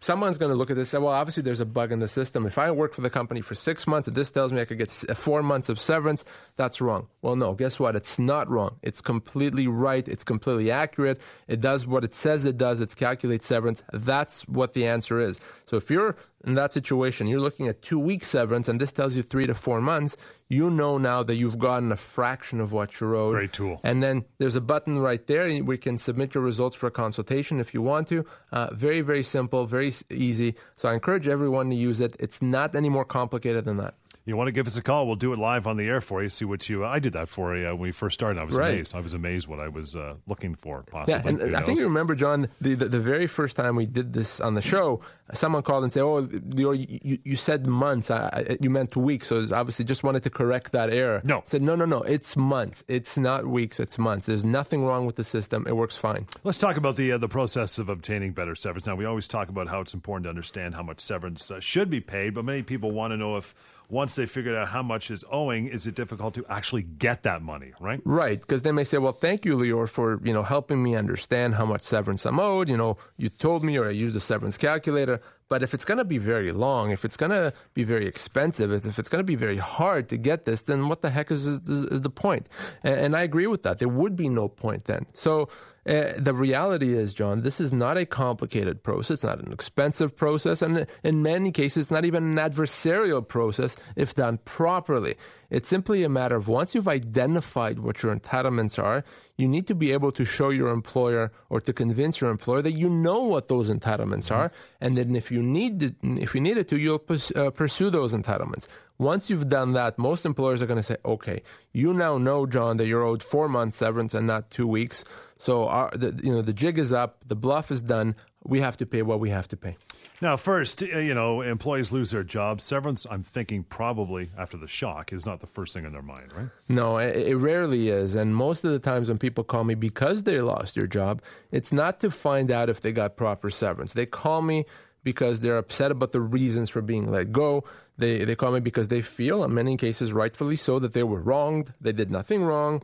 someone's 0.00 0.38
going 0.38 0.52
to 0.52 0.56
look 0.56 0.70
at 0.70 0.76
this 0.76 0.92
and 0.92 1.00
say, 1.00 1.04
well, 1.04 1.14
obviously 1.14 1.42
there's 1.42 1.60
a 1.60 1.66
bug 1.66 1.92
in 1.92 1.98
the 1.98 2.08
system. 2.08 2.46
If 2.46 2.58
I 2.58 2.70
work 2.70 2.94
for 2.94 3.00
the 3.00 3.10
company 3.10 3.40
for 3.40 3.54
six 3.54 3.86
months 3.86 4.08
and 4.08 4.16
this 4.16 4.30
tells 4.30 4.52
me 4.52 4.60
I 4.60 4.64
could 4.64 4.78
get 4.78 5.04
uh, 5.08 5.14
four 5.14 5.42
months 5.42 5.68
of 5.68 5.80
severance, 5.80 6.24
that's 6.56 6.80
wrong. 6.80 7.08
Well, 7.22 7.36
no, 7.36 7.54
guess 7.54 7.80
what? 7.80 7.96
It's 7.96 8.18
not 8.18 8.48
wrong. 8.48 8.76
It's 8.82 9.00
completely 9.00 9.66
right. 9.66 10.06
It's 10.06 10.24
completely 10.24 10.70
accurate. 10.70 11.20
It 11.46 11.60
does 11.60 11.86
what 11.86 12.04
it 12.04 12.14
says 12.14 12.44
it 12.44 12.56
does. 12.56 12.80
It 12.80 12.94
calculates 12.94 13.46
severance. 13.46 13.82
That's 13.92 14.42
what 14.42 14.72
the 14.74 14.86
answer 14.86 15.20
is. 15.20 15.40
So 15.66 15.76
if 15.76 15.90
you're 15.90 16.16
in 16.44 16.54
that 16.54 16.72
situation, 16.72 17.26
you're 17.26 17.40
looking 17.40 17.68
at 17.68 17.82
two 17.82 17.98
weeks 17.98 18.28
severance 18.28 18.68
and 18.68 18.80
this 18.80 18.92
tells 18.92 19.16
you 19.16 19.22
three 19.22 19.46
to 19.46 19.54
four 19.54 19.80
months, 19.80 20.16
you 20.48 20.70
know 20.70 20.96
now 20.96 21.22
that 21.22 21.34
you've 21.34 21.58
gotten 21.58 21.90
a 21.90 21.96
fraction 21.96 22.60
of 22.60 22.72
what 22.72 23.00
you're 23.00 23.16
owed. 23.16 23.34
Great 23.34 23.52
tool. 23.52 23.80
And 23.82 24.02
then 24.02 24.24
there's 24.38 24.56
a 24.56 24.60
button 24.60 24.98
right 24.98 25.26
there. 25.26 25.62
We 25.62 25.78
can 25.78 25.98
submit 25.98 26.34
your 26.34 26.44
results 26.44 26.76
for 26.76 26.86
a 26.86 26.90
consultation 26.90 27.58
if 27.60 27.74
you 27.74 27.82
want 27.82 28.08
to. 28.08 28.24
Uh, 28.52 28.72
very, 28.72 29.00
very 29.00 29.22
simple, 29.22 29.66
very 29.66 29.92
easy. 30.10 30.54
So 30.76 30.88
I 30.88 30.94
encourage 30.94 31.26
everyone 31.26 31.70
to 31.70 31.76
use 31.76 32.00
it. 32.00 32.16
It's 32.20 32.40
not 32.40 32.76
any 32.76 32.88
more 32.88 33.04
complicated 33.04 33.64
than 33.64 33.76
that 33.78 33.94
you 34.28 34.36
want 34.36 34.48
to 34.48 34.52
give 34.52 34.66
us 34.66 34.76
a 34.76 34.82
call, 34.82 35.06
we'll 35.06 35.16
do 35.16 35.32
it 35.32 35.38
live 35.38 35.66
on 35.66 35.78
the 35.78 35.84
air 35.84 36.02
for 36.02 36.22
you. 36.22 36.28
See 36.28 36.44
what 36.44 36.68
you. 36.68 36.84
I 36.84 36.98
did 36.98 37.14
that 37.14 37.30
for 37.30 37.56
you 37.56 37.66
uh, 37.66 37.70
when 37.70 37.80
we 37.80 37.92
first 37.92 38.12
started. 38.12 38.38
I 38.38 38.44
was 38.44 38.56
right. 38.56 38.74
amazed. 38.74 38.94
I 38.94 39.00
was 39.00 39.14
amazed 39.14 39.48
what 39.48 39.58
I 39.58 39.68
was 39.68 39.96
uh, 39.96 40.16
looking 40.26 40.54
for. 40.54 40.82
Possibly. 40.82 41.32
Yeah, 41.32 41.46
and 41.46 41.56
I 41.56 41.62
think 41.62 41.78
you 41.78 41.84
remember, 41.84 42.14
John, 42.14 42.50
the, 42.60 42.74
the, 42.74 42.90
the 42.90 43.00
very 43.00 43.26
first 43.26 43.56
time 43.56 43.74
we 43.74 43.86
did 43.86 44.12
this 44.12 44.38
on 44.38 44.54
the 44.54 44.60
show, 44.60 45.00
someone 45.32 45.62
called 45.62 45.82
and 45.82 45.90
said, 45.90 46.02
"Oh, 46.02 46.18
you, 46.18 47.18
you 47.24 47.36
said 47.36 47.66
months. 47.66 48.10
I, 48.10 48.58
you 48.60 48.68
meant 48.68 48.94
weeks." 48.96 49.28
So 49.28 49.46
obviously, 49.50 49.86
just 49.86 50.04
wanted 50.04 50.24
to 50.24 50.30
correct 50.30 50.72
that 50.72 50.90
error. 50.90 51.22
No, 51.24 51.38
I 51.38 51.42
said 51.46 51.62
no, 51.62 51.74
no, 51.74 51.86
no. 51.86 52.02
It's 52.02 52.36
months. 52.36 52.84
It's 52.86 53.16
not 53.16 53.46
weeks. 53.46 53.80
It's 53.80 53.98
months. 53.98 54.26
There's 54.26 54.44
nothing 54.44 54.84
wrong 54.84 55.06
with 55.06 55.16
the 55.16 55.24
system. 55.24 55.64
It 55.66 55.74
works 55.74 55.96
fine. 55.96 56.26
Let's 56.44 56.58
talk 56.58 56.76
about 56.76 56.96
the 56.96 57.12
uh, 57.12 57.18
the 57.18 57.28
process 57.28 57.78
of 57.78 57.88
obtaining 57.88 58.32
better 58.32 58.54
severance. 58.54 58.86
Now, 58.86 58.94
we 58.94 59.06
always 59.06 59.26
talk 59.26 59.48
about 59.48 59.68
how 59.68 59.80
it's 59.80 59.94
important 59.94 60.24
to 60.24 60.28
understand 60.28 60.74
how 60.74 60.82
much 60.82 61.00
severance 61.00 61.50
uh, 61.50 61.60
should 61.60 61.88
be 61.88 62.00
paid, 62.00 62.34
but 62.34 62.44
many 62.44 62.62
people 62.62 62.90
want 62.90 63.12
to 63.12 63.16
know 63.16 63.38
if 63.38 63.54
once 63.88 64.17
they 64.18 64.26
figured 64.26 64.54
out 64.54 64.68
how 64.68 64.82
much 64.82 65.10
is 65.10 65.24
owing, 65.30 65.66
is 65.68 65.86
it 65.86 65.94
difficult 65.94 66.34
to 66.34 66.44
actually 66.50 66.82
get 66.82 67.22
that 67.22 67.40
money, 67.40 67.72
right? 67.80 68.00
Right, 68.04 68.38
because 68.38 68.60
they 68.62 68.72
may 68.72 68.84
say, 68.84 68.98
well, 68.98 69.12
thank 69.12 69.46
you, 69.46 69.56
Lior, 69.56 69.88
for, 69.88 70.20
you 70.22 70.34
know, 70.34 70.42
helping 70.42 70.82
me 70.82 70.94
understand 70.94 71.54
how 71.54 71.64
much 71.64 71.82
severance 71.82 72.26
I'm 72.26 72.38
owed. 72.38 72.68
You 72.68 72.76
know, 72.76 72.98
you 73.16 73.30
told 73.30 73.64
me 73.64 73.78
or 73.78 73.88
I 73.88 73.92
used 73.92 74.14
the 74.14 74.20
severance 74.20 74.58
calculator. 74.58 75.22
But 75.48 75.62
if 75.62 75.72
it's 75.72 75.86
going 75.86 75.96
to 75.96 76.04
be 76.04 76.18
very 76.18 76.52
long, 76.52 76.90
if 76.90 77.06
it's 77.06 77.16
going 77.16 77.30
to 77.30 77.54
be 77.72 77.82
very 77.82 78.06
expensive, 78.06 78.70
if 78.70 78.98
it's 78.98 79.08
going 79.08 79.20
to 79.20 79.24
be 79.24 79.34
very 79.34 79.56
hard 79.56 80.08
to 80.10 80.18
get 80.18 80.44
this, 80.44 80.62
then 80.62 80.88
what 80.88 81.00
the 81.00 81.08
heck 81.08 81.30
is, 81.30 81.46
is, 81.46 81.66
is 81.68 82.02
the 82.02 82.10
point? 82.10 82.48
And, 82.82 82.94
and, 83.00 83.16
I 83.16 83.22
agree 83.22 83.46
with 83.46 83.62
that. 83.62 83.78
There 83.78 83.88
would 83.88 84.14
be 84.14 84.28
no 84.28 84.48
point 84.48 84.84
then. 84.84 85.06
So 85.14 85.48
uh, 85.88 86.12
the 86.18 86.34
reality 86.34 86.94
is, 86.94 87.14
John, 87.14 87.40
this 87.40 87.60
is 87.60 87.72
not 87.72 87.96
a 87.96 88.04
complicated 88.04 88.82
process. 88.82 89.10
It's 89.10 89.24
not 89.24 89.40
an 89.40 89.52
expensive 89.52 90.14
process. 90.14 90.60
And 90.60 90.86
in 91.02 91.22
many 91.22 91.50
cases, 91.50 91.86
it's 91.86 91.90
not 91.90 92.04
even 92.04 92.24
an 92.24 92.36
adversarial 92.36 93.26
process 93.26 93.76
if 93.96 94.14
done 94.14 94.38
properly. 94.44 95.16
It's 95.50 95.68
simply 95.68 96.04
a 96.04 96.10
matter 96.10 96.36
of 96.36 96.46
once 96.46 96.74
you've 96.74 96.88
identified 96.88 97.78
what 97.78 98.02
your 98.02 98.14
entitlements 98.14 98.78
are, 98.82 99.02
you 99.38 99.48
need 99.48 99.66
to 99.68 99.74
be 99.74 99.92
able 99.92 100.12
to 100.12 100.24
show 100.24 100.50
your 100.50 100.68
employer 100.68 101.32
or 101.48 101.60
to 101.62 101.72
convince 101.72 102.20
your 102.20 102.30
employer 102.30 102.60
that 102.60 102.72
you 102.72 102.90
know 102.90 103.22
what 103.22 103.48
those 103.48 103.70
entitlements 103.70 104.30
are, 104.30 104.52
and 104.80 104.98
then 104.98 105.16
if 105.16 105.30
you 105.30 105.42
need 105.42 105.80
to, 105.80 105.94
if 106.20 106.34
you 106.34 106.40
needed 106.42 106.68
to, 106.68 106.76
you'll 106.76 106.98
pers- 106.98 107.32
uh, 107.34 107.50
pursue 107.50 107.88
those 107.88 108.12
entitlements. 108.12 108.66
Once 108.98 109.30
you've 109.30 109.48
done 109.48 109.72
that, 109.72 109.96
most 109.98 110.26
employers 110.26 110.60
are 110.62 110.66
going 110.66 110.78
to 110.78 110.82
say, 110.82 110.96
"Okay, 111.04 111.42
you 111.72 111.94
now 111.94 112.18
know, 112.18 112.46
John, 112.46 112.76
that 112.76 112.86
you're 112.86 113.04
owed 113.04 113.22
four 113.22 113.48
months 113.48 113.76
severance 113.76 114.12
and 114.12 114.26
not 114.26 114.50
two 114.50 114.66
weeks. 114.66 115.04
So, 115.36 115.68
our, 115.68 115.90
the, 115.94 116.18
you 116.22 116.32
know, 116.32 116.42
the 116.42 116.52
jig 116.52 116.78
is 116.78 116.92
up, 116.92 117.24
the 117.26 117.36
bluff 117.36 117.70
is 117.70 117.82
done. 117.82 118.16
We 118.44 118.60
have 118.60 118.76
to 118.78 118.86
pay 118.86 119.02
what 119.02 119.20
we 119.20 119.30
have 119.30 119.48
to 119.48 119.56
pay." 119.56 119.76
Now, 120.20 120.36
first, 120.36 120.82
uh, 120.82 120.98
you 120.98 121.14
know, 121.14 121.42
employees 121.42 121.92
lose 121.92 122.10
their 122.10 122.24
jobs. 122.24 122.64
Severance, 122.64 123.06
I'm 123.08 123.22
thinking 123.22 123.62
probably 123.62 124.30
after 124.36 124.56
the 124.56 124.66
shock, 124.66 125.12
is 125.12 125.24
not 125.24 125.38
the 125.38 125.46
first 125.46 125.74
thing 125.74 125.84
in 125.84 125.92
their 125.92 126.02
mind, 126.02 126.32
right? 126.34 126.48
No, 126.68 126.98
it, 126.98 127.16
it 127.16 127.36
rarely 127.36 127.88
is. 127.88 128.16
And 128.16 128.34
most 128.34 128.64
of 128.64 128.72
the 128.72 128.80
times 128.80 129.08
when 129.08 129.18
people 129.18 129.44
call 129.44 129.62
me 129.62 129.76
because 129.76 130.24
they 130.24 130.40
lost 130.40 130.74
their 130.74 130.88
job, 130.88 131.22
it's 131.52 131.72
not 131.72 132.00
to 132.00 132.10
find 132.10 132.50
out 132.50 132.68
if 132.68 132.80
they 132.80 132.90
got 132.90 133.16
proper 133.16 133.48
severance. 133.48 133.92
They 133.92 134.06
call 134.06 134.42
me 134.42 134.66
because 135.04 135.40
they're 135.40 135.58
upset 135.58 135.92
about 135.92 136.10
the 136.10 136.20
reasons 136.20 136.68
for 136.68 136.82
being 136.82 137.10
let 137.10 137.30
go. 137.30 137.62
They, 137.98 138.24
they 138.24 138.36
call 138.36 138.52
me 138.52 138.60
because 138.60 138.88
they 138.88 139.02
feel, 139.02 139.44
in 139.44 139.52
many 139.52 139.76
cases 139.76 140.12
rightfully 140.12 140.56
so, 140.56 140.78
that 140.78 140.92
they 140.92 141.02
were 141.02 141.20
wronged, 141.20 141.74
they 141.80 141.92
did 141.92 142.10
nothing 142.10 142.44
wrong, 142.44 142.82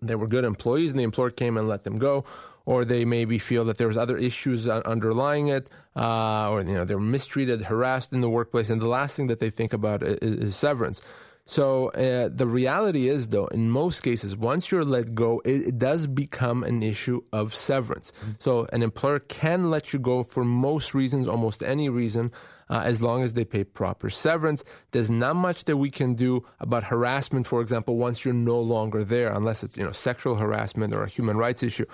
they 0.00 0.14
were 0.14 0.28
good 0.28 0.44
employees, 0.44 0.92
and 0.92 0.98
the 0.98 1.04
employer 1.04 1.30
came 1.30 1.56
and 1.56 1.68
let 1.68 1.84
them 1.84 1.98
go 1.98 2.24
or 2.66 2.84
they 2.84 3.04
maybe 3.04 3.38
feel 3.38 3.64
that 3.66 3.76
there 3.78 3.88
was 3.88 3.98
other 3.98 4.16
issues 4.16 4.68
underlying 4.68 5.48
it, 5.48 5.68
uh, 5.96 6.50
or 6.50 6.62
you 6.62 6.74
know 6.74 6.84
they're 6.84 6.98
mistreated, 6.98 7.62
harassed 7.62 8.12
in 8.12 8.20
the 8.20 8.28
workplace, 8.28 8.70
and 8.70 8.80
the 8.80 8.86
last 8.86 9.16
thing 9.16 9.26
that 9.26 9.38
they 9.38 9.50
think 9.50 9.72
about 9.72 10.02
is, 10.02 10.18
is 10.18 10.56
severance. 10.56 11.02
So 11.46 11.88
uh, 11.90 12.30
the 12.32 12.46
reality 12.46 13.08
is, 13.08 13.28
though, 13.28 13.48
in 13.48 13.68
most 13.68 14.00
cases, 14.00 14.34
once 14.34 14.70
you're 14.70 14.84
let 14.84 15.14
go, 15.14 15.42
it, 15.44 15.68
it 15.68 15.78
does 15.78 16.06
become 16.06 16.64
an 16.64 16.82
issue 16.82 17.20
of 17.34 17.54
severance. 17.54 18.12
Mm-hmm. 18.12 18.32
So 18.38 18.66
an 18.72 18.82
employer 18.82 19.18
can 19.18 19.70
let 19.70 19.92
you 19.92 19.98
go 19.98 20.22
for 20.22 20.42
most 20.42 20.94
reasons, 20.94 21.28
almost 21.28 21.62
any 21.62 21.90
reason. 21.90 22.32
Uh, 22.70 22.80
as 22.84 23.02
long 23.02 23.22
as 23.22 23.34
they 23.34 23.44
pay 23.44 23.62
proper 23.62 24.08
severance. 24.08 24.64
There's 24.92 25.10
not 25.10 25.36
much 25.36 25.64
that 25.64 25.76
we 25.76 25.90
can 25.90 26.14
do 26.14 26.46
about 26.60 26.84
harassment, 26.84 27.46
for 27.46 27.60
example, 27.60 27.96
once 27.96 28.24
you're 28.24 28.34
no 28.34 28.58
longer 28.58 29.04
there, 29.04 29.32
unless 29.32 29.62
it's 29.62 29.76
you 29.76 29.84
know 29.84 29.92
sexual 29.92 30.36
harassment 30.36 30.94
or 30.94 31.02
a 31.02 31.08
human 31.08 31.36
rights 31.36 31.62
issue. 31.62 31.86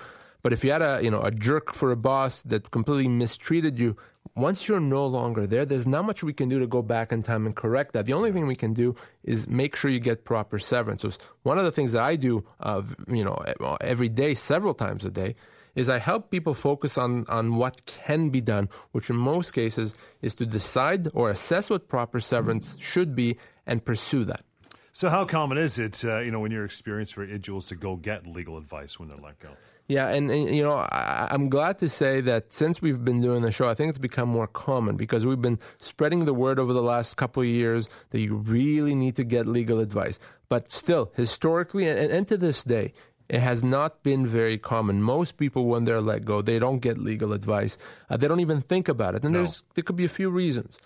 But 0.42 0.52
if 0.52 0.64
you 0.64 0.72
had 0.72 0.82
a 0.82 1.00
you 1.02 1.10
know 1.10 1.22
a 1.22 1.30
jerk 1.30 1.72
for 1.72 1.90
a 1.90 1.96
boss 1.96 2.42
that 2.42 2.70
completely 2.70 3.08
mistreated 3.08 3.78
you, 3.78 3.96
once 4.36 4.68
you're 4.68 4.80
no 4.80 5.06
longer 5.06 5.46
there, 5.46 5.64
there's 5.64 5.86
not 5.86 6.04
much 6.04 6.22
we 6.22 6.32
can 6.32 6.48
do 6.48 6.58
to 6.58 6.66
go 6.66 6.82
back 6.82 7.12
in 7.12 7.22
time 7.22 7.46
and 7.46 7.56
correct 7.56 7.92
that. 7.92 8.06
The 8.06 8.12
only 8.12 8.32
thing 8.32 8.46
we 8.46 8.56
can 8.56 8.72
do 8.72 8.94
is 9.24 9.48
make 9.48 9.76
sure 9.76 9.90
you 9.90 10.00
get 10.00 10.24
proper 10.24 10.58
severance. 10.58 11.02
So 11.02 11.10
one 11.42 11.58
of 11.58 11.64
the 11.64 11.72
things 11.72 11.92
that 11.92 12.02
I 12.02 12.16
do, 12.16 12.44
uh, 12.60 12.82
you 13.08 13.24
know, 13.24 13.42
every 13.80 14.08
day, 14.08 14.34
several 14.34 14.74
times 14.74 15.04
a 15.04 15.10
day, 15.10 15.34
is 15.80 15.88
I 15.88 15.98
help 15.98 16.30
people 16.30 16.54
focus 16.54 16.98
on, 16.98 17.24
on 17.28 17.56
what 17.56 17.86
can 17.86 18.28
be 18.28 18.40
done, 18.40 18.68
which 18.92 19.10
in 19.10 19.16
most 19.16 19.52
cases 19.52 19.94
is 20.20 20.34
to 20.36 20.46
decide 20.46 21.08
or 21.14 21.30
assess 21.30 21.70
what 21.70 21.88
proper 21.88 22.20
severance 22.20 22.76
should 22.78 23.16
be 23.16 23.38
and 23.66 23.84
pursue 23.84 24.24
that. 24.26 24.44
So, 24.92 25.08
how 25.08 25.24
common 25.24 25.56
is 25.56 25.78
it, 25.78 26.04
uh, 26.04 26.18
you 26.18 26.30
know, 26.30 26.40
when 26.40 26.50
your 26.50 26.64
experience 26.64 27.12
for 27.12 27.22
individuals 27.22 27.66
to 27.66 27.76
go 27.76 27.96
get 27.96 28.26
legal 28.26 28.58
advice 28.58 28.98
when 28.98 29.08
they're 29.08 29.18
let 29.18 29.38
go? 29.38 29.50
Yeah, 29.90 30.08
and, 30.08 30.30
and, 30.30 30.54
you 30.54 30.62
know, 30.62 30.74
I, 30.74 31.28
am 31.32 31.48
glad 31.48 31.80
to 31.80 31.88
say 31.88 32.20
that 32.20 32.52
since 32.52 32.80
we've 32.80 33.04
been 33.04 33.20
doing 33.20 33.42
the 33.42 33.50
show, 33.50 33.68
I 33.68 33.74
think 33.74 33.88
it's 33.88 33.98
become 33.98 34.28
more 34.28 34.46
common 34.46 34.96
because 34.96 35.26
we've 35.26 35.40
been 35.40 35.58
spreading 35.78 36.26
the 36.26 36.34
word 36.34 36.60
over 36.60 36.72
the 36.72 36.82
last 36.82 37.16
couple 37.16 37.42
of 37.42 37.48
years 37.48 37.88
that 38.10 38.20
you 38.20 38.36
really 38.36 38.94
need 38.94 39.16
to 39.16 39.24
get 39.24 39.48
legal 39.48 39.80
advice. 39.80 40.20
But 40.48 40.70
still, 40.70 41.10
historically 41.16 41.88
and, 41.88 41.98
and 41.98 42.28
to 42.28 42.36
this 42.36 42.62
day, 42.62 42.92
it 43.30 43.40
has 43.40 43.62
not 43.62 44.02
been 44.02 44.26
very 44.26 44.58
common. 44.58 45.02
Most 45.02 45.36
people, 45.36 45.66
when 45.66 45.84
they're 45.84 46.00
let 46.00 46.24
go, 46.24 46.42
they 46.42 46.58
don't 46.58 46.80
get 46.80 46.98
legal 46.98 47.32
advice. 47.32 47.78
Uh, 48.10 48.16
they 48.16 48.26
don't 48.26 48.40
even 48.40 48.60
think 48.60 48.88
about 48.88 49.14
it, 49.14 49.22
and 49.24 49.32
no. 49.32 49.38
there's 49.38 49.62
there 49.74 49.84
could 49.84 49.94
be 49.94 50.04
a 50.04 50.16
few 50.20 50.30
reasons. 50.30 50.78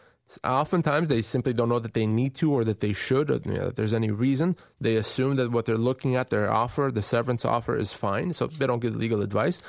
Oftentimes, 0.45 1.09
they 1.09 1.23
simply 1.23 1.55
don't 1.55 1.71
know 1.71 1.79
that 1.79 1.95
they 1.95 2.07
need 2.07 2.35
to 2.35 2.53
or 2.53 2.63
that 2.65 2.81
they 2.81 2.93
should, 2.93 3.31
or 3.31 3.41
you 3.47 3.55
know, 3.55 3.65
that 3.67 3.77
there's 3.77 3.95
any 3.95 4.11
reason. 4.11 4.57
They 4.79 4.97
assume 4.97 5.37
that 5.37 5.53
what 5.53 5.65
they're 5.65 5.79
looking 5.79 6.17
at, 6.17 6.29
their 6.29 6.53
offer, 6.53 6.91
the 6.93 7.01
severance 7.03 7.47
offer, 7.47 7.79
is 7.79 7.95
fine, 7.95 8.35
so 8.35 8.47
they 8.47 8.67
don't 8.67 8.81
get 8.81 8.95
legal 8.95 9.23
advice. 9.23 9.63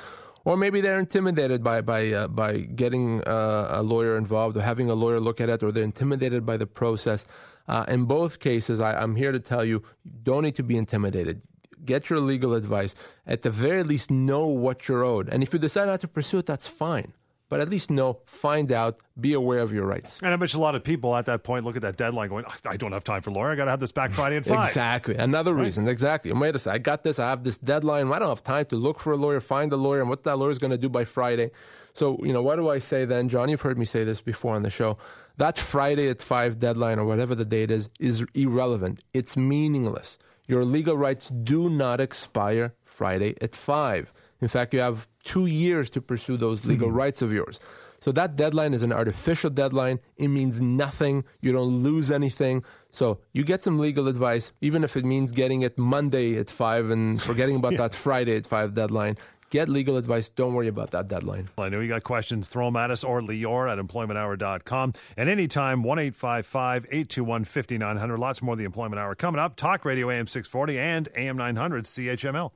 Or 0.44 0.58
maybe 0.58 0.82
they're 0.82 0.98
intimidated 0.98 1.64
by 1.64 1.80
by 1.80 2.12
uh, 2.12 2.28
by 2.28 2.58
getting 2.58 3.24
uh, 3.24 3.80
a 3.80 3.82
lawyer 3.82 4.18
involved 4.18 4.54
or 4.58 4.62
having 4.62 4.90
a 4.90 4.94
lawyer 4.94 5.18
look 5.18 5.40
at 5.40 5.48
it, 5.48 5.62
or 5.62 5.72
they're 5.72 5.82
intimidated 5.82 6.44
by 6.44 6.58
the 6.58 6.66
process. 6.66 7.26
Uh, 7.68 7.84
in 7.88 8.04
both 8.04 8.38
cases, 8.38 8.80
I, 8.80 8.92
I'm 8.92 9.16
here 9.16 9.32
to 9.32 9.40
tell 9.40 9.64
you, 9.64 9.82
you 10.04 10.18
don't 10.22 10.42
need 10.42 10.54
to 10.56 10.62
be 10.62 10.76
intimidated 10.76 11.40
get 11.86 12.10
your 12.10 12.20
legal 12.20 12.54
advice. 12.54 12.94
At 13.26 13.42
the 13.42 13.50
very 13.50 13.82
least, 13.82 14.10
know 14.10 14.46
what 14.46 14.88
you're 14.88 15.04
owed. 15.04 15.28
And 15.28 15.42
if 15.42 15.52
you 15.52 15.58
decide 15.58 15.86
not 15.86 16.00
to 16.00 16.08
pursue 16.08 16.38
it, 16.38 16.46
that's 16.46 16.66
fine 16.66 17.12
but 17.48 17.60
at 17.60 17.68
least 17.68 17.90
know, 17.90 18.18
find 18.26 18.72
out, 18.72 19.00
be 19.20 19.32
aware 19.32 19.60
of 19.60 19.72
your 19.72 19.86
rights. 19.86 20.20
And 20.20 20.32
I 20.32 20.36
bet 20.36 20.54
a 20.54 20.58
lot 20.58 20.74
of 20.74 20.82
people 20.82 21.14
at 21.14 21.26
that 21.26 21.44
point 21.44 21.64
look 21.64 21.76
at 21.76 21.82
that 21.82 21.96
deadline 21.96 22.28
going, 22.28 22.44
I 22.64 22.76
don't 22.76 22.92
have 22.92 23.04
time 23.04 23.22
for 23.22 23.30
lawyer. 23.30 23.52
I 23.52 23.54
got 23.54 23.66
to 23.66 23.70
have 23.70 23.78
this 23.80 23.92
back 23.92 24.10
Friday 24.10 24.36
at 24.36 24.46
5. 24.46 24.68
Exactly. 24.68 25.14
Another 25.14 25.54
right. 25.54 25.64
reason. 25.64 25.86
Exactly. 25.86 26.32
Wait 26.32 26.56
a 26.56 26.58
second. 26.58 26.74
I 26.74 26.78
got 26.78 27.02
this. 27.04 27.18
I 27.18 27.28
have 27.28 27.44
this 27.44 27.58
deadline. 27.58 28.12
I 28.12 28.18
don't 28.18 28.28
have 28.28 28.42
time 28.42 28.66
to 28.66 28.76
look 28.76 28.98
for 28.98 29.12
a 29.12 29.16
lawyer, 29.16 29.40
find 29.40 29.72
a 29.72 29.76
lawyer, 29.76 30.00
and 30.00 30.08
what 30.08 30.24
that 30.24 30.36
lawyer 30.36 30.50
is 30.50 30.58
going 30.58 30.72
to 30.72 30.78
do 30.78 30.88
by 30.88 31.04
Friday. 31.04 31.52
So, 31.92 32.18
you 32.22 32.32
know, 32.32 32.42
what 32.42 32.56
do 32.56 32.68
I 32.68 32.78
say 32.78 33.04
then? 33.04 33.28
John, 33.28 33.48
you've 33.48 33.60
heard 33.60 33.78
me 33.78 33.84
say 33.84 34.02
this 34.02 34.20
before 34.20 34.56
on 34.56 34.62
the 34.62 34.70
show. 34.70 34.98
That 35.36 35.56
Friday 35.56 36.08
at 36.08 36.20
5 36.20 36.58
deadline 36.58 36.98
or 36.98 37.04
whatever 37.04 37.34
the 37.34 37.44
date 37.44 37.70
is, 37.70 37.88
is 38.00 38.24
irrelevant. 38.34 39.04
It's 39.14 39.36
meaningless. 39.36 40.18
Your 40.46 40.64
legal 40.64 40.96
rights 40.96 41.30
do 41.30 41.68
not 41.68 42.00
expire 42.00 42.74
Friday 42.84 43.34
at 43.40 43.54
5. 43.54 44.12
In 44.40 44.48
fact, 44.48 44.74
you 44.74 44.80
have 44.80 45.08
two 45.24 45.46
years 45.46 45.90
to 45.90 46.00
pursue 46.00 46.36
those 46.36 46.64
legal 46.64 46.88
mm-hmm. 46.88 46.96
rights 46.98 47.22
of 47.22 47.32
yours. 47.32 47.58
So 48.00 48.12
that 48.12 48.36
deadline 48.36 48.74
is 48.74 48.82
an 48.82 48.92
artificial 48.92 49.50
deadline. 49.50 50.00
It 50.16 50.28
means 50.28 50.60
nothing. 50.60 51.24
You 51.40 51.52
don't 51.52 51.82
lose 51.82 52.10
anything. 52.10 52.62
So 52.90 53.20
you 53.32 53.42
get 53.42 53.62
some 53.62 53.78
legal 53.78 54.06
advice, 54.06 54.52
even 54.60 54.84
if 54.84 54.96
it 54.96 55.04
means 55.04 55.32
getting 55.32 55.62
it 55.62 55.78
Monday 55.78 56.38
at 56.38 56.50
five 56.50 56.90
and 56.90 57.20
forgetting 57.20 57.56
about 57.56 57.72
yeah. 57.76 57.78
that 57.78 57.94
Friday 57.94 58.36
at 58.36 58.46
five 58.46 58.74
deadline. 58.74 59.16
Get 59.50 59.68
legal 59.68 59.96
advice. 59.96 60.28
Don't 60.28 60.54
worry 60.54 60.68
about 60.68 60.90
that 60.90 61.08
deadline. 61.08 61.48
I 61.56 61.68
know 61.68 61.80
you 61.80 61.88
got 61.88 62.02
questions. 62.02 62.48
Throw 62.48 62.66
them 62.66 62.76
at 62.76 62.90
us 62.90 63.04
or 63.04 63.20
Lior 63.20 63.70
at 63.70 63.78
employmenthour.com. 63.78 64.92
And 65.16 65.28
anytime, 65.28 65.82
1 65.82 65.98
821 65.98 67.44
5900. 67.44 68.18
Lots 68.18 68.42
more 68.42 68.54
of 68.54 68.58
the 68.58 68.64
Employment 68.64 68.98
Hour 68.98 69.14
coming 69.14 69.40
up. 69.40 69.54
Talk 69.56 69.84
Radio 69.84 70.10
AM 70.10 70.26
640 70.26 70.78
and 70.78 71.08
AM 71.16 71.36
900 71.36 71.84
CHML. 71.84 72.50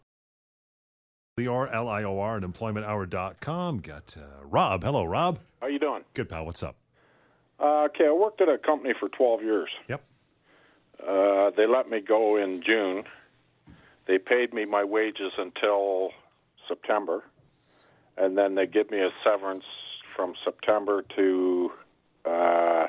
Lior, 1.38 1.72
L 1.72 1.88
I 1.88 2.02
O 2.02 2.18
R, 2.18 2.38
at 2.38 2.42
employmenthour.com. 2.42 3.78
Got 3.78 4.16
uh, 4.18 4.44
Rob. 4.44 4.82
Hello, 4.82 5.04
Rob. 5.04 5.38
How 5.60 5.68
you 5.68 5.78
doing? 5.78 6.02
Good, 6.14 6.28
pal. 6.28 6.44
What's 6.44 6.62
up? 6.62 6.76
Uh, 7.60 7.84
okay, 7.84 8.06
I 8.06 8.12
worked 8.12 8.40
at 8.40 8.48
a 8.48 8.58
company 8.58 8.94
for 8.98 9.08
12 9.08 9.42
years. 9.42 9.68
Yep. 9.88 10.02
Uh, 11.06 11.50
they 11.56 11.66
let 11.66 11.88
me 11.88 12.00
go 12.00 12.36
in 12.36 12.62
June. 12.66 13.04
They 14.06 14.18
paid 14.18 14.52
me 14.52 14.64
my 14.64 14.82
wages 14.82 15.32
until 15.38 16.10
September, 16.70 17.24
and 18.16 18.38
then 18.38 18.54
they 18.54 18.66
give 18.66 18.90
me 18.90 18.98
a 19.00 19.10
severance 19.24 19.64
from 20.16 20.32
September 20.44 21.02
to 21.16 21.70
uh, 22.24 22.86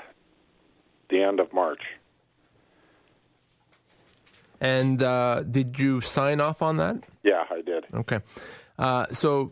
the 1.10 1.22
end 1.22 1.40
of 1.42 1.52
March. 1.54 1.82
And 4.60 5.02
uh, 5.02 5.42
did 5.42 5.80
you 5.80 6.02
sign 6.02 6.40
off 6.40 6.62
on 6.62 6.78
that? 6.78 6.98
Yeah, 7.24 7.44
I 7.50 7.62
did. 7.62 7.86
Okay. 7.94 8.20
Uh, 8.78 9.08
so, 9.12 9.52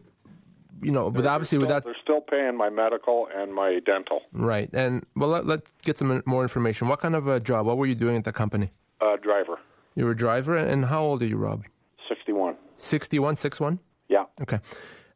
you 0.84 0.92
know, 0.92 1.10
but 1.10 1.26
obviously 1.26 1.58
still, 1.58 1.62
with 1.62 1.70
that, 1.70 1.84
they're 1.84 1.96
still 2.02 2.22
paying 2.22 2.56
my 2.56 2.70
medical 2.70 3.28
and 3.36 3.54
my 3.54 3.80
dental. 3.86 4.22
right? 4.34 4.70
And 4.74 5.06
well, 5.16 5.30
let, 5.30 5.48
let's 5.48 5.72
get 5.84 5.98
some 5.98 6.22
more 6.28 6.44
information. 6.44 6.88
What 6.88 7.00
kind 7.02 7.16
of 7.16 7.28
a 7.28 7.40
job? 7.40 7.66
What 7.66 7.78
were 7.78 7.88
you 7.88 7.96
doing 7.96 8.16
at 8.18 8.24
the 8.24 8.32
company? 8.34 8.72
Uh, 9.02 9.16
driver, 9.16 9.58
You 9.96 10.06
were 10.06 10.12
a 10.12 10.16
driver, 10.18 10.56
and 10.58 10.86
how 10.86 11.02
old 11.04 11.24
are 11.24 11.26
you, 11.26 11.38
Rob? 11.38 11.64
61. 12.08 12.56
Sixty-one, 12.76 13.36
six-one. 13.36 13.80
Yeah. 14.10 14.26
Okay. 14.42 14.60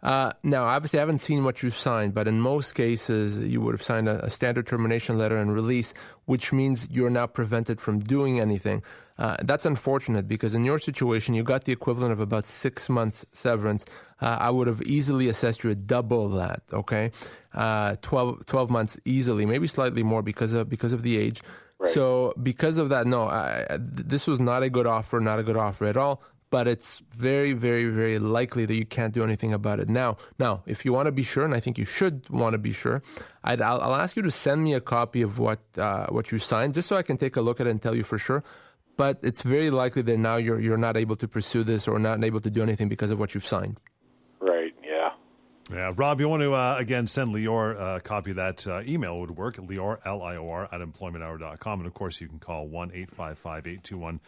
Uh, 0.02 0.32
now, 0.44 0.66
obviously, 0.66 1.00
I 1.00 1.02
haven't 1.02 1.20
seen 1.20 1.46
what 1.46 1.64
you 1.64 1.70
signed, 1.70 2.14
but 2.14 2.28
in 2.28 2.42
most 2.42 2.76
cases, 2.76 3.40
you 3.40 3.62
would 3.62 3.74
have 3.74 3.82
signed 3.82 4.10
a, 4.10 4.26
a 4.26 4.30
standard 4.30 4.68
termination 4.68 5.18
letter 5.18 5.38
and 5.38 5.54
release, 5.54 5.94
which 6.26 6.52
means 6.52 6.88
you're 6.92 7.10
now 7.10 7.26
prevented 7.26 7.80
from 7.80 8.00
doing 8.00 8.40
anything. 8.40 8.84
Uh, 9.18 9.38
that's 9.44 9.66
unfortunate 9.66 10.28
because 10.28 10.54
in 10.54 10.66
your 10.66 10.78
situation, 10.78 11.34
you 11.36 11.44
got 11.44 11.64
the 11.64 11.72
equivalent 11.72 12.12
of 12.12 12.20
about 12.20 12.46
six 12.46 12.90
months 12.90 13.26
severance. 13.32 13.86
Uh, 14.22 14.38
I 14.42 14.50
would 14.50 14.68
have 14.68 14.82
easily 14.82 15.30
assessed 15.30 15.64
you 15.64 15.72
at 15.72 15.88
double 15.88 16.28
that. 16.32 16.64
Okay, 16.74 17.12
uh, 17.54 17.96
12, 18.02 18.46
12 18.46 18.70
months 18.70 18.98
easily, 19.06 19.46
maybe 19.46 19.68
slightly 19.68 20.04
more 20.04 20.22
because 20.22 20.52
of 20.54 20.68
because 20.70 20.92
of 20.92 21.04
the 21.04 21.18
age. 21.18 21.42
So 21.86 22.34
because 22.42 22.78
of 22.78 22.90
that, 22.90 23.06
no, 23.08 23.24
I- 23.28 23.66
this 23.80 24.26
was 24.26 24.40
not 24.40 24.64
a 24.64 24.70
good 24.70 24.88
offer, 24.88 25.20
not 25.20 25.38
a 25.40 25.44
good 25.44 25.58
offer 25.58 25.86
at 25.86 25.98
all 25.98 26.22
but 26.54 26.68
it's 26.68 27.02
very, 27.10 27.54
very, 27.54 27.86
very 27.86 28.20
likely 28.20 28.64
that 28.68 28.76
you 28.76 28.86
can't 28.86 29.12
do 29.12 29.24
anything 29.24 29.54
about 29.54 29.80
it 29.80 29.90
now. 29.90 30.18
Now, 30.38 30.62
if 30.68 30.86
you 30.86 30.94
want 30.94 31.08
to 31.08 31.12
be 31.12 31.24
sure, 31.24 31.44
and 31.46 31.56
I 31.56 31.60
think 31.60 31.80
you 31.80 31.86
should 31.86 32.30
want 32.30 32.54
to 32.54 32.60
be 32.60 32.72
sure, 32.72 33.02
I'd, 33.44 33.60
I'll, 33.60 33.82
I'll 33.82 33.96
ask 33.96 34.16
you 34.16 34.22
to 34.22 34.30
send 34.30 34.64
me 34.64 34.76
a 34.76 34.80
copy 34.80 35.24
of 35.24 35.40
what 35.40 35.62
uh, 35.80 36.06
what 36.10 36.32
you 36.32 36.38
signed, 36.38 36.76
just 36.76 36.88
so 36.88 36.96
I 36.96 37.02
can 37.02 37.18
take 37.18 37.38
a 37.38 37.42
look 37.42 37.60
at 37.60 37.66
it 37.66 37.72
and 37.72 37.82
tell 37.82 37.96
you 37.96 38.04
for 38.04 38.20
sure. 38.20 38.44
But 38.98 39.18
it's 39.24 39.42
very 39.42 39.72
likely 39.72 40.04
that 40.04 40.20
now 40.20 40.36
you're 40.36 40.60
you're 40.60 40.78
not 40.78 40.96
able 40.96 41.16
to 41.16 41.28
pursue 41.28 41.64
this 41.64 41.88
or 41.88 41.98
not 41.98 42.24
able 42.24 42.40
to 42.42 42.52
do 42.52 42.62
anything 42.62 42.88
because 42.88 43.10
of 43.10 43.18
what 43.18 43.34
you've 43.34 43.48
signed. 43.48 43.80
Right. 44.40 44.76
Yeah. 44.84 45.10
Yeah, 45.72 45.92
Rob, 45.96 46.20
you 46.20 46.30
want 46.30 46.44
to, 46.44 46.54
uh, 46.54 46.76
again, 46.78 47.08
send 47.08 47.34
Lior 47.34 47.82
uh, 47.82 47.96
a 47.96 48.02
copy 48.02 48.30
of 48.30 48.36
that 48.36 48.68
uh, 48.68 48.82
email 48.82 49.20
would 49.22 49.32
work, 49.32 49.56
Lior, 49.56 49.98
L 50.06 50.22
I 50.22 50.36
O 50.36 50.48
R, 50.50 50.70
at 50.72 50.82
employmenthour.com. 50.82 51.80
And 51.80 51.88
of 51.88 51.96
course, 51.96 52.22
you 52.22 52.28
can 52.28 52.38
call 52.38 52.68
1 52.68 52.92
855 52.94 53.66
821 53.66 54.20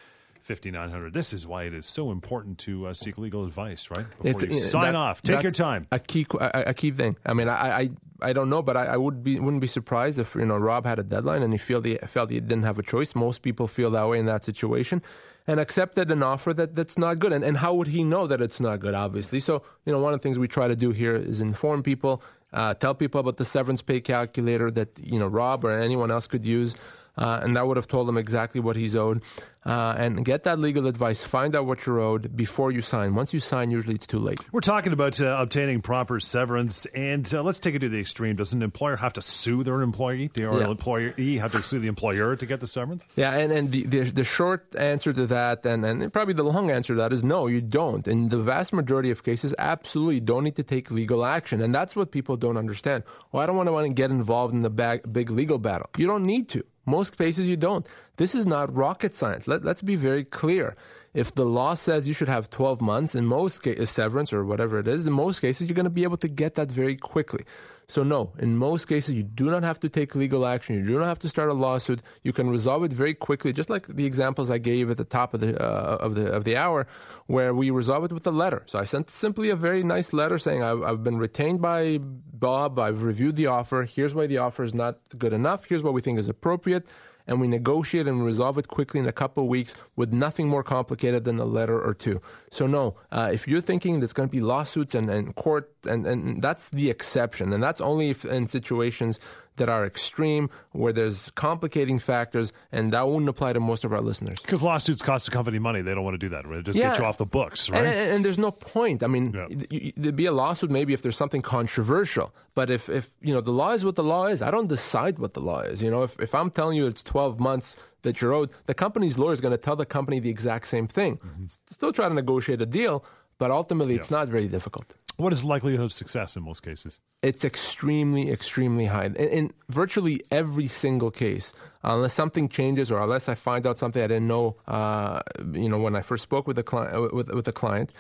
5900. 0.46 1.12
This 1.14 1.34
is 1.34 1.48
why 1.48 1.64
it 1.64 1.74
is 1.74 1.88
so 1.88 2.12
important 2.12 2.60
to 2.60 2.88
uh, 2.88 2.94
seek 2.94 3.18
legal 3.18 3.46
advice, 3.46 3.90
right? 3.90 4.06
Before 4.22 4.46
you 4.46 4.58
uh, 4.58 4.60
sign 4.60 4.94
that- 4.94 4.96
off. 4.96 5.22
Take 5.24 5.42
your 5.42 5.52
time. 5.52 5.88
A 5.92 6.00
key, 6.00 6.28
a, 6.40 6.64
a 6.68 6.74
key 6.74 6.92
thing. 6.92 7.18
I 7.26 7.34
mean, 7.34 7.50
I, 7.50 7.80
I, 7.80 7.90
I 8.22 8.34
don't 8.34 8.50
know, 8.50 8.62
but 8.62 8.78
I, 8.78 8.86
I 8.86 8.98
would 8.98 9.24
be, 9.24 9.40
wouldn't 9.40 9.62
be 9.62 9.68
surprised 9.68 10.20
if 10.20 10.36
you 10.36 10.46
know 10.46 10.58
Rob 10.58 10.86
had 10.86 11.00
a 11.00 11.04
deadline 11.04 11.42
and 11.42 11.52
he 11.52 11.58
felt 11.58 11.84
he 11.84 11.98
felt 12.06 12.30
he 12.30 12.40
didn't 12.40 12.64
have 12.64 12.78
a 12.78 12.84
choice. 12.84 13.16
Most 13.16 13.42
people 13.42 13.68
feel 13.68 13.90
that 13.92 14.08
way 14.08 14.20
in 14.20 14.28
that 14.28 14.44
situation, 14.44 15.02
and 15.48 15.60
accepted 15.60 16.12
an 16.12 16.22
offer 16.22 16.54
that, 16.54 16.76
that's 16.76 16.98
not 16.98 17.18
good. 17.20 17.34
And, 17.34 17.44
and 17.44 17.58
how 17.58 17.74
would 17.74 17.88
he 17.88 18.04
know 18.04 18.28
that 18.28 18.40
it's 18.40 18.60
not 18.60 18.80
good? 18.80 18.94
Obviously, 18.94 19.40
so 19.40 19.64
you 19.86 19.92
know 19.92 20.00
one 20.00 20.14
of 20.14 20.20
the 20.20 20.24
things 20.24 20.38
we 20.38 20.48
try 20.48 20.68
to 20.68 20.76
do 20.76 20.92
here 20.92 21.16
is 21.16 21.42
inform 21.42 21.82
people, 21.82 22.22
uh, 22.54 22.76
tell 22.76 22.94
people 22.94 23.20
about 23.20 23.38
the 23.38 23.46
severance 23.46 23.82
pay 23.82 24.00
calculator 24.00 24.70
that 24.72 24.90
you 25.02 25.18
know 25.20 25.28
Rob 25.28 25.66
or 25.66 25.72
anyone 25.78 26.12
else 26.12 26.28
could 26.28 26.46
use. 26.46 26.76
Uh, 27.18 27.40
and 27.44 27.56
that 27.56 27.66
would 27.68 27.78
have 27.78 27.88
told 27.88 28.08
him 28.10 28.18
exactly 28.18 28.60
what 28.60 28.76
he's 28.76 28.96
owed. 28.96 29.22
Uh, 29.66 29.96
and 29.98 30.24
get 30.24 30.44
that 30.44 30.60
legal 30.60 30.86
advice. 30.86 31.24
Find 31.26 31.56
out 31.56 31.66
what 31.66 31.88
you're 31.88 32.00
owed 32.00 32.36
before 32.36 32.72
you 32.72 32.82
sign. 32.82 33.16
Once 33.16 33.34
you 33.34 33.40
sign, 33.40 33.72
usually 33.72 33.96
it's 33.96 34.06
too 34.06 34.20
late. 34.20 34.40
We're 34.52 34.60
talking 34.60 34.94
about 34.94 35.20
uh, 35.20 35.38
obtaining 35.40 35.82
proper 35.82 36.20
severance, 36.20 36.86
and 36.94 37.28
uh, 37.34 37.42
let's 37.42 37.58
take 37.58 37.74
it 37.74 37.80
to 37.80 37.90
the 37.90 38.00
extreme. 38.00 38.36
Does 38.36 38.54
an 38.54 38.62
employer 38.62 38.96
have 38.96 39.14
to 39.14 39.24
sue 39.24 39.64
their 39.64 39.82
employee? 39.82 40.30
Do 40.32 40.42
Yeah. 40.44 40.56
an 40.66 40.70
employee 40.70 41.38
have 41.40 41.52
to 41.54 41.64
sue 41.64 41.80
the 41.80 41.88
employer 41.88 42.36
to 42.36 42.46
get 42.46 42.60
the 42.60 42.68
severance? 42.68 43.06
Yeah, 43.16 43.32
and, 43.34 43.52
and 43.52 43.72
the, 43.72 43.88
the 43.88 44.00
the 44.04 44.24
short 44.24 44.68
answer 44.78 45.12
to 45.14 45.26
that, 45.28 45.66
and, 45.66 45.84
and 45.84 46.14
probably 46.14 46.36
the 46.36 46.44
long 46.44 46.70
answer 46.70 46.94
to 46.94 47.00
that 47.00 47.12
is 47.12 47.24
no, 47.24 47.48
you 47.48 47.60
don't. 47.62 48.08
In 48.08 48.30
the 48.30 48.38
vast 48.38 48.72
majority 48.72 49.10
of 49.10 49.24
cases, 49.24 49.56
absolutely 49.58 50.20
don't 50.20 50.44
need 50.44 50.58
to 50.58 50.64
take 50.64 50.92
legal 50.92 51.26
action, 51.26 51.60
and 51.60 51.74
that's 51.74 51.96
what 51.96 52.12
people 52.12 52.38
don't 52.38 52.58
understand. 52.58 53.02
Well, 53.32 53.42
I 53.42 53.48
don't 53.48 53.56
want 53.56 53.66
to 53.66 53.74
want 53.74 53.88
to 53.88 53.94
get 53.94 54.12
involved 54.12 54.54
in 54.54 54.62
the 54.62 54.70
bag, 54.70 55.12
big 55.12 55.32
legal 55.32 55.58
battle. 55.58 55.90
You 55.98 56.06
don't 56.06 56.24
need 56.24 56.50
to. 56.50 56.64
Most 56.86 57.18
cases, 57.18 57.48
you 57.48 57.58
don't. 57.58 57.86
This 58.18 58.36
is 58.36 58.46
not 58.46 58.74
rocket 58.74 59.16
science. 59.16 59.48
Let, 59.48 59.64
let's 59.64 59.82
be 59.82 59.96
very 59.96 60.24
clear. 60.24 60.76
If 61.14 61.34
the 61.34 61.46
law 61.46 61.76
says 61.76 62.08
you 62.08 62.14
should 62.14 62.28
have 62.28 62.50
12 62.50 62.82
months, 62.82 63.16
in 63.16 63.26
most 63.26 63.64
cases, 63.64 63.90
severance 63.90 64.34
or 64.34 64.44
whatever 64.46 64.80
it 64.80 64.88
is, 64.88 65.08
in 65.08 65.14
most 65.14 65.40
cases, 65.40 65.68
you're 65.68 65.76
going 65.76 65.86
to 65.86 65.90
be 65.90 66.04
able 66.04 66.18
to 66.18 66.28
get 66.28 66.56
that 66.56 66.70
very 66.70 66.96
quickly. 66.96 67.46
So, 67.88 68.04
no, 68.04 68.34
in 68.40 68.58
most 68.58 68.88
cases, 68.88 69.14
you 69.14 69.24
do 69.24 69.46
not 69.50 69.64
have 69.64 69.80
to 69.82 69.90
take 69.90 70.16
legal 70.16 70.46
action. 70.46 70.76
You 70.76 70.86
do 70.86 70.98
not 70.98 71.06
have 71.06 71.20
to 71.20 71.30
start 71.30 71.50
a 71.50 71.54
lawsuit. 71.54 72.02
You 72.24 72.34
can 72.34 72.50
resolve 72.50 72.84
it 72.84 72.92
very 72.92 73.14
quickly, 73.14 73.54
just 73.54 73.70
like 73.70 73.88
the 73.88 74.06
examples 74.06 74.50
I 74.50 74.58
gave 74.58 74.90
at 74.90 74.98
the 74.98 75.04
top 75.04 75.34
of 75.34 75.40
the, 75.42 75.62
uh, 75.62 75.98
of 75.98 76.16
the, 76.16 76.32
of 76.32 76.44
the 76.44 76.58
hour, 76.58 76.88
where 77.28 77.54
we 77.54 77.70
resolve 77.70 78.04
it 78.06 78.12
with 78.12 78.26
a 78.26 78.32
letter. 78.32 78.64
So, 78.66 78.80
I 78.80 78.86
sent 78.86 79.10
simply 79.10 79.50
a 79.50 79.56
very 79.56 79.84
nice 79.84 80.14
letter 80.14 80.38
saying, 80.40 80.64
I've, 80.64 80.82
I've 80.82 81.04
been 81.04 81.18
retained 81.18 81.62
by 81.62 82.00
Bob. 82.02 82.80
I've 82.80 83.04
reviewed 83.04 83.36
the 83.36 83.48
offer. 83.48 83.84
Here's 83.84 84.14
why 84.14 84.28
the 84.28 84.40
offer 84.40 84.64
is 84.64 84.74
not 84.74 84.98
good 85.18 85.34
enough. 85.34 85.66
Here's 85.66 85.84
what 85.84 85.94
we 85.94 86.02
think 86.02 86.18
is 86.18 86.28
appropriate 86.28 86.86
and 87.28 87.42
we 87.42 87.48
negotiate 87.48 88.08
and 88.08 88.26
resolve 88.26 88.58
it 88.58 88.68
quickly 88.68 89.00
in 89.00 89.08
a 89.08 89.12
couple 89.12 89.44
of 89.44 89.50
weeks 89.50 89.76
with 89.96 90.14
nothing 90.14 90.48
more 90.48 90.64
complicated 90.64 91.26
than 91.26 91.40
a 91.40 91.46
letter 91.46 91.80
or 91.82 91.94
two. 91.94 92.22
So, 92.52 92.68
no, 92.68 92.96
uh, 93.12 93.30
if 93.34 93.48
you're 93.48 93.62
thinking 93.62 94.00
there's 94.00 94.14
going 94.14 94.30
to 94.30 94.32
be 94.32 94.42
lawsuits 94.42 94.96
and, 94.96 95.10
and 95.10 95.36
court, 95.36 95.72
and, 95.88 96.06
and 96.06 96.42
that's 96.42 96.70
the 96.70 96.90
exception, 96.90 97.54
and 97.54 97.62
that's 97.62 97.82
only 97.82 98.10
if 98.10 98.26
in 98.26 98.48
situations 98.48 99.20
that 99.58 99.70
are 99.70 99.86
extreme, 99.86 100.50
where 100.72 100.92
there's 100.94 101.32
complicating 101.36 102.00
factors, 102.00 102.52
and 102.72 102.92
that 102.94 103.08
wouldn't 103.08 103.30
apply 103.30 103.54
to 103.54 103.60
most 103.60 103.86
of 103.86 103.94
our 103.94 104.02
listeners. 104.02 104.38
Because 104.42 104.62
lawsuits 104.62 105.02
cost 105.02 105.26
the 105.26 105.32
company 105.32 105.60
money. 105.60 105.82
They 105.82 105.94
don't 105.94 106.04
want 106.04 106.16
to 106.16 106.18
do 106.18 106.30
that. 106.30 106.48
Right? 106.48 106.64
Just 106.64 106.78
get 106.78 106.98
you 107.00 107.06
off 107.06 107.18
the 107.18 107.26
books, 107.26 107.70
right? 107.70 107.80
And, 107.86 107.88
and, 107.88 108.12
and 108.16 108.26
there's 108.26 108.38
no 108.38 108.52
point. 108.52 109.04
I 109.04 109.08
mean, 109.08 109.34
Yeah. 109.34 109.48
y- 109.72 109.94
there'd 109.96 110.16
be 110.16 110.26
a 110.26 110.32
lawsuit 110.32 110.70
maybe 110.72 110.94
if 110.94 111.02
there's 111.02 111.18
something 111.18 111.42
controversial. 111.42 112.34
But 112.54 112.70
if, 112.70 112.88
if 112.90 113.16
you 113.22 113.34
know 113.34 113.42
the 113.42 113.52
law 113.52 113.72
is 113.72 113.84
what 113.84 113.96
the 113.96 114.04
law 114.04 114.26
is, 114.28 114.42
I 114.42 114.52
don't 114.52 114.68
decide 114.68 115.20
what 115.20 115.34
the 115.34 115.42
law 115.42 115.60
is. 115.62 115.82
You 115.82 115.92
know, 115.92 116.04
if, 116.04 116.20
if 116.20 116.34
I'm 116.36 116.50
telling 116.50 116.78
you 116.78 116.88
it's 116.88 117.04
12 117.04 117.40
months 117.40 117.76
that 118.04 118.22
you're 118.22 118.34
owed, 118.34 118.50
the 118.66 118.74
company's 118.74 119.18
lawyer 119.18 119.34
is 119.34 119.42
going 119.42 119.52
to 119.52 119.58
tell 119.58 119.76
the 119.76 119.86
company 119.86 120.20
the 120.20 120.30
exact 120.30 120.68
same 120.68 120.88
thing. 120.88 121.18
Mm-hmm. 121.18 121.46
Still 121.72 121.92
try 121.92 122.08
to 122.08 122.14
negotiate 122.14 122.62
a 122.62 122.66
deal, 122.66 123.04
but 123.40 123.52
ultimately 123.52 123.96
it's 123.96 124.12
not 124.12 124.28
very 124.30 124.48
difficult. 124.48 124.94
What 125.18 125.34
is 125.34 125.44
likelihood 125.44 125.82
of 125.82 125.94
success 125.94 126.36
in 126.36 126.44
most 126.44 126.62
cases? 126.62 127.00
It's 127.22 127.44
extremely, 127.44 128.32
extremely 128.32 128.86
high. 128.86 129.06
In, 129.06 129.16
in 129.16 129.54
virtually 129.70 130.22
every 130.32 130.68
single 130.68 131.12
case, 131.12 131.54
unless 131.84 132.14
something 132.14 132.50
changes 132.50 132.92
or 132.92 133.02
unless 133.02 133.30
I 133.30 133.36
find 133.36 133.66
out 133.66 133.78
something 133.78 134.02
I 134.02 134.08
didn't 134.08 134.28
know, 134.28 134.58
uh, 134.68 135.22
you 135.54 135.70
know, 135.70 135.80
when 135.80 135.96
I 135.96 136.02
first 136.02 136.24
spoke 136.24 136.48
with 136.48 136.58
the 136.58 136.64
client, 136.64 137.14
with, 137.14 137.30
with 137.30 137.46
the 137.46 137.52
client, 137.52 137.92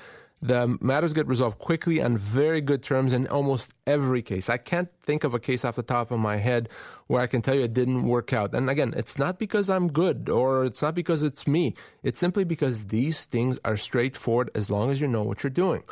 the 0.41 0.77
matters 0.81 1.13
get 1.13 1.27
resolved 1.27 1.59
quickly 1.59 2.01
on 2.01 2.17
very 2.17 2.61
good 2.61 2.83
terms 2.83 3.13
in 3.13 3.25
almost 3.27 3.73
every 3.87 4.21
case. 4.21 4.49
I 4.49 4.57
can't 4.57 4.89
think 5.03 5.23
of 5.23 5.33
a 5.33 5.39
case 5.39 5.63
off 5.63 5.75
the 5.75 5.83
top 5.83 6.11
of 6.11 6.19
my 6.19 6.37
head 6.37 6.69
where 7.07 7.21
I 7.21 7.27
can 7.27 7.41
tell 7.41 7.55
you 7.55 7.63
it 7.63 7.73
didn't 7.73 8.03
work 8.03 8.33
out. 8.33 8.53
And 8.53 8.69
again, 8.69 8.93
it's 8.95 9.17
not 9.17 9.39
because 9.39 9.69
I'm 9.69 9.91
good 9.91 10.29
or 10.29 10.65
it's 10.65 10.81
not 10.81 10.93
because 10.93 11.23
it's 11.23 11.47
me. 11.47 11.73
It's 12.03 12.19
simply 12.19 12.43
because 12.43 12.85
these 12.87 13.25
things 13.25 13.57
are 13.63 13.77
straightforward 13.77 14.51
as 14.53 14.69
long 14.69 14.91
as 14.91 14.99
you 14.99 15.07
know 15.07 15.23
what 15.23 15.41
you're 15.41 15.49
doing. 15.49 15.83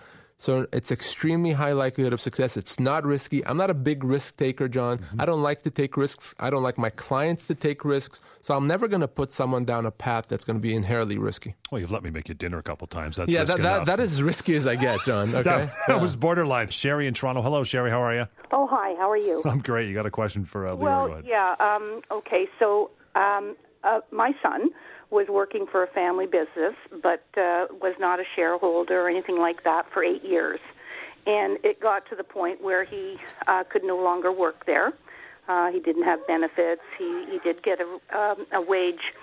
So 0.43 0.67
it's 0.73 0.91
extremely 0.91 1.53
high 1.53 1.71
likelihood 1.71 2.11
of 2.11 2.19
success. 2.19 2.57
It's 2.57 2.77
not 2.77 3.05
risky. 3.05 3.45
I'm 3.45 3.55
not 3.55 3.69
a 3.69 3.73
big 3.73 4.03
risk 4.03 4.35
taker, 4.35 4.67
John. 4.67 4.99
I 5.17 5.23
don't 5.23 5.41
like 5.41 5.61
to 5.61 5.69
take 5.69 5.95
risks. 5.95 6.35
I 6.37 6.49
don't 6.49 6.63
like 6.63 6.77
my 6.77 6.89
clients 6.89 7.47
to 7.47 7.55
take 7.55 7.85
risks. 7.85 8.19
So 8.41 8.53
I'm 8.53 8.67
never 8.67 8.89
going 8.89 8.99
to 8.99 9.07
put 9.07 9.31
someone 9.31 9.63
down 9.63 9.85
a 9.85 9.91
path 9.91 10.27
that's 10.27 10.43
going 10.43 10.57
to 10.57 10.61
be 10.61 10.75
inherently 10.75 11.17
risky. 11.17 11.55
Well, 11.71 11.79
you've 11.79 11.93
let 11.93 12.03
me 12.03 12.09
make 12.09 12.27
you 12.27 12.35
dinner 12.35 12.57
a 12.57 12.61
couple 12.61 12.87
times. 12.87 13.15
That's 13.15 13.31
yeah, 13.31 13.39
risk 13.39 13.55
that, 13.55 13.61
that, 13.61 13.85
that 13.85 13.99
is 14.01 14.11
as 14.11 14.21
risky 14.21 14.57
as 14.57 14.67
I 14.67 14.75
get, 14.75 14.99
John. 15.05 15.33
Okay. 15.43 15.43
That, 15.43 15.73
that 15.87 16.01
was 16.01 16.17
borderline. 16.17 16.71
Sherry 16.71 17.07
in 17.07 17.13
Toronto. 17.13 17.41
Hello, 17.41 17.63
Sherry. 17.63 17.89
How 17.89 18.03
are 18.03 18.13
you? 18.13 18.27
Oh, 18.51 18.67
hi. 18.67 18.95
How 18.95 19.09
are 19.09 19.17
you? 19.17 19.41
I'm 19.45 19.59
great. 19.59 19.87
You 19.87 19.93
got 19.93 20.05
a 20.05 20.11
question 20.11 20.43
for 20.43 20.67
uh, 20.67 20.71
Lior? 20.71 20.79
Go 20.79 20.83
well, 20.83 21.21
yeah. 21.23 21.55
Um, 21.61 22.01
okay. 22.11 22.49
So, 22.59 22.91
um, 23.15 23.55
uh, 23.85 24.01
my 24.11 24.33
son 24.43 24.71
was 25.13 25.27
working 25.29 25.65
for 25.71 25.83
a 25.83 25.87
family 25.87 26.25
business, 26.25 26.75
but 27.01 27.23
uh, 27.37 27.67
was 27.85 27.95
not 27.99 28.19
a 28.19 28.23
shareholder 28.35 28.97
or 29.03 29.09
anything 29.09 29.39
like 29.39 29.63
that 29.63 29.85
for 29.93 30.03
eight 30.03 30.25
years. 30.25 30.59
and 31.25 31.57
it 31.63 31.79
got 31.79 32.07
to 32.09 32.15
the 32.15 32.23
point 32.23 32.61
where 32.61 32.83
he 32.83 33.17
uh, 33.47 33.63
could 33.71 33.83
no 33.83 33.97
longer 33.97 34.31
work 34.31 34.65
there. 34.65 34.93
Uh, 35.47 35.71
he 35.71 35.79
didn't 35.79 36.03
have 36.03 36.25
benefits. 36.27 36.81
He 36.97 37.25
he 37.29 37.39
did 37.43 37.63
get 37.63 37.79
a 37.81 38.17
um, 38.17 38.45
a 38.53 38.61
wage, 38.61 39.13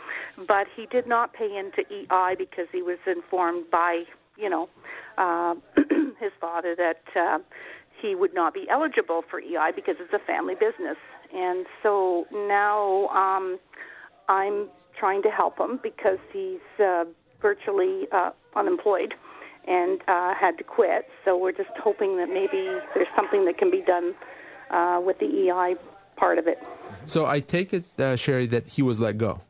but 0.47 0.67
he 0.77 0.87
did 0.87 1.07
not 1.07 1.33
pay 1.33 1.57
into 1.57 1.83
EI 1.93 2.35
because 2.37 2.67
he 2.73 2.83
was 2.83 2.99
informed 3.07 3.71
by 3.71 4.05
you 4.37 4.51
know 4.51 4.69
uh, 5.19 5.55
his 6.21 6.33
father 6.41 6.75
that 6.77 7.03
uh, 7.17 7.39
he 8.01 8.15
would 8.15 8.35
not 8.35 8.53
be 8.55 8.69
eligible 8.71 9.23
for 9.31 9.41
EI 9.41 9.71
because 9.75 9.97
it's 9.99 10.13
a 10.13 10.19
family 10.27 10.55
business. 10.55 10.97
And 11.35 11.67
so 11.83 12.27
now 12.35 13.09
um, 13.09 13.59
I'm 14.31 14.69
trying 14.97 15.23
to 15.23 15.29
help 15.29 15.59
him 15.59 15.81
because 15.83 16.19
he's 16.33 16.61
uh, 16.79 17.05
virtually 17.43 18.07
uh, 18.13 18.31
unemployed 18.55 19.13
and 19.67 20.01
uh, 20.07 20.35
had 20.35 20.57
to 20.59 20.65
quit. 20.65 21.07
So 21.25 21.37
we're 21.37 21.53
just 21.53 21.71
hoping 21.83 22.17
that 22.19 22.29
maybe 22.29 22.79
there's 22.95 23.09
something 23.17 23.45
that 23.47 23.59
can 23.59 23.71
be 23.73 23.83
done 23.83 24.15
uh, 24.71 25.01
with 25.05 25.19
the 25.19 25.27
EI 25.27 25.75
part 26.17 26.39
of 26.39 26.47
it. 26.47 26.59
So 27.07 27.27
I 27.27 27.41
take 27.41 27.75
it, 27.75 27.85
uh, 27.99 28.15
Sherry, 28.15 28.47
that 28.47 28.69
he 28.69 28.83
was 28.83 29.01
let 29.01 29.19
go. 29.19 29.41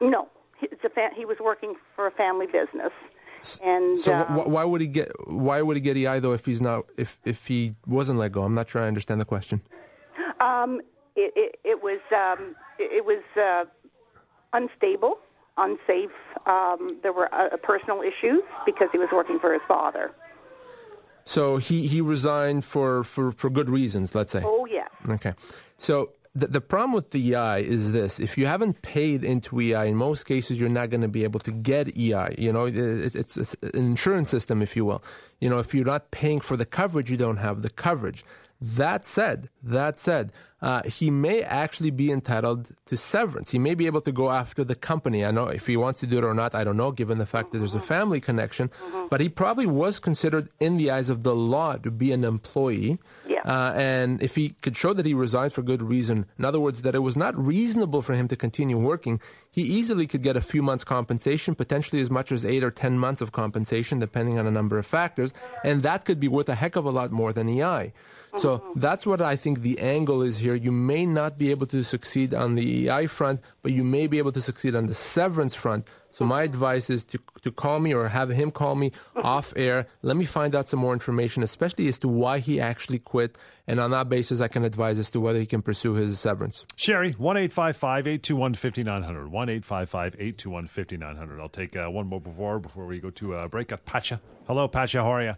No, 0.00 0.28
it's 0.62 0.82
a 0.84 0.88
fa- 0.88 1.10
he 1.14 1.26
was 1.26 1.36
working 1.38 1.74
for 1.94 2.06
a 2.06 2.10
family 2.12 2.46
business. 2.46 2.92
And 3.62 4.00
so, 4.00 4.14
uh, 4.14 4.24
wh- 4.24 4.48
why 4.48 4.64
would 4.64 4.80
he 4.80 4.86
get 4.86 5.12
why 5.28 5.60
would 5.62 5.76
he 5.76 5.80
get 5.80 5.96
EI 5.96 6.18
though 6.18 6.32
if 6.32 6.44
he's 6.44 6.60
not 6.60 6.86
if 6.96 7.18
if 7.24 7.46
he 7.46 7.74
wasn't 7.86 8.18
let 8.18 8.32
go? 8.32 8.42
I'm 8.42 8.54
not 8.54 8.68
sure 8.68 8.82
I 8.82 8.88
understand 8.88 9.20
the 9.20 9.24
question. 9.24 9.60
Um, 10.40 10.80
it, 11.14 11.32
it, 11.36 11.60
it 11.64 11.82
was 11.82 12.00
um, 12.12 12.56
it, 12.78 13.04
was 13.04 13.22
uh, 13.36 13.64
unstable, 14.52 15.18
unsafe. 15.56 16.10
Um, 16.46 16.98
there 17.02 17.12
were 17.12 17.32
uh, 17.34 17.56
personal 17.62 18.00
issues 18.02 18.42
because 18.66 18.88
he 18.92 18.98
was 18.98 19.08
working 19.12 19.38
for 19.38 19.52
his 19.52 19.62
father. 19.68 20.12
So 21.24 21.58
he, 21.58 21.86
he 21.86 22.00
resigned 22.00 22.64
for, 22.64 23.04
for, 23.04 23.32
for 23.32 23.50
good 23.50 23.68
reasons, 23.68 24.14
let's 24.14 24.32
say. 24.32 24.42
Oh 24.44 24.66
yes. 24.66 24.88
Okay. 25.08 25.34
So 25.76 26.12
the, 26.34 26.46
the 26.46 26.60
problem 26.60 26.92
with 26.92 27.10
the 27.10 27.34
EI 27.34 27.62
is 27.62 27.92
this: 27.92 28.20
if 28.20 28.38
you 28.38 28.46
haven't 28.46 28.80
paid 28.82 29.24
into 29.24 29.60
EI, 29.60 29.88
in 29.88 29.96
most 29.96 30.24
cases, 30.24 30.58
you're 30.58 30.68
not 30.68 30.90
going 30.90 31.00
to 31.00 31.08
be 31.08 31.24
able 31.24 31.40
to 31.40 31.50
get 31.50 31.96
EI. 31.98 32.34
You 32.38 32.52
know, 32.52 32.66
it, 32.66 32.76
it's, 32.76 33.36
it's 33.36 33.56
an 33.62 33.70
insurance 33.74 34.28
system, 34.28 34.62
if 34.62 34.76
you 34.76 34.84
will. 34.84 35.02
You 35.40 35.50
know, 35.50 35.58
if 35.58 35.74
you're 35.74 35.84
not 35.84 36.10
paying 36.10 36.40
for 36.40 36.56
the 36.56 36.64
coverage, 36.64 37.10
you 37.10 37.16
don't 37.16 37.38
have 37.38 37.62
the 37.62 37.70
coverage. 37.70 38.24
That 38.60 39.06
said, 39.06 39.50
that 39.62 39.98
said, 40.00 40.32
uh, 40.60 40.82
he 40.82 41.10
may 41.10 41.42
actually 41.42 41.90
be 41.90 42.10
entitled 42.10 42.72
to 42.86 42.96
severance. 42.96 43.52
He 43.52 43.58
may 43.60 43.74
be 43.74 43.86
able 43.86 44.00
to 44.00 44.10
go 44.10 44.30
after 44.32 44.64
the 44.64 44.74
company. 44.74 45.24
I 45.24 45.30
know 45.30 45.46
if 45.46 45.68
he 45.68 45.76
wants 45.76 46.00
to 46.00 46.06
do 46.06 46.18
it 46.18 46.24
or 46.24 46.34
not, 46.34 46.56
I 46.56 46.64
don't 46.64 46.76
know, 46.76 46.90
given 46.90 47.18
the 47.18 47.26
fact 47.26 47.52
that 47.52 47.58
there's 47.58 47.76
a 47.76 47.80
family 47.80 48.20
connection. 48.20 48.70
But 49.08 49.20
he 49.20 49.28
probably 49.28 49.66
was 49.66 50.00
considered, 50.00 50.48
in 50.58 50.76
the 50.76 50.90
eyes 50.90 51.08
of 51.08 51.22
the 51.22 51.36
law, 51.36 51.76
to 51.76 51.90
be 51.92 52.10
an 52.10 52.24
employee. 52.24 52.98
Uh, 53.48 53.72
and 53.74 54.22
if 54.22 54.34
he 54.34 54.50
could 54.60 54.76
show 54.76 54.92
that 54.92 55.06
he 55.06 55.14
resigned 55.14 55.54
for 55.54 55.62
good 55.62 55.80
reason, 55.82 56.26
in 56.38 56.44
other 56.44 56.60
words, 56.60 56.82
that 56.82 56.94
it 56.94 56.98
was 56.98 57.16
not 57.16 57.34
reasonable 57.34 58.02
for 58.02 58.12
him 58.12 58.28
to 58.28 58.36
continue 58.36 58.76
working, 58.76 59.18
he 59.50 59.62
easily 59.62 60.06
could 60.06 60.22
get 60.22 60.36
a 60.36 60.42
few 60.42 60.62
months' 60.62 60.84
compensation, 60.84 61.54
potentially 61.54 62.02
as 62.02 62.10
much 62.10 62.30
as 62.30 62.44
eight 62.44 62.62
or 62.62 62.70
ten 62.70 62.98
months 62.98 63.22
of 63.22 63.32
compensation, 63.32 63.98
depending 64.00 64.38
on 64.38 64.46
a 64.46 64.50
number 64.50 64.76
of 64.76 64.86
factors. 64.86 65.32
And 65.64 65.82
that 65.82 66.04
could 66.04 66.20
be 66.20 66.28
worth 66.28 66.50
a 66.50 66.54
heck 66.54 66.76
of 66.76 66.84
a 66.84 66.90
lot 66.90 67.10
more 67.10 67.32
than 67.32 67.48
EI. 67.48 67.94
So 68.36 68.62
that's 68.76 69.06
what 69.06 69.22
I 69.22 69.36
think 69.36 69.62
the 69.62 69.78
angle 69.78 70.20
is 70.20 70.36
here. 70.38 70.54
You 70.54 70.70
may 70.70 71.06
not 71.06 71.38
be 71.38 71.50
able 71.50 71.66
to 71.68 71.82
succeed 71.82 72.34
on 72.34 72.54
the 72.54 72.90
EI 72.90 73.06
front, 73.06 73.40
but 73.62 73.72
you 73.72 73.82
may 73.82 74.06
be 74.06 74.18
able 74.18 74.32
to 74.32 74.42
succeed 74.42 74.74
on 74.74 74.86
the 74.86 74.94
severance 74.94 75.54
front. 75.54 75.86
So 76.10 76.24
my 76.24 76.42
advice 76.42 76.90
is 76.90 77.04
to, 77.06 77.18
to 77.42 77.50
call 77.50 77.80
me 77.80 77.94
or 77.94 78.08
have 78.08 78.30
him 78.30 78.50
call 78.50 78.74
me 78.74 78.92
off 79.16 79.52
air. 79.56 79.86
Let 80.02 80.16
me 80.16 80.24
find 80.24 80.54
out 80.54 80.66
some 80.66 80.80
more 80.80 80.92
information, 80.92 81.42
especially 81.42 81.88
as 81.88 81.98
to 82.00 82.08
why 82.08 82.38
he 82.38 82.60
actually 82.60 82.98
quit. 82.98 83.36
And 83.66 83.78
on 83.80 83.90
that 83.90 84.08
basis, 84.08 84.40
I 84.40 84.48
can 84.48 84.64
advise 84.64 84.98
as 84.98 85.10
to 85.12 85.20
whether 85.20 85.38
he 85.38 85.46
can 85.46 85.62
pursue 85.62 85.94
his 85.94 86.18
severance. 86.18 86.64
Sherry, 86.76 87.12
1 87.12 87.36
821 87.36 88.54
5900. 88.54 89.28
1 89.30 89.48
821 89.48 90.66
5900. 90.66 91.40
I'll 91.40 91.48
take 91.48 91.76
uh, 91.76 91.90
one 91.90 92.06
more 92.06 92.20
before 92.20 92.58
before 92.58 92.86
we 92.86 93.00
go 93.00 93.10
to 93.10 93.34
uh, 93.34 93.48
break. 93.48 93.68
Got 93.68 93.84
Pacha. 93.84 94.20
Hello, 94.46 94.66
Pacha. 94.68 95.02
How 95.02 95.10
are 95.10 95.22
you? 95.22 95.34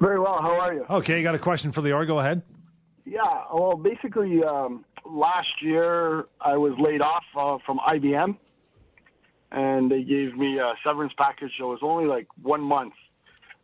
Very 0.00 0.18
well. 0.18 0.38
How 0.40 0.58
are 0.58 0.74
you? 0.74 0.84
Okay, 0.90 1.18
you 1.18 1.22
got 1.22 1.34
a 1.34 1.38
question 1.38 1.70
for 1.70 1.80
Lior? 1.82 2.06
Go 2.06 2.18
ahead. 2.18 2.42
Yeah. 3.04 3.20
Well, 3.52 3.76
basically, 3.76 4.42
um, 4.42 4.84
last 5.04 5.60
year 5.60 6.24
I 6.40 6.56
was 6.56 6.72
laid 6.78 7.00
off 7.00 7.24
uh, 7.38 7.58
from 7.64 7.78
IBM, 7.78 8.36
and 9.52 9.90
they 9.90 10.02
gave 10.02 10.36
me 10.36 10.58
a 10.58 10.72
severance 10.84 11.12
package. 11.16 11.50
So 11.58 11.66
it 11.66 11.70
was 11.70 11.80
only 11.82 12.06
like 12.06 12.26
one 12.42 12.62
month. 12.62 12.94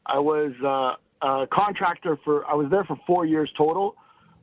I 0.07 0.18
was 0.18 0.53
uh, 0.64 1.27
a 1.27 1.46
contractor 1.46 2.18
for. 2.24 2.46
I 2.46 2.55
was 2.55 2.68
there 2.70 2.85
for 2.85 2.98
four 3.07 3.27
years 3.27 3.51
total, 3.57 3.96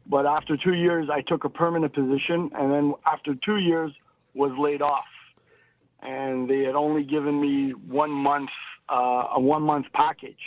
but 0.07 0.25
after 0.25 0.57
two 0.57 0.73
years, 0.73 1.07
I 1.11 1.21
took 1.21 1.43
a 1.43 1.49
permanent 1.49 1.93
position, 1.93 2.49
and 2.57 2.71
then 2.71 2.93
after 3.05 3.35
two 3.45 3.57
years, 3.57 3.91
was 4.33 4.51
laid 4.59 4.81
off. 4.81 5.05
And 6.01 6.49
they 6.49 6.59
had 6.59 6.75
only 6.75 7.03
given 7.03 7.39
me 7.41 7.71
one 7.71 8.11
month, 8.11 8.49
uh, 8.89 9.27
a 9.35 9.39
one 9.39 9.63
month 9.63 9.85
package. 9.93 10.37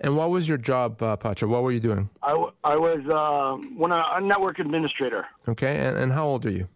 And 0.00 0.16
what 0.16 0.30
was 0.30 0.48
your 0.48 0.58
job, 0.58 1.00
uh, 1.02 1.16
Pacha? 1.16 1.46
What 1.46 1.62
were 1.62 1.72
you 1.72 1.80
doing? 1.80 2.10
I, 2.22 2.30
w- 2.30 2.52
I 2.64 2.76
was 2.76 3.00
uh, 3.08 3.64
one, 3.76 3.92
a 3.92 4.20
network 4.20 4.58
administrator. 4.58 5.24
Okay, 5.48 5.76
and, 5.76 5.96
and 5.96 6.12
how 6.12 6.26
old 6.26 6.44
are 6.44 6.50
you? 6.50 6.68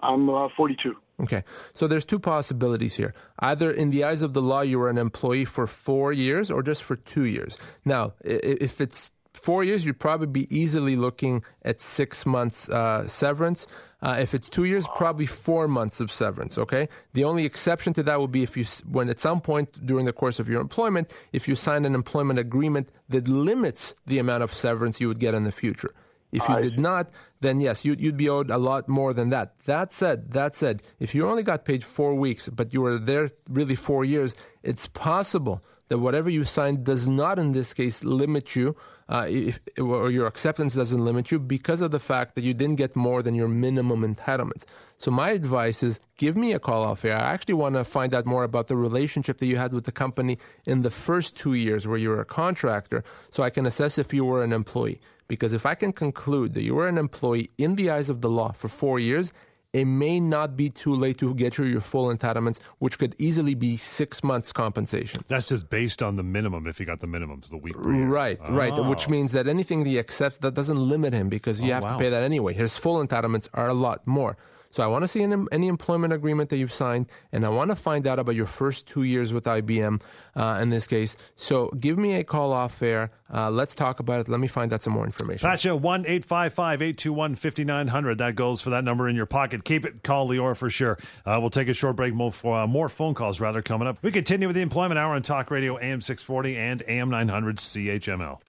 I'm 0.00 0.30
uh, 0.30 0.48
42. 0.56 0.94
Okay, 1.20 1.42
so 1.74 1.88
there's 1.88 2.04
two 2.04 2.20
possibilities 2.20 2.94
here. 2.94 3.12
Either 3.40 3.70
in 3.70 3.90
the 3.90 4.04
eyes 4.04 4.22
of 4.22 4.34
the 4.34 4.42
law, 4.42 4.60
you 4.60 4.78
were 4.78 4.88
an 4.88 4.98
employee 4.98 5.44
for 5.44 5.66
four 5.66 6.12
years 6.12 6.50
or 6.50 6.62
just 6.62 6.84
for 6.84 6.94
two 6.94 7.24
years. 7.24 7.58
Now, 7.84 8.12
if 8.24 8.80
it's 8.80 9.12
four 9.34 9.64
years, 9.64 9.84
you'd 9.84 9.98
probably 9.98 10.26
be 10.26 10.46
easily 10.56 10.94
looking 10.96 11.42
at 11.62 11.80
six 11.80 12.24
months 12.24 12.68
uh, 12.68 13.06
severance. 13.08 13.66
Uh, 14.00 14.16
if 14.20 14.32
it's 14.32 14.48
two 14.48 14.64
years, 14.64 14.86
probably 14.96 15.26
four 15.26 15.66
months 15.66 15.98
of 15.98 16.12
severance. 16.12 16.56
Okay. 16.56 16.88
The 17.14 17.24
only 17.24 17.44
exception 17.44 17.92
to 17.94 18.02
that 18.04 18.20
would 18.20 18.30
be 18.30 18.44
if 18.44 18.56
you, 18.56 18.64
when 18.88 19.08
at 19.08 19.18
some 19.18 19.40
point 19.40 19.84
during 19.84 20.06
the 20.06 20.12
course 20.12 20.38
of 20.38 20.48
your 20.48 20.60
employment, 20.60 21.10
if 21.32 21.48
you 21.48 21.56
signed 21.56 21.84
an 21.84 21.96
employment 21.96 22.38
agreement 22.38 22.90
that 23.08 23.26
limits 23.26 23.94
the 24.06 24.20
amount 24.20 24.44
of 24.44 24.54
severance 24.54 25.00
you 25.00 25.08
would 25.08 25.18
get 25.18 25.34
in 25.34 25.42
the 25.42 25.52
future. 25.52 25.92
If 26.30 26.48
you 26.48 26.60
did 26.60 26.78
not, 26.78 27.10
then 27.40 27.60
yes, 27.60 27.84
you'd, 27.84 28.00
you'd 28.00 28.16
be 28.16 28.28
owed 28.28 28.50
a 28.50 28.58
lot 28.58 28.88
more 28.88 29.14
than 29.14 29.30
that. 29.30 29.54
That 29.64 29.92
said, 29.92 30.32
that 30.32 30.54
said, 30.54 30.82
if 30.98 31.14
you 31.14 31.28
only 31.28 31.42
got 31.42 31.64
paid 31.64 31.82
four 31.82 32.14
weeks, 32.14 32.48
but 32.48 32.72
you 32.72 32.82
were 32.82 32.98
there 32.98 33.30
really 33.48 33.76
four 33.76 34.04
years, 34.04 34.34
it's 34.62 34.86
possible 34.86 35.62
that 35.88 35.98
whatever 35.98 36.28
you 36.28 36.44
signed 36.44 36.84
does 36.84 37.08
not, 37.08 37.38
in 37.38 37.52
this 37.52 37.72
case, 37.72 38.04
limit 38.04 38.54
you, 38.54 38.76
uh, 39.08 39.24
if, 39.26 39.58
or 39.78 40.10
your 40.10 40.26
acceptance 40.26 40.74
doesn't 40.74 41.02
limit 41.02 41.30
you 41.30 41.38
because 41.38 41.80
of 41.80 41.90
the 41.90 41.98
fact 41.98 42.34
that 42.34 42.44
you 42.44 42.52
didn't 42.52 42.76
get 42.76 42.94
more 42.94 43.22
than 43.22 43.34
your 43.34 43.48
minimum 43.48 44.02
entitlements. 44.02 44.64
So 44.98 45.10
my 45.10 45.30
advice 45.30 45.82
is 45.82 45.98
give 46.18 46.36
me 46.36 46.52
a 46.52 46.58
call 46.58 46.84
off 46.84 47.06
air. 47.06 47.16
I 47.16 47.32
actually 47.32 47.54
want 47.54 47.76
to 47.76 47.84
find 47.84 48.14
out 48.14 48.26
more 48.26 48.44
about 48.44 48.66
the 48.66 48.76
relationship 48.76 49.38
that 49.38 49.46
you 49.46 49.56
had 49.56 49.72
with 49.72 49.84
the 49.84 49.92
company 49.92 50.38
in 50.66 50.82
the 50.82 50.90
first 50.90 51.36
two 51.36 51.54
years 51.54 51.86
where 51.86 51.96
you 51.96 52.10
were 52.10 52.20
a 52.20 52.26
contractor, 52.26 53.02
so 53.30 53.42
I 53.42 53.48
can 53.48 53.64
assess 53.64 53.96
if 53.96 54.12
you 54.12 54.26
were 54.26 54.44
an 54.44 54.52
employee. 54.52 55.00
Because 55.28 55.52
if 55.52 55.66
I 55.66 55.74
can 55.74 55.92
conclude 55.92 56.54
that 56.54 56.62
you 56.62 56.74
were 56.74 56.88
an 56.88 56.98
employee 56.98 57.50
in 57.58 57.76
the 57.76 57.90
eyes 57.90 58.10
of 58.10 58.22
the 58.22 58.30
law 58.30 58.52
for 58.52 58.68
four 58.68 58.98
years, 58.98 59.32
it 59.74 59.84
may 59.84 60.18
not 60.18 60.56
be 60.56 60.70
too 60.70 60.94
late 60.94 61.18
to 61.18 61.34
get 61.34 61.58
you 61.58 61.64
your 61.66 61.82
full 61.82 62.14
entitlements, 62.14 62.58
which 62.78 62.98
could 62.98 63.14
easily 63.18 63.54
be 63.54 63.76
six 63.76 64.24
months 64.24 64.52
compensation. 64.52 65.22
That's 65.28 65.48
just 65.48 65.68
based 65.68 66.02
on 66.02 66.16
the 66.16 66.22
minimum 66.22 66.66
if 66.66 66.78
he 66.78 66.86
got 66.86 67.00
the 67.00 67.06
minimums 67.06 67.50
the 67.50 67.58
week 67.58 67.74
Right, 67.76 68.38
oh. 68.42 68.54
right. 68.54 68.74
Which 68.86 69.08
means 69.08 69.32
that 69.32 69.46
anything 69.46 69.84
he 69.84 69.98
accepts, 69.98 70.38
that 70.38 70.54
doesn't 70.54 70.78
limit 70.78 71.12
him 71.12 71.28
because 71.28 71.60
you 71.60 71.70
oh, 71.70 71.74
have 71.74 71.82
wow. 71.82 71.92
to 71.92 71.98
pay 71.98 72.08
that 72.08 72.22
anyway. 72.22 72.54
His 72.54 72.78
full 72.78 73.04
entitlements 73.06 73.48
are 73.52 73.68
a 73.68 73.74
lot 73.74 74.06
more. 74.06 74.38
So 74.70 74.82
I 74.82 74.86
want 74.86 75.02
to 75.02 75.08
see 75.08 75.22
any, 75.22 75.36
any, 75.50 75.68
employment 75.68 76.12
agreement 76.12 76.50
that 76.50 76.58
you've 76.58 76.72
signed, 76.72 77.06
and 77.32 77.44
I 77.44 77.48
want 77.48 77.70
to 77.70 77.76
find 77.76 78.06
out 78.06 78.18
about 78.18 78.34
your 78.34 78.46
first 78.46 78.86
two 78.86 79.02
years 79.02 79.32
with 79.32 79.44
IBM 79.44 80.00
uh, 80.36 80.58
in 80.60 80.68
this 80.68 80.86
case. 80.86 81.16
So 81.36 81.68
give 81.80 81.98
me 81.98 82.16
a 82.16 82.24
call 82.24 82.52
off 82.52 82.82
air. 82.82 83.10
Uh, 83.32 83.50
let's 83.50 83.74
talk 83.74 84.00
about 84.00 84.20
it. 84.20 84.28
Let 84.28 84.40
me 84.40 84.48
find 84.48 84.72
out 84.72 84.82
some 84.82 84.92
more 84.92 85.04
information. 85.04 85.48
Pacha, 85.48 85.74
1 85.74 86.00
855 86.02 86.82
821 86.82 87.34
5900. 87.34 88.18
That 88.18 88.34
goes 88.34 88.60
for 88.60 88.70
that 88.70 88.84
number 88.84 89.08
in 89.08 89.16
your 89.16 89.26
pocket. 89.26 89.64
Keep 89.64 89.84
it. 89.84 90.02
Call 90.02 90.28
Lior 90.28 90.56
for 90.56 90.70
sure. 90.70 90.98
Uh, 91.24 91.38
we'll 91.40 91.50
take 91.50 91.68
a 91.68 91.74
short 91.74 91.96
break. 91.96 92.14
More, 92.14 92.32
for, 92.32 92.58
uh, 92.58 92.66
more 92.66 92.88
phone 92.88 93.14
calls, 93.14 93.40
rather, 93.40 93.62
coming 93.62 93.88
up. 93.88 93.98
We 94.02 94.12
continue 94.12 94.48
with 94.48 94.56
the 94.56 94.62
Employment 94.62 94.98
Hour 94.98 95.14
on 95.14 95.22
Talk 95.22 95.50
Radio 95.50 95.78
AM 95.78 96.00
640 96.00 96.56
and 96.56 96.82
AM 96.86 97.10
900 97.10 97.56
CHML. 97.56 98.40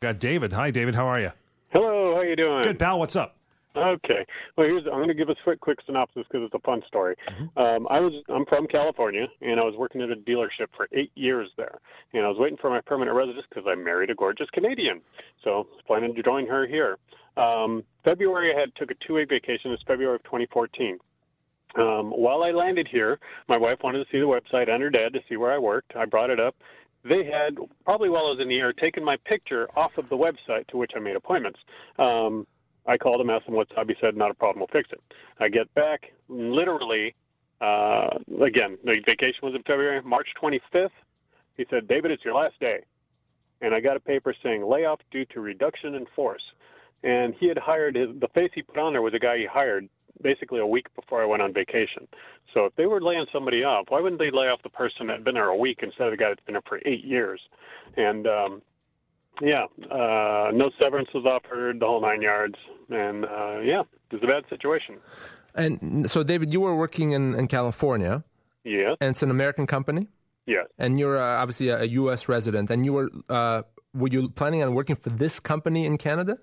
Got 0.00 0.18
David. 0.18 0.52
Hi, 0.52 0.70
David. 0.70 0.94
How 0.94 1.06
are 1.06 1.20
you? 1.20 1.32
Hello. 1.70 2.14
How 2.14 2.22
you 2.22 2.36
doing? 2.36 2.62
Good, 2.62 2.78
pal. 2.78 2.98
What's 2.98 3.16
up? 3.16 3.36
Okay. 3.76 4.24
Well, 4.56 4.66
here's 4.66 4.84
I'm 4.86 4.98
going 4.98 5.08
to 5.08 5.14
give 5.14 5.28
a 5.28 5.34
quick, 5.42 5.60
quick 5.60 5.78
synopsis 5.84 6.24
because 6.30 6.46
it's 6.46 6.54
a 6.54 6.60
fun 6.60 6.82
story. 6.86 7.16
Mm-hmm. 7.28 7.58
Um, 7.58 7.88
I 7.90 8.00
was 8.00 8.12
I'm 8.28 8.46
from 8.46 8.66
California 8.68 9.26
and 9.40 9.58
I 9.58 9.64
was 9.64 9.74
working 9.76 10.00
at 10.00 10.10
a 10.10 10.16
dealership 10.16 10.68
for 10.76 10.88
eight 10.92 11.10
years 11.14 11.48
there, 11.56 11.78
and 12.12 12.24
I 12.24 12.28
was 12.28 12.38
waiting 12.38 12.58
for 12.60 12.70
my 12.70 12.80
permanent 12.80 13.16
residence 13.16 13.46
because 13.48 13.64
I 13.68 13.74
married 13.74 14.10
a 14.10 14.14
gorgeous 14.14 14.48
Canadian, 14.52 15.00
so 15.42 15.50
I 15.50 15.56
was 15.58 15.82
planning 15.86 16.14
to 16.14 16.22
join 16.22 16.46
her 16.46 16.66
here. 16.66 16.98
Um, 17.36 17.82
February 18.04 18.54
I 18.54 18.60
had 18.60 18.74
took 18.76 18.90
a 18.90 18.94
two 19.06 19.14
week 19.14 19.28
vacation. 19.28 19.72
It's 19.72 19.82
February 19.86 20.16
of 20.16 20.22
2014. 20.24 20.98
Um, 21.76 22.10
while 22.12 22.44
I 22.44 22.52
landed 22.52 22.86
here, 22.88 23.18
my 23.48 23.56
wife 23.56 23.78
wanted 23.82 23.98
to 23.98 24.04
see 24.12 24.20
the 24.20 24.26
website 24.26 24.72
under 24.72 24.90
dead 24.90 25.12
to 25.14 25.20
see 25.28 25.36
where 25.36 25.52
I 25.52 25.58
worked. 25.58 25.96
I 25.96 26.04
brought 26.04 26.30
it 26.30 26.38
up. 26.38 26.54
they 27.04 27.24
had 27.24 27.56
probably 27.84 28.08
while 28.08 28.26
I 28.26 28.30
was 28.30 28.38
in 28.40 28.48
the 28.48 28.58
air 28.58 28.72
taken 28.72 29.04
my 29.04 29.16
picture 29.24 29.68
off 29.76 29.98
of 29.98 30.08
the 30.08 30.16
website 30.16 30.66
to 30.68 30.76
which 30.76 30.92
I 30.96 31.00
made 31.00 31.16
appointments. 31.16 31.58
Um, 31.98 32.46
I 32.86 32.98
called 32.98 33.20
him, 33.20 33.30
asked 33.30 33.46
him 33.46 33.54
what's 33.54 33.70
up. 33.76 33.88
He 33.88 33.96
said, 34.00 34.16
"Not 34.16 34.30
a 34.30 34.34
problem. 34.34 34.60
We'll 34.60 34.82
fix 34.82 34.90
it." 34.92 35.00
I 35.40 35.48
get 35.48 35.72
back, 35.74 36.12
literally, 36.28 37.14
uh, 37.60 38.18
again, 38.42 38.78
the 38.84 39.00
vacation 39.06 39.40
was 39.42 39.54
in 39.54 39.62
February, 39.62 40.02
March 40.02 40.28
25th. 40.40 40.90
He 41.56 41.64
said, 41.70 41.88
"David, 41.88 42.10
it's 42.10 42.24
your 42.24 42.34
last 42.34 42.58
day," 42.60 42.84
and 43.60 43.74
I 43.74 43.80
got 43.80 43.96
a 43.96 44.00
paper 44.00 44.34
saying 44.42 44.64
layoff 44.64 45.00
due 45.10 45.24
to 45.26 45.40
reduction 45.40 45.94
in 45.94 46.06
force. 46.14 46.42
And 47.02 47.34
he 47.34 47.48
had 47.48 47.58
hired 47.58 47.96
his 47.96 48.08
the 48.18 48.28
face 48.28 48.50
he 48.54 48.62
put 48.62 48.78
on 48.78 48.92
there 48.92 49.02
was 49.02 49.14
a 49.14 49.18
guy 49.18 49.38
he 49.38 49.46
hired 49.46 49.88
basically 50.22 50.60
a 50.60 50.66
week 50.66 50.86
before 50.94 51.22
I 51.22 51.26
went 51.26 51.42
on 51.42 51.52
vacation. 51.52 52.08
So 52.52 52.66
if 52.66 52.74
they 52.76 52.86
were 52.86 53.00
laying 53.00 53.26
somebody 53.32 53.64
off, 53.64 53.86
why 53.88 54.00
wouldn't 54.00 54.20
they 54.20 54.30
lay 54.30 54.46
off 54.46 54.62
the 54.62 54.70
person 54.70 55.08
that 55.08 55.14
had 55.14 55.24
been 55.24 55.34
there 55.34 55.48
a 55.48 55.56
week 55.56 55.80
instead 55.82 56.06
of 56.06 56.12
the 56.12 56.16
guy 56.16 56.28
that's 56.28 56.44
been 56.44 56.54
there 56.54 56.62
for 56.66 56.80
eight 56.86 57.04
years? 57.04 57.40
And 57.96 58.26
um, 58.26 58.62
yeah, 59.40 59.64
uh, 59.90 60.50
no 60.52 60.70
severance 60.80 61.08
was 61.14 61.24
offered, 61.26 61.80
the 61.80 61.86
whole 61.86 62.00
nine 62.00 62.22
yards, 62.22 62.56
and 62.90 63.24
uh, 63.24 63.58
yeah, 63.60 63.82
it 64.10 64.14
was 64.14 64.22
a 64.22 64.26
bad 64.26 64.44
situation. 64.48 64.96
And 65.54 66.10
so, 66.10 66.22
David, 66.22 66.52
you 66.52 66.60
were 66.60 66.76
working 66.76 67.12
in, 67.12 67.34
in 67.34 67.46
California. 67.46 68.24
Yes. 68.64 68.96
And 69.00 69.10
it's 69.10 69.22
an 69.22 69.30
American 69.30 69.66
company. 69.66 70.08
Yes. 70.46 70.66
And 70.78 70.98
you're 70.98 71.18
uh, 71.18 71.40
obviously 71.40 71.68
a, 71.68 71.82
a, 71.82 71.84
U.S. 71.84 72.28
resident, 72.28 72.70
and 72.70 72.84
you 72.84 72.92
were 72.92 73.10
uh, 73.28 73.62
were 73.94 74.08
you 74.08 74.28
planning 74.30 74.62
on 74.62 74.74
working 74.74 74.96
for 74.96 75.10
this 75.10 75.38
company 75.38 75.86
in 75.86 75.96
Canada? 75.96 76.38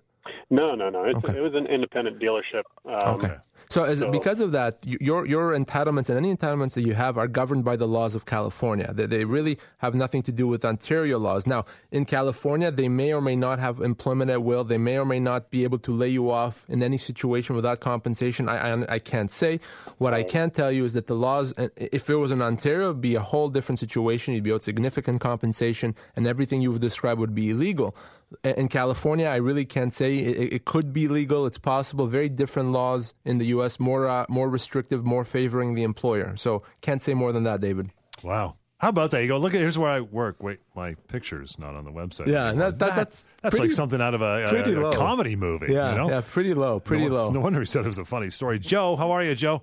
No, 0.49 0.75
no, 0.75 0.89
no. 0.89 1.05
Okay. 1.05 1.37
It 1.37 1.41
was 1.41 1.53
an 1.55 1.67
independent 1.67 2.19
dealership. 2.19 2.63
Um, 2.85 3.15
okay. 3.15 3.35
So, 3.71 3.85
is 3.85 3.99
so, 3.99 4.11
because 4.11 4.41
of 4.41 4.51
that, 4.51 4.79
your 4.83 5.25
your 5.25 5.57
entitlements 5.57 6.09
and 6.09 6.17
any 6.17 6.35
entitlements 6.35 6.73
that 6.73 6.85
you 6.85 6.93
have 6.93 7.17
are 7.17 7.27
governed 7.27 7.63
by 7.63 7.77
the 7.77 7.87
laws 7.87 8.15
of 8.15 8.25
California. 8.25 8.91
They, 8.93 9.05
they 9.05 9.23
really 9.23 9.57
have 9.77 9.95
nothing 9.95 10.23
to 10.23 10.31
do 10.33 10.45
with 10.45 10.65
Ontario 10.65 11.17
laws. 11.17 11.47
Now, 11.47 11.63
in 11.89 12.03
California, 12.03 12.69
they 12.69 12.89
may 12.89 13.13
or 13.13 13.21
may 13.21 13.37
not 13.37 13.59
have 13.59 13.79
employment 13.79 14.29
at 14.29 14.43
will. 14.43 14.65
They 14.65 14.77
may 14.77 14.97
or 14.97 15.05
may 15.05 15.21
not 15.21 15.51
be 15.51 15.63
able 15.63 15.79
to 15.79 15.91
lay 15.93 16.09
you 16.09 16.29
off 16.29 16.65
in 16.67 16.83
any 16.83 16.97
situation 16.97 17.55
without 17.55 17.79
compensation. 17.79 18.49
I 18.49 18.57
I, 18.73 18.95
I 18.95 18.99
can't 18.99 19.31
say. 19.31 19.61
What 19.99 20.13
I 20.13 20.23
can 20.23 20.51
tell 20.51 20.71
you 20.71 20.83
is 20.83 20.93
that 20.93 21.07
the 21.07 21.15
laws, 21.15 21.53
uh, 21.57 21.69
if 21.77 22.09
it 22.09 22.15
was 22.15 22.33
in 22.33 22.41
Ontario, 22.41 22.89
it 22.89 22.93
would 22.95 23.01
be 23.01 23.15
a 23.15 23.21
whole 23.21 23.47
different 23.47 23.79
situation. 23.79 24.33
You'd 24.33 24.43
be 24.43 24.51
owed 24.51 24.63
significant 24.63 25.21
compensation, 25.21 25.95
and 26.17 26.27
everything 26.27 26.61
you've 26.61 26.81
described 26.81 27.21
would 27.21 27.33
be 27.33 27.51
illegal 27.51 27.95
in 28.43 28.67
California, 28.69 29.27
I 29.27 29.37
really 29.37 29.65
can't 29.65 29.93
say 29.93 30.17
it, 30.17 30.53
it, 30.53 30.65
could 30.65 30.93
be 30.93 31.07
legal. 31.07 31.45
It's 31.45 31.57
possible. 31.57 32.07
Very 32.07 32.29
different 32.29 32.71
laws 32.71 33.13
in 33.25 33.37
the 33.37 33.47
U.S. 33.47 33.79
More 33.79 34.07
uh, 34.07 34.25
more 34.29 34.49
restrictive, 34.49 35.03
more 35.03 35.23
favoring 35.23 35.73
the 35.75 35.83
employer. 35.83 36.35
So 36.37 36.63
can't 36.81 37.01
say 37.01 37.13
more 37.13 37.31
than 37.31 37.43
that, 37.43 37.61
David. 37.61 37.91
Wow. 38.23 38.55
How 38.77 38.89
about 38.89 39.11
that? 39.11 39.21
You 39.21 39.27
go 39.27 39.37
look 39.37 39.53
at 39.53 39.59
here's 39.59 39.77
where 39.77 39.91
I 39.91 39.99
work. 40.01 40.41
Wait, 40.41 40.59
my 40.75 40.95
picture's 41.07 41.59
not 41.59 41.75
on 41.75 41.85
the 41.85 41.91
website. 41.91 42.25
Yeah, 42.25 42.51
that, 42.53 42.79
that, 42.79 42.95
that's 42.95 43.27
that's 43.43 43.55
pretty, 43.55 43.69
like 43.69 43.75
something 43.75 44.01
out 44.01 44.15
of 44.15 44.23
a, 44.23 44.45
a, 44.45 44.89
a 44.89 44.95
comedy 44.95 45.35
movie. 45.35 45.71
Yeah, 45.71 45.91
you 45.91 45.97
know? 45.97 46.09
yeah, 46.09 46.21
pretty 46.27 46.55
low, 46.55 46.79
pretty 46.79 47.07
no, 47.07 47.13
low. 47.13 47.31
No 47.31 47.41
wonder 47.41 47.59
he 47.59 47.67
said 47.67 47.85
it 47.85 47.87
was 47.87 47.99
a 47.99 48.05
funny 48.05 48.31
story. 48.31 48.57
Joe, 48.57 48.95
how 48.95 49.11
are 49.11 49.23
you, 49.23 49.35
Joe? 49.35 49.61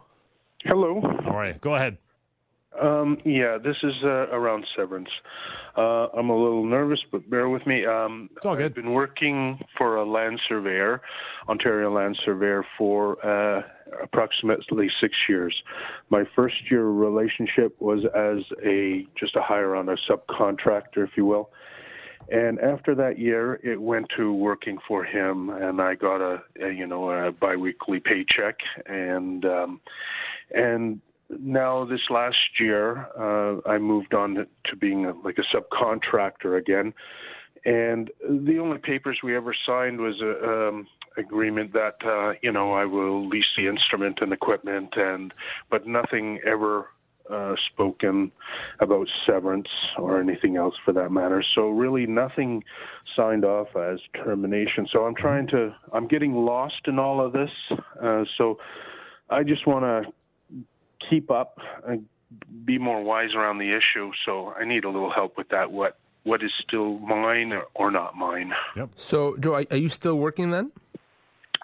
Hello. 0.65 1.01
How 1.25 1.39
are 1.39 1.49
you? 1.49 1.55
Go 1.55 1.75
ahead. 1.75 1.99
Um, 2.81 3.19
yeah, 3.25 3.59
this 3.59 3.77
is 3.83 3.95
uh, 4.05 4.29
around 4.31 4.65
severance. 4.77 5.09
Uh, 5.77 6.09
I'm 6.17 6.31
a 6.31 6.37
little 6.37 6.65
nervous, 6.65 7.01
but 7.11 7.29
bear 7.29 7.49
with 7.49 7.67
me. 7.67 7.85
Um, 7.85 8.31
it's 8.37 8.47
all 8.47 8.57
good. 8.57 8.67
I've 8.67 8.75
been 8.75 8.93
working 8.93 9.61
for 9.77 9.97
a 9.97 10.05
land 10.05 10.41
surveyor, 10.49 11.03
Ontario 11.49 11.93
land 11.93 12.19
surveyor, 12.25 12.65
for 12.77 13.25
uh, 13.25 13.63
approximately 14.03 14.91
six 15.01 15.15
years. 15.29 15.63
My 16.11 16.25
first 16.35 16.71
year 16.71 16.85
relationship 16.85 17.81
was 17.81 18.05
as 18.15 18.45
a 18.65 19.07
just 19.19 19.37
a 19.37 19.43
hire 19.43 19.77
on 19.77 19.89
a 19.89 19.97
subcontractor, 20.09 21.05
if 21.05 21.11
you 21.17 21.27
will. 21.27 21.51
And 22.31 22.61
after 22.61 22.95
that 22.95 23.19
year, 23.19 23.59
it 23.63 23.81
went 23.81 24.09
to 24.17 24.35
working 24.35 24.79
for 24.87 25.03
him, 25.03 25.49
and 25.49 25.81
I 25.81 25.95
got 25.95 26.21
a, 26.21 26.43
a 26.61 26.71
you 26.71 26.87
know 26.87 27.11
a 27.11 27.33
biweekly 27.33 28.01
paycheck, 28.01 28.59
and 28.87 29.45
um, 29.47 29.81
and 30.55 31.01
now 31.31 31.85
this 31.85 32.01
last 32.11 32.37
year, 32.59 33.07
uh, 33.19 33.61
I 33.69 33.79
moved 33.79 34.15
on 34.15 34.35
to 34.35 34.77
being 34.77 35.07
a, 35.07 35.13
like 35.25 35.39
a 35.39 35.57
subcontractor 35.57 36.59
again, 36.59 36.95
and 37.65 38.11
the 38.29 38.59
only 38.59 38.79
papers 38.79 39.19
we 39.23 39.37
ever 39.37 39.55
signed 39.67 40.01
was 40.01 40.21
a 40.23 40.69
um, 40.69 40.87
agreement 41.17 41.73
that 41.73 41.97
uh, 42.05 42.33
you 42.43 42.53
know 42.53 42.73
I 42.73 42.85
will 42.85 43.29
lease 43.29 43.45
the 43.57 43.69
instrument 43.69 44.19
and 44.21 44.33
equipment, 44.33 44.95
and 44.97 45.35
but 45.71 45.87
nothing 45.87 46.41
ever 46.47 46.87
uh, 47.31 47.55
spoken 47.73 48.33
about 48.81 49.07
severance 49.27 49.69
or 49.99 50.21
anything 50.21 50.57
else 50.57 50.75
for 50.85 50.93
that 50.95 51.11
matter. 51.11 51.45
So 51.55 51.69
really 51.69 52.07
nothing 52.07 52.65
signed 53.15 53.45
off 53.45 53.69
as 53.77 53.99
termination. 54.25 54.87
So 54.91 55.05
I'm 55.05 55.15
trying 55.15 55.47
to 55.49 55.75
I'm 55.93 56.09
getting 56.09 56.35
lost 56.35 56.83
in 56.87 56.99
all 56.99 57.25
of 57.25 57.33
this. 57.33 57.51
Uh, 58.03 58.25
so 58.39 58.59
I 59.31 59.43
just 59.43 59.67
want 59.67 59.85
to 59.85 60.11
keep 61.09 61.31
up 61.31 61.59
and 61.87 62.07
be 62.65 62.79
more 62.79 63.03
wise 63.03 63.35
around 63.35 63.59
the 63.59 63.71
issue. 63.77 64.13
So 64.25 64.53
I 64.59 64.65
need 64.65 64.85
a 64.85 64.91
little 64.91 65.11
help 65.11 65.37
with 65.37 65.49
that. 65.51 65.71
What 65.71 65.99
what 66.25 66.43
is 66.43 66.53
still 66.67 66.99
mine 66.99 67.53
or, 67.53 67.65
or 67.75 67.91
not 67.91 68.17
mine? 68.17 68.53
Yep. 68.77 68.91
So, 68.97 69.37
Joe, 69.39 69.65
are 69.71 69.77
you 69.77 69.89
still 69.89 70.19
working 70.19 70.51
then? 70.51 70.73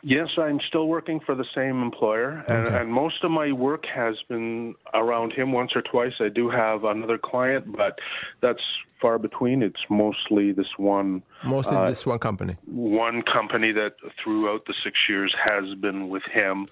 Yes, 0.07 0.29
I'm 0.37 0.61
still 0.69 0.87
working 0.87 1.21
for 1.25 1.35
the 1.35 1.47
same 1.55 1.81
employer, 1.83 2.45
and, 2.47 2.67
okay. 2.67 2.77
and, 2.77 2.93
most 2.93 3.25
of 3.25 3.31
my 3.31 3.53
work 3.53 3.87
has 3.87 4.17
been 4.29 4.75
around 4.93 5.33
him 5.33 5.51
once 5.51 5.73
or 5.75 5.81
twice. 5.81 6.13
I 6.21 6.29
do 6.29 6.51
have 6.51 6.85
another 6.85 7.17
client, 7.17 7.75
but 7.75 7.99
that's 8.43 8.61
far 9.01 9.19
between. 9.19 9.63
It's 9.63 9.81
mostly 9.89 10.53
this 10.53 10.67
one. 10.77 11.23
Mostly 11.43 11.77
uh, 11.77 11.89
this 11.89 12.05
one 12.05 12.19
company. 12.19 12.57
One 12.67 13.23
company 13.23 13.73
that 13.73 13.95
throughout 14.23 14.67
the 14.67 14.75
six 14.85 14.99
years 15.09 15.35
has 15.49 15.75
been 15.81 16.11
with 16.11 16.25
him 16.25 16.69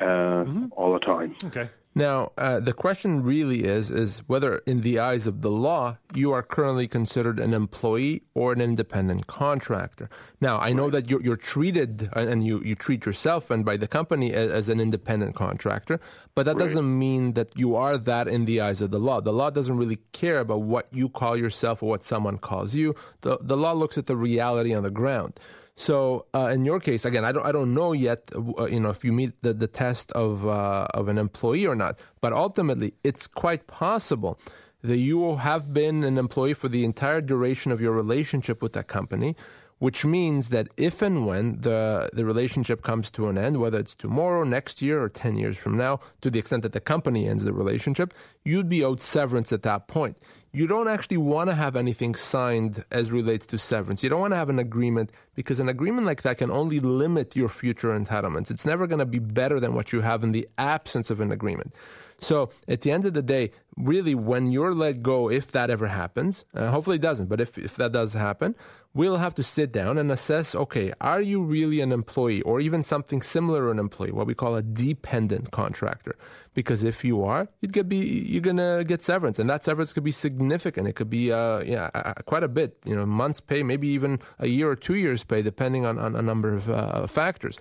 uh, 0.00 0.04
mm-hmm. 0.04 0.66
all 0.72 0.94
the 0.94 1.00
time. 1.00 1.36
Okay. 1.44 1.68
Now, 1.96 2.32
uh, 2.36 2.60
the 2.60 2.74
question 2.74 3.22
really 3.22 3.64
is 3.64 3.90
is 3.90 4.18
whether, 4.26 4.58
in 4.66 4.82
the 4.82 4.98
eyes 4.98 5.26
of 5.26 5.40
the 5.40 5.50
law, 5.50 5.96
you 6.14 6.30
are 6.30 6.42
currently 6.42 6.86
considered 6.86 7.40
an 7.40 7.54
employee 7.54 8.20
or 8.34 8.52
an 8.52 8.60
independent 8.60 9.26
contractor. 9.28 10.10
Now, 10.38 10.58
I 10.58 10.74
know 10.74 10.90
that 10.90 11.08
you're, 11.08 11.22
you're 11.22 11.36
treated 11.36 12.10
and 12.12 12.46
you, 12.46 12.60
you 12.62 12.74
treat 12.74 13.06
yourself 13.06 13.50
and 13.50 13.64
by 13.64 13.78
the 13.78 13.88
company 13.88 14.34
as, 14.34 14.50
as 14.52 14.68
an 14.68 14.78
independent 14.78 15.34
contractor, 15.34 15.98
but 16.34 16.44
that 16.44 16.56
right. 16.56 16.64
doesn't 16.64 16.98
mean 16.98 17.32
that 17.32 17.58
you 17.58 17.74
are 17.74 17.96
that 17.96 18.28
in 18.28 18.44
the 18.44 18.60
eyes 18.60 18.82
of 18.82 18.90
the 18.90 19.00
law. 19.00 19.22
The 19.22 19.32
law 19.32 19.48
doesn't 19.48 19.78
really 19.78 20.00
care 20.12 20.40
about 20.40 20.60
what 20.60 20.88
you 20.92 21.08
call 21.08 21.34
yourself 21.34 21.82
or 21.82 21.88
what 21.88 22.04
someone 22.04 22.36
calls 22.36 22.74
you. 22.74 22.94
The, 23.22 23.38
the 23.40 23.56
law 23.56 23.72
looks 23.72 23.96
at 23.96 24.04
the 24.04 24.16
reality 24.16 24.74
on 24.74 24.82
the 24.82 24.90
ground. 24.90 25.40
So 25.76 26.24
uh, 26.34 26.48
in 26.52 26.64
your 26.64 26.80
case, 26.80 27.04
again, 27.04 27.24
I 27.24 27.32
don't 27.32 27.44
I 27.44 27.52
don't 27.52 27.74
know 27.74 27.92
yet, 27.92 28.30
uh, 28.34 28.64
you 28.66 28.80
know, 28.80 28.88
if 28.88 29.04
you 29.04 29.12
meet 29.12 29.42
the, 29.42 29.52
the 29.52 29.66
test 29.66 30.10
of 30.12 30.46
uh, 30.46 30.86
of 30.94 31.08
an 31.08 31.18
employee 31.18 31.66
or 31.66 31.76
not. 31.76 31.98
But 32.22 32.32
ultimately, 32.32 32.94
it's 33.04 33.26
quite 33.26 33.66
possible 33.66 34.40
that 34.82 34.96
you 34.96 35.18
will 35.18 35.38
have 35.38 35.74
been 35.74 36.02
an 36.02 36.16
employee 36.16 36.54
for 36.54 36.68
the 36.68 36.84
entire 36.84 37.20
duration 37.20 37.72
of 37.72 37.80
your 37.80 37.92
relationship 37.92 38.62
with 38.62 38.72
that 38.72 38.86
company, 38.86 39.36
which 39.78 40.04
means 40.04 40.48
that 40.48 40.68
if 40.78 41.02
and 41.02 41.26
when 41.26 41.60
the 41.60 42.08
the 42.14 42.24
relationship 42.24 42.82
comes 42.82 43.10
to 43.10 43.28
an 43.28 43.36
end, 43.36 43.58
whether 43.58 43.78
it's 43.78 43.94
tomorrow, 43.94 44.44
next 44.44 44.80
year, 44.80 45.02
or 45.02 45.10
ten 45.10 45.36
years 45.36 45.58
from 45.58 45.76
now, 45.76 46.00
to 46.22 46.30
the 46.30 46.38
extent 46.38 46.62
that 46.62 46.72
the 46.72 46.80
company 46.80 47.28
ends 47.28 47.44
the 47.44 47.52
relationship, 47.52 48.14
you'd 48.44 48.70
be 48.70 48.82
owed 48.82 49.00
severance 49.00 49.52
at 49.52 49.62
that 49.62 49.88
point 49.88 50.16
you 50.56 50.66
don't 50.66 50.88
actually 50.88 51.18
want 51.18 51.50
to 51.50 51.54
have 51.54 51.76
anything 51.76 52.14
signed 52.14 52.82
as 52.90 53.10
relates 53.10 53.44
to 53.44 53.58
severance. 53.58 54.02
You 54.02 54.08
don't 54.08 54.22
want 54.22 54.32
to 54.32 54.38
have 54.38 54.48
an 54.48 54.58
agreement 54.58 55.12
because 55.34 55.60
an 55.60 55.68
agreement 55.68 56.06
like 56.06 56.22
that 56.22 56.38
can 56.38 56.50
only 56.50 56.80
limit 56.80 57.36
your 57.36 57.50
future 57.50 57.88
entitlements. 57.88 58.50
It's 58.50 58.64
never 58.64 58.86
going 58.86 59.00
to 59.00 59.04
be 59.04 59.18
better 59.18 59.60
than 59.60 59.74
what 59.74 59.92
you 59.92 60.00
have 60.00 60.24
in 60.24 60.32
the 60.32 60.48
absence 60.56 61.10
of 61.10 61.20
an 61.20 61.30
agreement. 61.30 61.74
So 62.20 62.48
at 62.66 62.80
the 62.80 62.90
end 62.90 63.04
of 63.04 63.12
the 63.12 63.20
day, 63.20 63.50
really, 63.76 64.14
when 64.14 64.50
you're 64.50 64.74
let 64.74 65.02
go, 65.02 65.30
if 65.30 65.52
that 65.52 65.68
ever 65.68 65.88
happens, 65.88 66.46
uh, 66.54 66.70
hopefully 66.70 66.96
it 66.96 67.02
doesn't, 67.02 67.26
but 67.26 67.38
if, 67.38 67.58
if 67.58 67.76
that 67.76 67.92
does 67.92 68.14
happen, 68.14 68.54
we'll 68.96 69.18
have 69.18 69.34
to 69.34 69.42
sit 69.42 69.70
down 69.70 69.98
and 69.98 70.10
assess 70.10 70.56
okay, 70.56 70.90
are 71.02 71.20
you 71.20 71.42
really 71.42 71.80
an 71.82 71.92
employee 71.92 72.40
or 72.42 72.60
even 72.60 72.82
something 72.82 73.20
similar 73.20 73.66
to 73.66 73.70
an 73.70 73.78
employee, 73.78 74.10
what 74.10 74.26
we 74.26 74.34
call 74.34 74.56
a 74.56 74.62
dependent 74.62 75.50
contractor? 75.50 76.16
Because 76.54 76.82
if 76.82 77.04
you 77.04 77.22
are, 77.22 77.46
you'd 77.60 77.74
get 77.74 77.90
be, 77.90 77.98
you're 77.98 78.42
to 78.42 78.84
get 78.84 79.02
severance, 79.02 79.38
and 79.38 79.50
that 79.50 79.62
severance 79.62 79.92
could 79.92 80.04
be 80.04 80.10
significant. 80.10 80.88
It 80.88 80.94
could 80.94 81.10
be 81.10 81.30
uh, 81.30 81.60
yeah, 81.60 81.90
quite 82.24 82.42
a 82.42 82.48
bit, 82.48 82.78
you 82.86 82.96
know, 82.96 83.04
months' 83.04 83.40
pay, 83.40 83.62
maybe 83.62 83.86
even 83.88 84.18
a 84.38 84.48
year 84.48 84.70
or 84.70 84.76
two 84.76 84.96
years' 84.96 85.22
pay, 85.22 85.42
depending 85.42 85.84
on, 85.84 85.98
on 85.98 86.16
a 86.16 86.22
number 86.22 86.54
of 86.54 86.70
uh, 86.70 87.06
factors. 87.06 87.58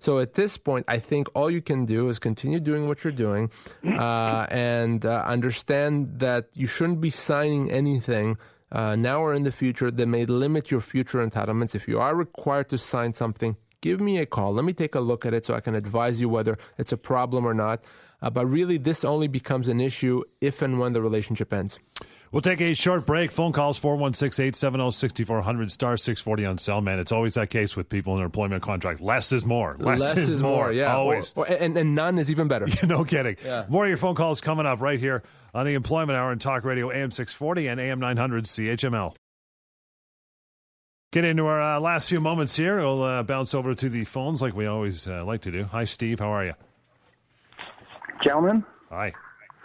So 0.00 0.18
at 0.18 0.34
this 0.34 0.58
point, 0.58 0.84
I 0.86 0.98
think 0.98 1.28
all 1.32 1.50
you 1.50 1.62
can 1.62 1.86
do 1.86 2.10
is 2.10 2.18
continue 2.18 2.60
doing 2.60 2.86
what 2.88 3.04
you're 3.04 3.12
doing 3.12 3.50
uh, 3.98 4.46
and 4.50 5.06
uh, 5.06 5.24
understand 5.24 6.18
that 6.18 6.48
you 6.52 6.66
shouldn't 6.66 7.00
be 7.00 7.08
signing 7.08 7.70
anything 7.70 8.36
uh, 8.74 8.96
now 8.96 9.22
or 9.22 9.32
in 9.32 9.44
the 9.44 9.52
future 9.52 9.90
that 9.90 10.06
may 10.06 10.26
limit 10.26 10.70
your 10.70 10.80
future 10.80 11.24
entitlements. 11.24 11.74
If 11.74 11.86
you 11.86 12.00
are 12.00 12.14
required 12.14 12.68
to 12.70 12.78
sign 12.78 13.14
something, 13.14 13.56
give 13.80 14.00
me 14.00 14.18
a 14.18 14.26
call. 14.26 14.52
Let 14.52 14.64
me 14.64 14.72
take 14.72 14.96
a 14.96 15.00
look 15.00 15.24
at 15.24 15.32
it 15.32 15.46
so 15.46 15.54
I 15.54 15.60
can 15.60 15.76
advise 15.76 16.20
you 16.20 16.28
whether 16.28 16.58
it's 16.76 16.90
a 16.90 16.96
problem 16.96 17.46
or 17.46 17.54
not. 17.54 17.82
Uh, 18.20 18.30
but 18.30 18.46
really, 18.46 18.78
this 18.78 19.04
only 19.04 19.28
becomes 19.28 19.68
an 19.68 19.80
issue 19.80 20.22
if 20.40 20.60
and 20.60 20.80
when 20.80 20.92
the 20.92 21.00
relationship 21.00 21.52
ends. 21.52 21.78
We'll 22.32 22.42
take 22.42 22.60
a 22.60 22.74
short 22.74 23.06
break. 23.06 23.30
Phone 23.30 23.52
calls 23.52 23.78
416 23.78 24.42
870 24.42 24.90
6400 24.90 25.70
star 25.70 25.96
640 25.96 26.46
on 26.46 26.58
cell, 26.58 26.80
man. 26.80 26.98
It's 26.98 27.12
always 27.12 27.34
that 27.34 27.50
case 27.50 27.76
with 27.76 27.88
people 27.88 28.14
in 28.14 28.18
their 28.18 28.26
employment 28.26 28.60
contract. 28.60 29.00
Less 29.00 29.30
is 29.30 29.44
more. 29.44 29.76
Less, 29.78 30.00
Less 30.00 30.16
is, 30.16 30.42
more, 30.42 30.72
yeah. 30.72 30.96
Always. 30.96 31.32
Or, 31.36 31.46
or, 31.46 31.52
and, 31.52 31.76
and 31.76 31.94
none 31.94 32.18
is 32.18 32.32
even 32.32 32.48
better. 32.48 32.66
no 32.86 33.04
kidding. 33.04 33.36
Yeah. 33.44 33.66
More 33.68 33.84
of 33.84 33.88
your 33.88 33.98
phone 33.98 34.16
calls 34.16 34.40
coming 34.40 34.66
up 34.66 34.80
right 34.80 34.98
here 34.98 35.22
on 35.54 35.66
the 35.66 35.74
Employment 35.74 36.16
Hour 36.16 36.32
and 36.32 36.40
Talk 36.40 36.64
Radio 36.64 36.90
AM 36.90 37.10
640 37.10 37.68
and 37.68 37.80
AM 37.80 38.00
900 38.00 38.44
CHML. 38.44 39.14
Get 41.12 41.24
into 41.24 41.46
our 41.46 41.62
uh, 41.62 41.80
last 41.80 42.08
few 42.08 42.20
moments 42.20 42.56
here. 42.56 42.78
We'll 42.78 43.02
uh, 43.04 43.22
bounce 43.22 43.54
over 43.54 43.72
to 43.74 43.88
the 43.88 44.04
phones 44.04 44.42
like 44.42 44.54
we 44.54 44.66
always 44.66 45.06
uh, 45.06 45.24
like 45.24 45.42
to 45.42 45.52
do. 45.52 45.64
Hi, 45.64 45.84
Steve. 45.84 46.18
How 46.18 46.30
are 46.30 46.44
you? 46.44 46.54
Gentlemen. 48.22 48.64
Hi. 48.90 49.12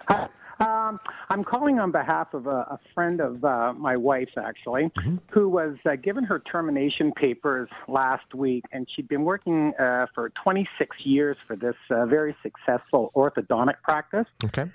Hi. 0.07 0.27
Um, 0.59 0.99
I'm 1.29 1.43
calling 1.45 1.79
on 1.79 1.91
behalf 1.91 2.33
of 2.33 2.45
a, 2.45 2.49
a 2.49 2.79
friend 2.93 3.21
of 3.21 3.43
uh, 3.45 3.73
my 3.73 3.95
wife's, 3.95 4.33
actually, 4.37 4.91
Mm-hmm. 4.99 5.15
who 5.31 5.47
was 5.47 5.77
uh, 5.89 5.95
given 5.95 6.23
her 6.25 6.39
termination 6.39 7.13
papers 7.13 7.69
last 7.87 8.35
week, 8.35 8.65
and 8.73 8.85
she'd 8.93 9.07
been 9.07 9.23
working 9.23 9.73
uh, 9.79 10.07
for 10.13 10.31
26 10.43 10.97
years 11.05 11.37
for 11.47 11.55
this 11.55 11.75
uh, 11.89 12.05
very 12.05 12.35
successful 12.43 13.11
orthodontic 13.15 13.81
practice. 13.83 14.25
Okay. 14.43 14.69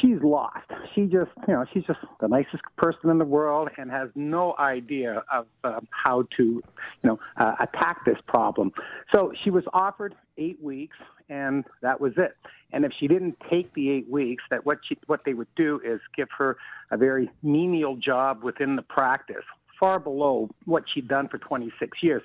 She's 0.00 0.18
lost. 0.22 0.70
She 0.94 1.02
just, 1.02 1.30
you 1.46 1.54
know, 1.54 1.64
she's 1.72 1.84
just 1.84 1.98
the 2.20 2.28
nicest 2.28 2.62
person 2.76 3.10
in 3.10 3.18
the 3.18 3.24
world 3.24 3.68
and 3.78 3.90
has 3.90 4.08
no 4.14 4.54
idea 4.58 5.22
of 5.32 5.46
uh, 5.64 5.80
how 5.90 6.24
to, 6.36 6.42
you 6.42 6.62
know, 7.04 7.18
uh, 7.36 7.54
attack 7.60 8.04
this 8.04 8.18
problem. 8.26 8.72
So 9.14 9.32
she 9.44 9.50
was 9.50 9.64
offered 9.72 10.14
eight 10.38 10.62
weeks, 10.62 10.96
and 11.28 11.64
that 11.82 12.00
was 12.00 12.12
it. 12.16 12.36
And 12.72 12.84
if 12.84 12.92
she 12.98 13.06
didn't 13.06 13.36
take 13.50 13.72
the 13.74 13.90
eight 13.90 14.10
weeks, 14.10 14.42
that 14.50 14.66
what 14.66 14.78
she, 14.88 14.98
what 15.06 15.20
they 15.24 15.34
would 15.34 15.54
do 15.56 15.80
is 15.84 16.00
give 16.16 16.28
her 16.36 16.56
a 16.90 16.96
very 16.96 17.30
menial 17.42 17.96
job 17.96 18.42
within 18.42 18.76
the 18.76 18.82
practice, 18.82 19.44
far 19.78 19.98
below 20.00 20.48
what 20.64 20.84
she'd 20.92 21.08
done 21.08 21.28
for 21.28 21.38
26 21.38 22.02
years. 22.02 22.22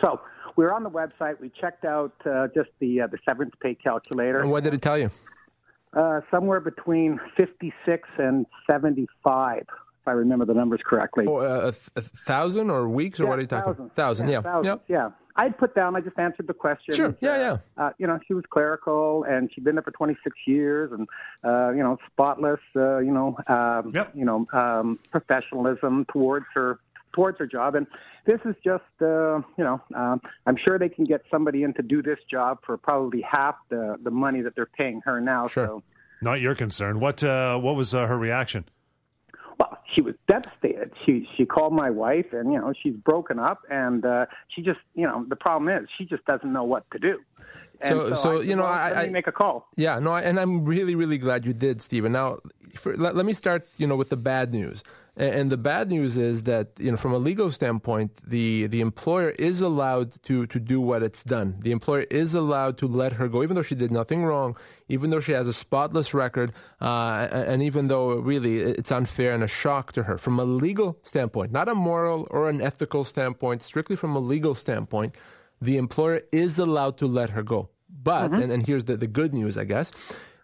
So 0.00 0.20
we 0.56 0.64
were 0.64 0.72
on 0.72 0.82
the 0.82 0.90
website. 0.90 1.40
We 1.40 1.50
checked 1.60 1.84
out 1.84 2.14
uh, 2.24 2.48
just 2.54 2.70
the 2.80 3.02
uh, 3.02 3.06
the 3.08 3.18
severance 3.24 3.54
pay 3.60 3.74
calculator. 3.74 4.40
And 4.40 4.50
what 4.50 4.64
did 4.64 4.74
it 4.74 4.82
tell 4.82 4.98
you? 4.98 5.10
Uh, 5.96 6.20
somewhere 6.30 6.60
between 6.60 7.18
56 7.38 8.08
and 8.18 8.44
75, 8.66 9.60
if 9.60 9.66
I 10.06 10.10
remember 10.12 10.44
the 10.44 10.52
numbers 10.52 10.80
correctly. 10.84 11.24
Oh, 11.26 11.38
uh, 11.38 11.68
a, 11.68 11.72
th- 11.72 11.90
a 11.96 12.02
thousand 12.02 12.68
or 12.70 12.86
weeks 12.88 13.18
or 13.18 13.24
Yeah, 13.24 13.28
what 13.30 13.38
are 13.38 13.42
you 13.42 13.48
talking 13.48 13.72
thousands. 13.74 13.92
Thousand, 13.94 14.28
yeah. 14.28 14.40
thousands, 14.42 14.66
Yep. 14.66 14.82
yeah. 14.88 15.10
I'd 15.38 15.56
put 15.58 15.74
down. 15.74 15.96
I 15.96 16.00
just 16.00 16.18
answered 16.18 16.46
the 16.46 16.54
question. 16.54 16.94
Sure. 16.94 17.14
Yeah, 17.20 17.36
yeah. 17.38 17.56
Uh, 17.82 17.90
you 17.98 18.06
know, 18.06 18.18
she 18.26 18.32
was 18.34 18.44
clerical, 18.48 19.24
and 19.24 19.50
she'd 19.52 19.64
been 19.64 19.74
there 19.74 19.82
for 19.82 19.90
26 19.90 20.34
years, 20.46 20.92
and 20.92 21.06
uh, 21.44 21.70
you 21.72 21.82
know, 21.82 21.98
spotless. 22.10 22.60
Uh, 22.74 22.98
you 22.98 23.10
know, 23.12 23.36
um, 23.46 23.90
you 24.14 24.24
know, 24.24 24.46
um, 24.54 24.98
professionalism 25.10 26.06
towards 26.06 26.46
her 26.54 26.78
towards 27.16 27.38
her 27.38 27.46
job, 27.46 27.74
and 27.74 27.86
this 28.26 28.38
is 28.44 28.54
just, 28.62 28.84
uh, 29.00 29.38
you 29.58 29.64
know, 29.64 29.80
um, 29.96 30.20
I'm 30.46 30.56
sure 30.62 30.78
they 30.78 30.88
can 30.90 31.04
get 31.04 31.22
somebody 31.30 31.64
in 31.64 31.72
to 31.74 31.82
do 31.82 32.02
this 32.02 32.18
job 32.30 32.58
for 32.64 32.76
probably 32.76 33.22
half 33.22 33.56
the 33.70 33.96
the 34.02 34.10
money 34.12 34.42
that 34.42 34.54
they're 34.54 34.66
paying 34.80 35.00
her 35.04 35.20
now. 35.20 35.48
So. 35.48 35.82
Not 36.22 36.40
your 36.40 36.54
concern. 36.54 36.98
What 37.00 37.22
uh, 37.24 37.58
what 37.58 37.74
was 37.76 37.94
uh, 37.94 38.06
her 38.06 38.16
reaction? 38.16 38.64
Well, 39.58 39.76
she 39.94 40.00
was 40.00 40.14
devastated. 40.28 40.92
She 41.04 41.28
she 41.36 41.44
called 41.44 41.72
my 41.74 41.90
wife, 41.90 42.26
and 42.32 42.52
you 42.52 42.58
know 42.58 42.72
she's 42.82 42.94
broken 42.94 43.38
up, 43.38 43.60
and 43.70 44.04
uh, 44.04 44.24
she 44.48 44.62
just 44.62 44.80
you 44.94 45.06
know 45.06 45.24
the 45.28 45.36
problem 45.36 45.68
is 45.76 45.88
she 45.98 46.04
just 46.06 46.24
doesn't 46.24 46.50
know 46.52 46.64
what 46.64 46.84
to 46.92 46.98
do. 46.98 47.18
And 47.82 47.90
So- 47.90 48.14
so, 48.14 48.38
I 48.40 48.42
you 48.44 48.56
know, 48.56 48.62
well, 48.62 48.72
I- 48.72 48.88
let 48.92 49.02
me 49.02 49.08
I- 49.10 49.16
make 49.20 49.26
a 49.26 49.32
call. 49.32 49.68
Yeah, 49.76 49.98
no, 49.98 50.10
I- 50.12 50.22
and 50.22 50.40
I'm 50.40 50.64
really, 50.64 50.94
really 50.94 51.18
glad 51.18 51.44
you 51.44 51.52
did, 51.52 51.82
Stephen. 51.82 52.12
Now, 52.12 52.38
for, 52.74 52.96
let, 52.96 53.14
let 53.14 53.26
me 53.26 53.34
start, 53.34 53.68
you 53.76 53.86
know, 53.86 53.96
with 53.96 54.08
the 54.08 54.16
bad 54.16 54.54
news. 54.54 54.82
And, 55.18 55.50
the 55.50 55.56
bad 55.56 55.88
news 55.88 56.18
is 56.18 56.42
that, 56.42 56.72
you 56.78 56.90
know, 56.90 56.98
from 56.98 57.12
a 57.14 57.18
legal 57.18 57.50
standpoint, 57.50 58.20
the 58.22 58.66
the 58.66 58.82
employer 58.82 59.30
is 59.30 59.62
allowed 59.62 60.22
to 60.24 60.46
to 60.48 60.60
do 60.60 60.78
what 60.78 61.02
it's 61.02 61.24
done. 61.24 61.56
The 61.60 61.72
employer 61.72 62.04
is 62.10 62.34
allowed 62.34 62.76
to 62.78 62.86
let 62.86 63.14
her 63.14 63.26
go, 63.26 63.42
even 63.42 63.54
though 63.54 63.62
she 63.62 63.74
did 63.74 63.90
nothing 63.90 64.24
wrong, 64.24 64.56
even 64.88 65.08
though 65.08 65.20
she 65.20 65.32
has 65.32 65.46
a 65.46 65.54
spotless 65.54 66.12
record, 66.12 66.52
uh, 66.82 67.28
and, 67.32 67.48
and 67.48 67.62
even 67.62 67.86
though 67.86 68.12
really 68.16 68.58
it's 68.58 68.92
unfair 68.92 69.32
and 69.32 69.42
a 69.42 69.48
shock 69.48 69.92
to 69.92 70.02
her. 70.02 70.18
From 70.18 70.38
a 70.38 70.44
legal 70.44 70.98
standpoint, 71.02 71.50
not 71.50 71.66
a 71.68 71.74
moral 71.74 72.26
or 72.30 72.50
an 72.50 72.60
ethical 72.60 73.02
standpoint, 73.02 73.62
strictly 73.62 73.96
from 73.96 74.14
a 74.16 74.20
legal 74.20 74.54
standpoint, 74.54 75.14
the 75.62 75.78
employer 75.78 76.20
is 76.30 76.58
allowed 76.58 76.98
to 76.98 77.06
let 77.06 77.30
her 77.30 77.42
go. 77.42 77.70
But, 77.88 78.32
and, 78.32 78.52
and 78.52 78.66
here's 78.66 78.84
the, 78.84 78.96
the 78.96 79.06
good 79.06 79.32
news, 79.32 79.56
I 79.56 79.64
guess, 79.64 79.92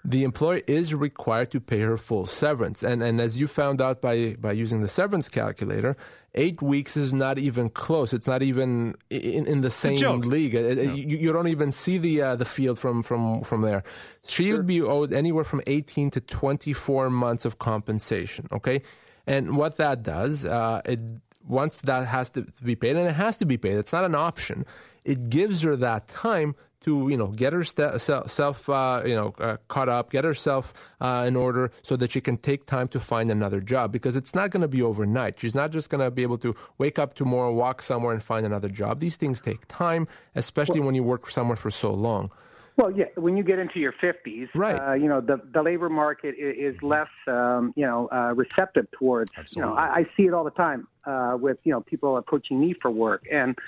the 0.05 0.25
employer 0.25 0.61
is 0.67 0.95
required 0.95 1.51
to 1.53 1.61
pay 1.61 1.79
her 1.81 1.97
full 1.97 2.27
severance. 2.27 2.83
And, 2.83 3.03
and 3.03 3.21
as 3.21 3.39
you 3.39 3.47
found 3.47 3.81
out 3.81 4.01
by, 4.01 4.35
by 4.41 4.51
using 4.53 4.81
the 4.83 4.89
severance 4.89 5.29
calculator, 5.29 5.97
eight 6.35 6.61
weeks 6.61 6.97
is 6.97 7.13
not 7.13 7.39
even 7.39 7.69
close. 7.71 8.13
It's 8.13 8.27
not 8.27 8.43
even 8.43 8.97
in, 9.11 9.47
in 9.47 9.61
the 9.61 9.71
same 9.71 9.97
league. 10.25 10.55
It- 10.55 10.79
it- 10.79 10.95
you, 10.97 11.17
you 11.19 11.33
don't 11.33 11.47
even 11.49 11.71
see 11.71 11.99
the, 11.99 12.21
uh, 12.23 12.37
the 12.37 12.45
field 12.45 12.79
from, 12.81 13.03
from, 13.03 13.43
from 13.45 13.63
there. 13.63 13.85
She 14.27 14.53
would 14.53 14.67
be 14.67 14.83
owed 14.83 15.13
anywhere 15.13 15.45
from 15.45 15.61
18 15.69 16.11
to 16.11 16.21
24 16.21 17.09
months 17.11 17.45
of 17.45 17.59
compensation, 17.61 18.49
okay? 18.51 18.83
And 19.27 19.57
what 19.57 19.77
that 19.77 20.03
does, 20.03 20.45
uh, 20.45 20.81
it 20.85 20.99
once 21.47 21.81
that 21.83 22.07
has 22.09 22.31
to 22.31 22.43
be 22.65 22.75
paid, 22.75 22.97
and 22.97 23.07
it 23.09 23.15
has 23.15 23.37
to 23.37 23.45
be 23.45 23.57
paid, 23.57 23.77
it's 23.77 23.93
not 23.93 24.05
an 24.05 24.15
option. 24.17 24.65
It 25.05 25.29
gives 25.31 25.63
her 25.63 25.77
that 25.77 26.09
time 26.09 26.55
to 26.83 27.09
you 27.09 27.17
know 27.17 27.29
get 27.29 27.53
herself 27.53 28.69
uh, 28.69 29.03
you 29.05 29.15
know 29.15 29.35
uh, 29.39 29.57
caught 29.69 29.89
up, 29.89 30.11
get 30.11 30.25
herself 30.25 30.73
uh, 31.01 31.25
in 31.27 31.37
order, 31.37 31.71
so 31.83 31.97
that 31.97 32.13
she 32.13 32.21
can 32.21 32.37
take 32.37 32.67
time 32.67 32.89
to 32.89 33.01
find 33.01 33.31
another 33.31 33.61
job 33.61 33.93
because 33.93 34.17
it's 34.17 34.35
not 34.35 34.51
going 34.51 34.63
to 34.63 34.69
be 34.69 34.83
overnight. 34.83 35.41
She's 35.41 35.55
not 35.55 35.71
just 35.71 35.91
going 35.91 36.03
to 36.03 36.11
be 36.11 36.23
able 36.23 36.39
to 36.39 36.55
wake 36.79 36.99
up 36.99 37.15
tomorrow, 37.15 37.53
walk 37.53 37.83
somewhere, 37.83 38.13
and 38.13 38.23
find 38.23 38.45
another 38.47 38.69
job. 38.69 39.01
These 39.01 39.17
things 39.17 39.41
take 39.41 39.67
time, 39.69 40.07
especially 40.35 40.81
when 40.81 40.95
you 40.95 41.03
work 41.03 41.31
somewhere 41.31 41.57
for 41.57 41.71
so 41.71 41.93
long. 41.93 42.31
Well, 42.77 42.91
yeah, 42.91 43.05
when 43.17 43.37
you 43.37 43.43
get 43.43 43.59
into 43.59 43.79
your 43.79 43.93
50s, 43.93 44.49
Right. 44.55 44.81
uh, 44.81 44.93
you 44.95 45.07
know, 45.07 45.21
the, 45.21 45.41
the 45.53 45.63
labor 45.63 45.91
market 45.91 46.35
is, 46.39 46.75
is 46.75 46.83
less, 46.83 47.09
um, 47.27 47.75
you 47.77 47.85
know, 47.85 48.09
uh, 48.11 48.33
receptive 48.35 48.91
towards, 48.93 49.31
you 49.55 49.61
know, 49.61 49.75
I, 49.75 49.95
I 49.95 50.07
see 50.17 50.23
it 50.23 50.33
all 50.33 50.45
the 50.45 50.51
time 50.51 50.89
uh, 51.05 51.37
with, 51.39 51.59
you 51.65 51.73
know, 51.73 51.83
people 51.83 52.17
approaching 52.17 52.59
me 52.59 52.75
for 52.81 52.91
work. 52.91 53.27
And 53.31 53.59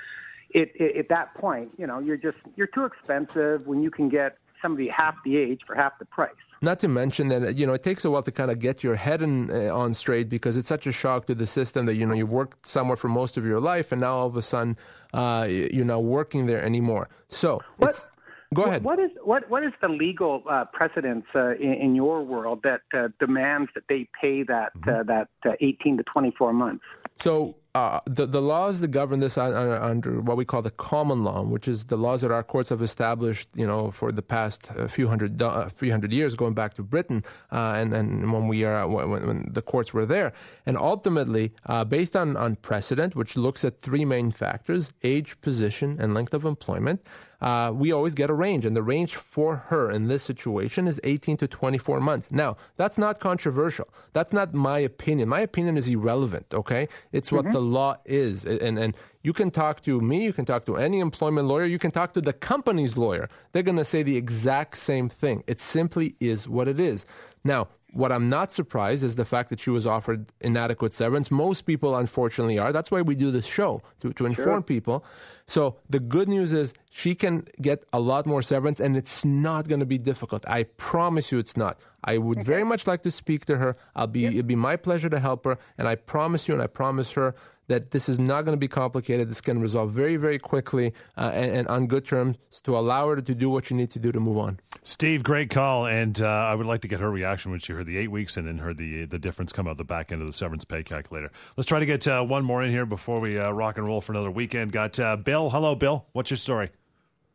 it, 0.54 0.72
it, 0.76 0.96
at 0.96 1.08
that 1.10 1.34
point, 1.34 1.72
you 1.76 1.86
know, 1.86 1.98
you're 1.98 2.16
just, 2.16 2.38
you're 2.56 2.68
too 2.68 2.84
expensive 2.84 3.66
when 3.66 3.82
you 3.82 3.90
can 3.90 4.08
get 4.08 4.38
somebody 4.62 4.88
half 4.88 5.14
the 5.24 5.36
age 5.36 5.60
for 5.66 5.74
half 5.74 5.98
the 5.98 6.06
price. 6.06 6.32
Not 6.62 6.78
to 6.78 6.88
mention 6.88 7.28
that 7.28 7.56
you 7.58 7.66
know 7.66 7.74
it 7.74 7.82
takes 7.82 8.06
a 8.06 8.10
while 8.10 8.22
to 8.22 8.32
kind 8.32 8.50
of 8.50 8.58
get 8.58 8.82
your 8.82 8.94
head 8.94 9.20
in, 9.20 9.50
uh, 9.50 9.74
on 9.74 9.92
straight 9.92 10.30
because 10.30 10.56
it's 10.56 10.68
such 10.68 10.86
a 10.86 10.92
shock 10.92 11.26
to 11.26 11.34
the 11.34 11.46
system 11.46 11.84
that 11.84 11.94
you 11.96 12.06
know 12.06 12.14
you've 12.14 12.32
worked 12.32 12.66
somewhere 12.66 12.96
for 12.96 13.08
most 13.08 13.36
of 13.36 13.44
your 13.44 13.60
life 13.60 13.92
and 13.92 14.00
now 14.00 14.14
all 14.14 14.26
of 14.26 14.36
a 14.36 14.40
sudden 14.40 14.78
uh, 15.12 15.46
you're 15.46 15.84
not 15.84 16.04
working 16.04 16.46
there 16.46 16.62
anymore. 16.64 17.10
So 17.28 17.60
it's, 17.80 18.08
go 18.54 18.62
What- 18.62 18.68
ahead. 18.70 18.84
What 18.84 18.98
is 18.98 19.10
what 19.22 19.50
what 19.50 19.62
is 19.64 19.72
the 19.82 19.88
legal 19.88 20.42
uh, 20.48 20.64
precedence 20.72 21.26
uh, 21.34 21.50
in, 21.56 21.74
in 21.74 21.94
your 21.94 22.22
world 22.22 22.60
that 22.62 22.80
uh, 22.94 23.08
demands 23.20 23.68
that 23.74 23.84
they 23.90 24.08
pay 24.18 24.44
that 24.44 24.72
uh, 24.88 25.02
that 25.02 25.28
uh, 25.44 25.50
18 25.60 25.98
to 25.98 26.02
24 26.04 26.54
months? 26.54 26.84
So 27.20 27.56
uh, 27.74 27.98
the 28.06 28.24
the 28.24 28.40
laws 28.40 28.80
that 28.80 28.88
govern 28.88 29.18
this 29.18 29.36
are, 29.36 29.52
are 29.52 29.82
under 29.82 30.20
what 30.20 30.36
we 30.36 30.44
call 30.44 30.62
the 30.62 30.70
common 30.70 31.24
law, 31.24 31.42
which 31.42 31.66
is 31.66 31.86
the 31.86 31.96
laws 31.96 32.20
that 32.20 32.30
our 32.30 32.44
courts 32.44 32.68
have 32.68 32.80
established, 32.80 33.48
you 33.54 33.66
know, 33.66 33.90
for 33.90 34.12
the 34.12 34.22
past 34.22 34.70
uh, 34.78 34.86
few 34.86 35.08
hundred 35.08 35.42
uh, 35.42 35.68
few 35.70 35.90
hundred 35.90 36.12
years, 36.12 36.36
going 36.36 36.54
back 36.54 36.74
to 36.74 36.84
Britain, 36.84 37.24
uh, 37.50 37.74
and 37.76 37.92
and 37.92 38.32
when 38.32 38.46
we 38.46 38.64
are 38.64 38.86
when, 38.86 39.10
when 39.10 39.48
the 39.50 39.62
courts 39.62 39.92
were 39.92 40.06
there, 40.06 40.32
and 40.64 40.76
ultimately 40.78 41.52
uh, 41.66 41.84
based 41.84 42.14
on 42.14 42.36
on 42.36 42.54
precedent, 42.56 43.16
which 43.16 43.36
looks 43.36 43.64
at 43.64 43.80
three 43.80 44.04
main 44.04 44.30
factors: 44.30 44.92
age, 45.02 45.40
position, 45.40 45.96
and 46.00 46.14
length 46.14 46.32
of 46.32 46.44
employment. 46.44 47.02
Uh, 47.44 47.70
we 47.70 47.92
always 47.92 48.14
get 48.14 48.30
a 48.30 48.32
range, 48.32 48.64
and 48.64 48.74
the 48.74 48.82
range 48.82 49.16
for 49.16 49.56
her 49.68 49.90
in 49.90 50.08
this 50.08 50.22
situation 50.22 50.88
is 50.88 50.98
18 51.04 51.36
to 51.36 51.46
24 51.46 52.00
months. 52.00 52.32
Now, 52.32 52.56
that's 52.78 52.96
not 52.96 53.20
controversial. 53.20 53.86
That's 54.14 54.32
not 54.32 54.54
my 54.54 54.78
opinion. 54.78 55.28
My 55.28 55.40
opinion 55.40 55.76
is 55.76 55.86
irrelevant, 55.86 56.54
okay? 56.54 56.88
It's 57.12 57.30
what 57.30 57.52
the 57.52 57.60
law 57.60 57.98
is. 58.06 58.46
And, 58.46 58.78
and 58.78 58.96
you 59.22 59.34
can 59.34 59.50
talk 59.50 59.82
to 59.82 60.00
me, 60.00 60.24
you 60.24 60.32
can 60.32 60.46
talk 60.46 60.64
to 60.64 60.76
any 60.78 61.00
employment 61.00 61.46
lawyer, 61.46 61.66
you 61.66 61.78
can 61.78 61.90
talk 61.90 62.14
to 62.14 62.22
the 62.22 62.32
company's 62.32 62.96
lawyer. 62.96 63.28
They're 63.52 63.62
going 63.62 63.76
to 63.76 63.84
say 63.84 64.02
the 64.02 64.16
exact 64.16 64.78
same 64.78 65.10
thing. 65.10 65.44
It 65.46 65.60
simply 65.60 66.16
is 66.20 66.48
what 66.48 66.66
it 66.66 66.80
is. 66.80 67.04
Now, 67.44 67.68
what 67.94 68.10
I'm 68.10 68.28
not 68.28 68.52
surprised 68.52 69.04
is 69.04 69.16
the 69.16 69.24
fact 69.24 69.50
that 69.50 69.60
she 69.60 69.70
was 69.70 69.86
offered 69.86 70.26
inadequate 70.40 70.92
severance. 70.92 71.30
Most 71.30 71.62
people, 71.62 71.96
unfortunately, 71.96 72.58
are. 72.58 72.72
That's 72.72 72.90
why 72.90 73.02
we 73.02 73.14
do 73.14 73.30
this 73.30 73.46
show 73.46 73.82
to, 74.00 74.12
to 74.14 74.26
inform 74.26 74.64
people. 74.64 75.04
So 75.46 75.76
the 75.88 76.00
good 76.00 76.28
news 76.28 76.52
is 76.52 76.74
she 76.90 77.14
can 77.14 77.46
get 77.60 77.84
a 77.92 78.00
lot 78.00 78.26
more 78.26 78.42
severance, 78.42 78.80
and 78.80 78.96
it's 78.96 79.24
not 79.24 79.68
going 79.68 79.80
to 79.80 79.86
be 79.86 79.98
difficult. 79.98 80.44
I 80.48 80.64
promise 80.64 81.30
you, 81.30 81.38
it's 81.38 81.56
not. 81.56 81.78
I 82.02 82.18
would 82.18 82.42
very 82.42 82.64
much 82.64 82.86
like 82.86 83.02
to 83.02 83.10
speak 83.10 83.44
to 83.46 83.58
her. 83.58 83.76
I'll 83.94 84.06
be 84.06 84.26
it'd 84.26 84.46
be 84.46 84.56
my 84.56 84.76
pleasure 84.76 85.08
to 85.08 85.20
help 85.20 85.44
her, 85.44 85.58
and 85.78 85.86
I 85.86 85.94
promise 85.94 86.48
you, 86.48 86.54
and 86.54 86.62
I 86.62 86.66
promise 86.66 87.12
her 87.12 87.34
that 87.66 87.90
this 87.90 88.08
is 88.08 88.18
not 88.18 88.42
going 88.42 88.56
to 88.56 88.60
be 88.60 88.68
complicated. 88.68 89.30
This 89.30 89.40
can 89.40 89.60
resolve 89.60 89.90
very, 89.92 90.16
very 90.16 90.38
quickly 90.38 90.92
uh, 91.16 91.30
and, 91.34 91.56
and, 91.56 91.68
on 91.68 91.86
good 91.86 92.04
terms 92.04 92.36
to 92.64 92.76
allow 92.76 93.08
her 93.08 93.16
to 93.16 93.34
do 93.34 93.48
what 93.48 93.70
you 93.70 93.76
need 93.76 93.90
to 93.90 93.98
do 93.98 94.12
to 94.12 94.20
move 94.20 94.38
on. 94.38 94.60
Steve, 94.82 95.22
great 95.22 95.50
call, 95.50 95.86
and 95.86 96.20
uh, 96.20 96.26
I 96.26 96.54
would 96.54 96.66
like 96.66 96.82
to 96.82 96.88
get 96.88 97.00
her 97.00 97.10
reaction 97.10 97.50
when 97.50 97.60
she 97.60 97.72
heard 97.72 97.86
the 97.86 97.96
eight 97.96 98.10
weeks 98.10 98.36
and 98.36 98.46
then 98.46 98.58
heard 98.58 98.76
the 98.76 99.06
the 99.06 99.18
difference 99.18 99.52
come 99.52 99.66
out 99.66 99.78
the 99.78 99.84
back 99.84 100.12
end 100.12 100.20
of 100.20 100.26
the 100.26 100.32
severance 100.32 100.64
pay 100.64 100.82
calculator. 100.82 101.30
Let's 101.56 101.68
try 101.68 101.78
to 101.78 101.86
get 101.86 102.06
uh, 102.06 102.22
one 102.22 102.44
more 102.44 102.62
in 102.62 102.70
here 102.70 102.86
before 102.86 103.20
we 103.20 103.38
uh, 103.38 103.50
rock 103.50 103.78
and 103.78 103.86
roll 103.86 104.00
for 104.00 104.12
another 104.12 104.30
weekend. 104.30 104.72
Got 104.72 104.98
uh, 105.00 105.16
Bill. 105.16 105.50
Hello, 105.50 105.74
Bill. 105.74 106.06
What's 106.12 106.30
your 106.30 106.36
story? 106.36 106.70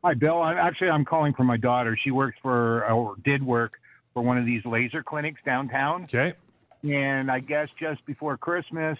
Hi, 0.03 0.13
Bill. 0.13 0.41
I'm, 0.41 0.57
actually, 0.57 0.89
I'm 0.89 1.03
calling 1.03 1.33
for 1.33 1.43
my 1.43 1.57
daughter. 1.57 1.97
She 2.01 2.11
works 2.11 2.37
for, 2.41 2.89
or 2.89 3.15
did 3.25 3.43
work 3.43 3.79
for 4.13 4.21
one 4.21 4.37
of 4.37 4.45
these 4.45 4.63
laser 4.65 5.03
clinics 5.03 5.41
downtown. 5.45 6.03
Okay. 6.03 6.33
And 6.83 7.29
I 7.29 7.39
guess 7.39 7.67
just 7.77 8.05
before 8.05 8.37
Christmas, 8.37 8.97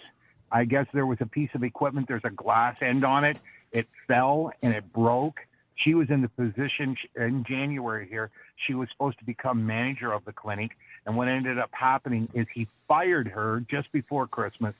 I 0.52 0.64
guess 0.64 0.86
there 0.92 1.06
was 1.06 1.18
a 1.20 1.26
piece 1.26 1.50
of 1.54 1.62
equipment. 1.62 2.08
There's 2.08 2.24
a 2.24 2.30
glass 2.30 2.76
end 2.80 3.04
on 3.04 3.24
it. 3.24 3.38
It 3.72 3.86
fell 4.08 4.52
and 4.62 4.74
it 4.74 4.92
broke. 4.92 5.40
She 5.76 5.94
was 5.94 6.10
in 6.10 6.20
the 6.20 6.28
position 6.28 6.96
in 7.16 7.44
January 7.44 8.06
here. 8.08 8.30
She 8.66 8.74
was 8.74 8.88
supposed 8.90 9.18
to 9.20 9.24
become 9.24 9.66
manager 9.66 10.12
of 10.12 10.24
the 10.24 10.32
clinic. 10.32 10.72
And 11.06 11.16
what 11.16 11.28
ended 11.28 11.58
up 11.58 11.70
happening 11.72 12.28
is 12.34 12.46
he 12.52 12.68
fired 12.86 13.28
her 13.28 13.64
just 13.70 13.90
before 13.92 14.26
Christmas. 14.26 14.74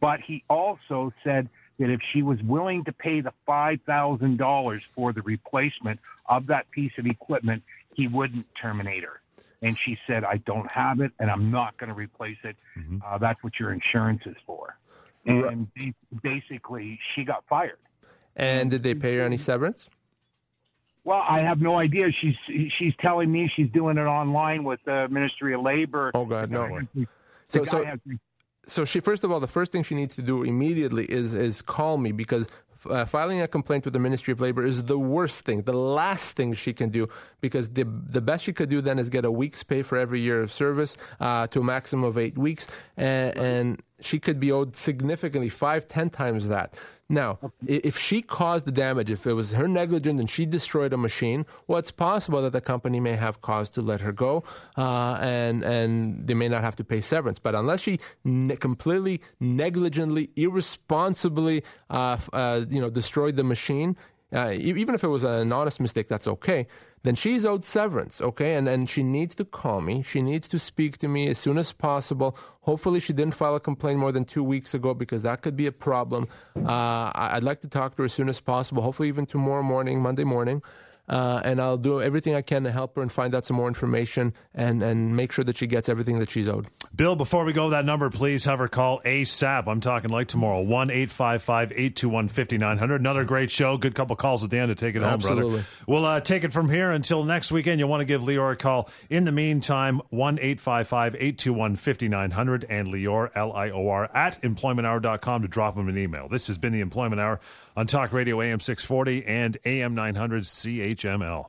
But 0.00 0.20
he 0.20 0.44
also 0.48 1.12
said 1.24 1.48
that 1.78 1.90
if 1.90 2.00
she 2.12 2.22
was 2.22 2.40
willing 2.42 2.84
to 2.84 2.92
pay 2.92 3.20
the 3.20 3.32
$5,000 3.48 4.80
for 4.94 5.12
the 5.12 5.22
replacement 5.22 6.00
of 6.26 6.46
that 6.48 6.70
piece 6.70 6.92
of 6.98 7.06
equipment, 7.06 7.62
he 7.94 8.06
wouldn't 8.06 8.46
terminate 8.60 9.02
her. 9.02 9.20
And 9.62 9.76
she 9.76 9.98
said, 10.06 10.22
I 10.22 10.36
don't 10.36 10.70
have 10.70 11.00
it 11.00 11.12
and 11.18 11.30
I'm 11.30 11.50
not 11.50 11.76
going 11.78 11.88
to 11.88 11.94
replace 11.94 12.36
it. 12.44 12.56
Mm-hmm. 12.78 12.98
Uh, 13.04 13.18
that's 13.18 13.42
what 13.42 13.58
your 13.58 13.72
insurance 13.72 14.22
is 14.24 14.36
for. 14.46 14.76
And 15.28 15.68
right. 15.76 15.94
basically, 16.22 16.98
she 17.14 17.24
got 17.24 17.44
fired. 17.48 17.78
And 18.36 18.70
did 18.70 18.82
they 18.82 18.94
pay 18.94 19.16
her 19.16 19.24
any 19.24 19.38
severance? 19.38 19.88
Well, 21.04 21.22
I 21.26 21.40
have 21.40 21.60
no 21.60 21.78
idea. 21.78 22.08
She's 22.20 22.34
she's 22.78 22.92
telling 23.00 23.32
me 23.32 23.50
she's 23.56 23.70
doing 23.70 23.96
it 23.96 24.02
online 24.02 24.64
with 24.64 24.80
the 24.84 25.08
Ministry 25.10 25.54
of 25.54 25.62
Labor. 25.62 26.10
Oh 26.14 26.26
God, 26.26 26.50
no. 26.50 26.80
So 27.48 27.64
so 27.64 27.84
so 28.66 28.84
she 28.84 29.00
first 29.00 29.24
of 29.24 29.32
all, 29.32 29.40
the 29.40 29.46
first 29.46 29.72
thing 29.72 29.82
she 29.82 29.94
needs 29.94 30.14
to 30.16 30.22
do 30.22 30.42
immediately 30.42 31.04
is 31.06 31.34
is 31.34 31.62
call 31.62 31.96
me 31.96 32.12
because 32.12 32.48
uh, 32.88 33.04
filing 33.04 33.40
a 33.40 33.48
complaint 33.48 33.84
with 33.84 33.92
the 33.92 33.98
Ministry 33.98 34.32
of 34.32 34.40
Labor 34.40 34.64
is 34.64 34.84
the 34.84 34.98
worst 34.98 35.44
thing, 35.44 35.62
the 35.62 35.72
last 35.72 36.36
thing 36.36 36.54
she 36.54 36.72
can 36.72 36.90
do, 36.90 37.08
because 37.40 37.70
the 37.70 37.84
the 37.84 38.20
best 38.20 38.44
she 38.44 38.52
could 38.52 38.68
do 38.68 38.80
then 38.80 38.98
is 38.98 39.08
get 39.08 39.24
a 39.24 39.30
week's 39.30 39.62
pay 39.62 39.82
for 39.82 39.98
every 39.98 40.20
year 40.20 40.42
of 40.42 40.52
service 40.52 40.96
uh, 41.20 41.46
to 41.48 41.60
a 41.60 41.64
maximum 41.64 42.04
of 42.04 42.18
eight 42.18 42.36
weeks, 42.36 42.68
and, 42.96 43.36
and 43.38 43.82
she 44.00 44.18
could 44.18 44.38
be 44.38 44.52
owed 44.52 44.76
significantly 44.76 45.48
five, 45.48 45.88
ten 45.88 46.10
times 46.10 46.48
that. 46.48 46.74
Now, 47.10 47.38
if 47.66 47.96
she 47.98 48.20
caused 48.20 48.66
the 48.66 48.72
damage, 48.72 49.10
if 49.10 49.26
it 49.26 49.32
was 49.32 49.54
her 49.54 49.66
negligence 49.66 50.20
and 50.20 50.28
she 50.28 50.44
destroyed 50.44 50.92
a 50.92 50.98
machine, 50.98 51.46
well, 51.66 51.78
it's 51.78 51.90
possible 51.90 52.42
that 52.42 52.52
the 52.52 52.60
company 52.60 53.00
may 53.00 53.16
have 53.16 53.40
cause 53.40 53.70
to 53.70 53.80
let 53.80 54.02
her 54.02 54.12
go, 54.12 54.44
uh, 54.76 55.18
and 55.20 55.64
and 55.64 56.26
they 56.26 56.34
may 56.34 56.48
not 56.48 56.62
have 56.62 56.76
to 56.76 56.84
pay 56.84 57.00
severance. 57.00 57.38
But 57.38 57.54
unless 57.54 57.80
she 57.80 57.98
ne- 58.24 58.56
completely 58.56 59.22
negligently, 59.40 60.28
irresponsibly, 60.36 61.64
uh, 61.88 62.18
uh, 62.34 62.66
you 62.68 62.80
know, 62.80 62.90
destroyed 62.90 63.36
the 63.36 63.44
machine, 63.44 63.96
uh, 64.32 64.52
even 64.52 64.94
if 64.94 65.04
it 65.04 65.08
was 65.08 65.24
an 65.24 65.52
honest 65.52 65.80
mistake, 65.80 66.08
that's 66.08 66.28
okay 66.28 66.66
then 67.02 67.14
she's 67.14 67.46
owed 67.46 67.64
severance, 67.64 68.20
okay? 68.20 68.54
And, 68.54 68.68
and 68.68 68.88
she 68.88 69.02
needs 69.02 69.34
to 69.36 69.44
call 69.44 69.80
me. 69.80 70.02
She 70.02 70.20
needs 70.20 70.48
to 70.48 70.58
speak 70.58 70.98
to 70.98 71.08
me 71.08 71.28
as 71.28 71.38
soon 71.38 71.58
as 71.58 71.72
possible. 71.72 72.36
Hopefully, 72.62 73.00
she 73.00 73.12
didn't 73.12 73.34
file 73.34 73.54
a 73.54 73.60
complaint 73.60 73.98
more 73.98 74.12
than 74.12 74.24
two 74.24 74.42
weeks 74.42 74.74
ago 74.74 74.94
because 74.94 75.22
that 75.22 75.42
could 75.42 75.56
be 75.56 75.66
a 75.66 75.72
problem. 75.72 76.28
Uh, 76.56 77.12
I'd 77.14 77.44
like 77.44 77.60
to 77.60 77.68
talk 77.68 77.96
to 77.96 78.02
her 78.02 78.04
as 78.06 78.12
soon 78.12 78.28
as 78.28 78.40
possible, 78.40 78.82
hopefully, 78.82 79.08
even 79.08 79.26
tomorrow 79.26 79.62
morning, 79.62 80.00
Monday 80.00 80.24
morning 80.24 80.62
uh, 81.08 81.40
and 81.44 81.60
I'll 81.60 81.76
do 81.78 82.02
everything 82.02 82.34
I 82.34 82.42
can 82.42 82.64
to 82.64 82.72
help 82.72 82.96
her 82.96 83.02
and 83.02 83.10
find 83.10 83.34
out 83.34 83.44
some 83.44 83.56
more 83.56 83.68
information 83.68 84.34
and, 84.54 84.82
and 84.82 85.16
make 85.16 85.32
sure 85.32 85.44
that 85.44 85.56
she 85.56 85.66
gets 85.66 85.88
everything 85.88 86.18
that 86.18 86.30
she's 86.30 86.48
owed. 86.48 86.68
Bill, 86.94 87.16
before 87.16 87.44
we 87.44 87.52
go, 87.52 87.70
that 87.70 87.84
number, 87.84 88.10
please 88.10 88.44
have 88.44 88.58
her 88.58 88.68
call 88.68 89.00
ASAP. 89.02 89.66
I'm 89.66 89.80
talking 89.80 90.10
like 90.10 90.28
tomorrow, 90.28 90.60
1 90.60 90.90
855 90.90 91.72
821 91.72 92.28
5900. 92.28 93.00
Another 93.00 93.24
great 93.24 93.50
show. 93.50 93.76
Good 93.76 93.94
couple 93.94 94.16
calls 94.16 94.44
at 94.44 94.50
the 94.50 94.58
end 94.58 94.70
to 94.70 94.74
take 94.74 94.96
it 94.96 95.02
home, 95.02 95.12
Absolutely. 95.14 95.50
brother. 95.50 95.66
We'll 95.86 96.04
uh, 96.04 96.20
take 96.20 96.44
it 96.44 96.52
from 96.52 96.68
here 96.68 96.90
until 96.90 97.24
next 97.24 97.52
weekend. 97.52 97.78
You'll 97.78 97.88
want 97.88 98.00
to 98.00 98.04
give 98.04 98.22
Lior 98.22 98.52
a 98.52 98.56
call. 98.56 98.90
In 99.10 99.24
the 99.24 99.32
meantime, 99.32 100.00
1 100.10 100.38
855 100.38 101.14
821 101.14 101.76
5900 101.76 102.66
and 102.68 102.88
Lior, 102.88 103.30
L 103.34 103.52
I 103.52 103.70
O 103.70 103.88
R, 103.88 104.10
at 104.14 104.40
employmenthour.com 104.42 105.42
to 105.42 105.48
drop 105.48 105.76
him 105.76 105.88
an 105.88 105.98
email. 105.98 106.28
This 106.28 106.48
has 106.48 106.58
been 106.58 106.72
the 106.72 106.80
Employment 106.80 107.20
Hour 107.20 107.40
on 107.78 107.86
Talk 107.86 108.12
Radio 108.12 108.40
AM 108.42 108.58
640 108.58 109.24
and 109.24 109.56
AM 109.64 109.94
900 109.94 110.42
CHML. 110.42 111.46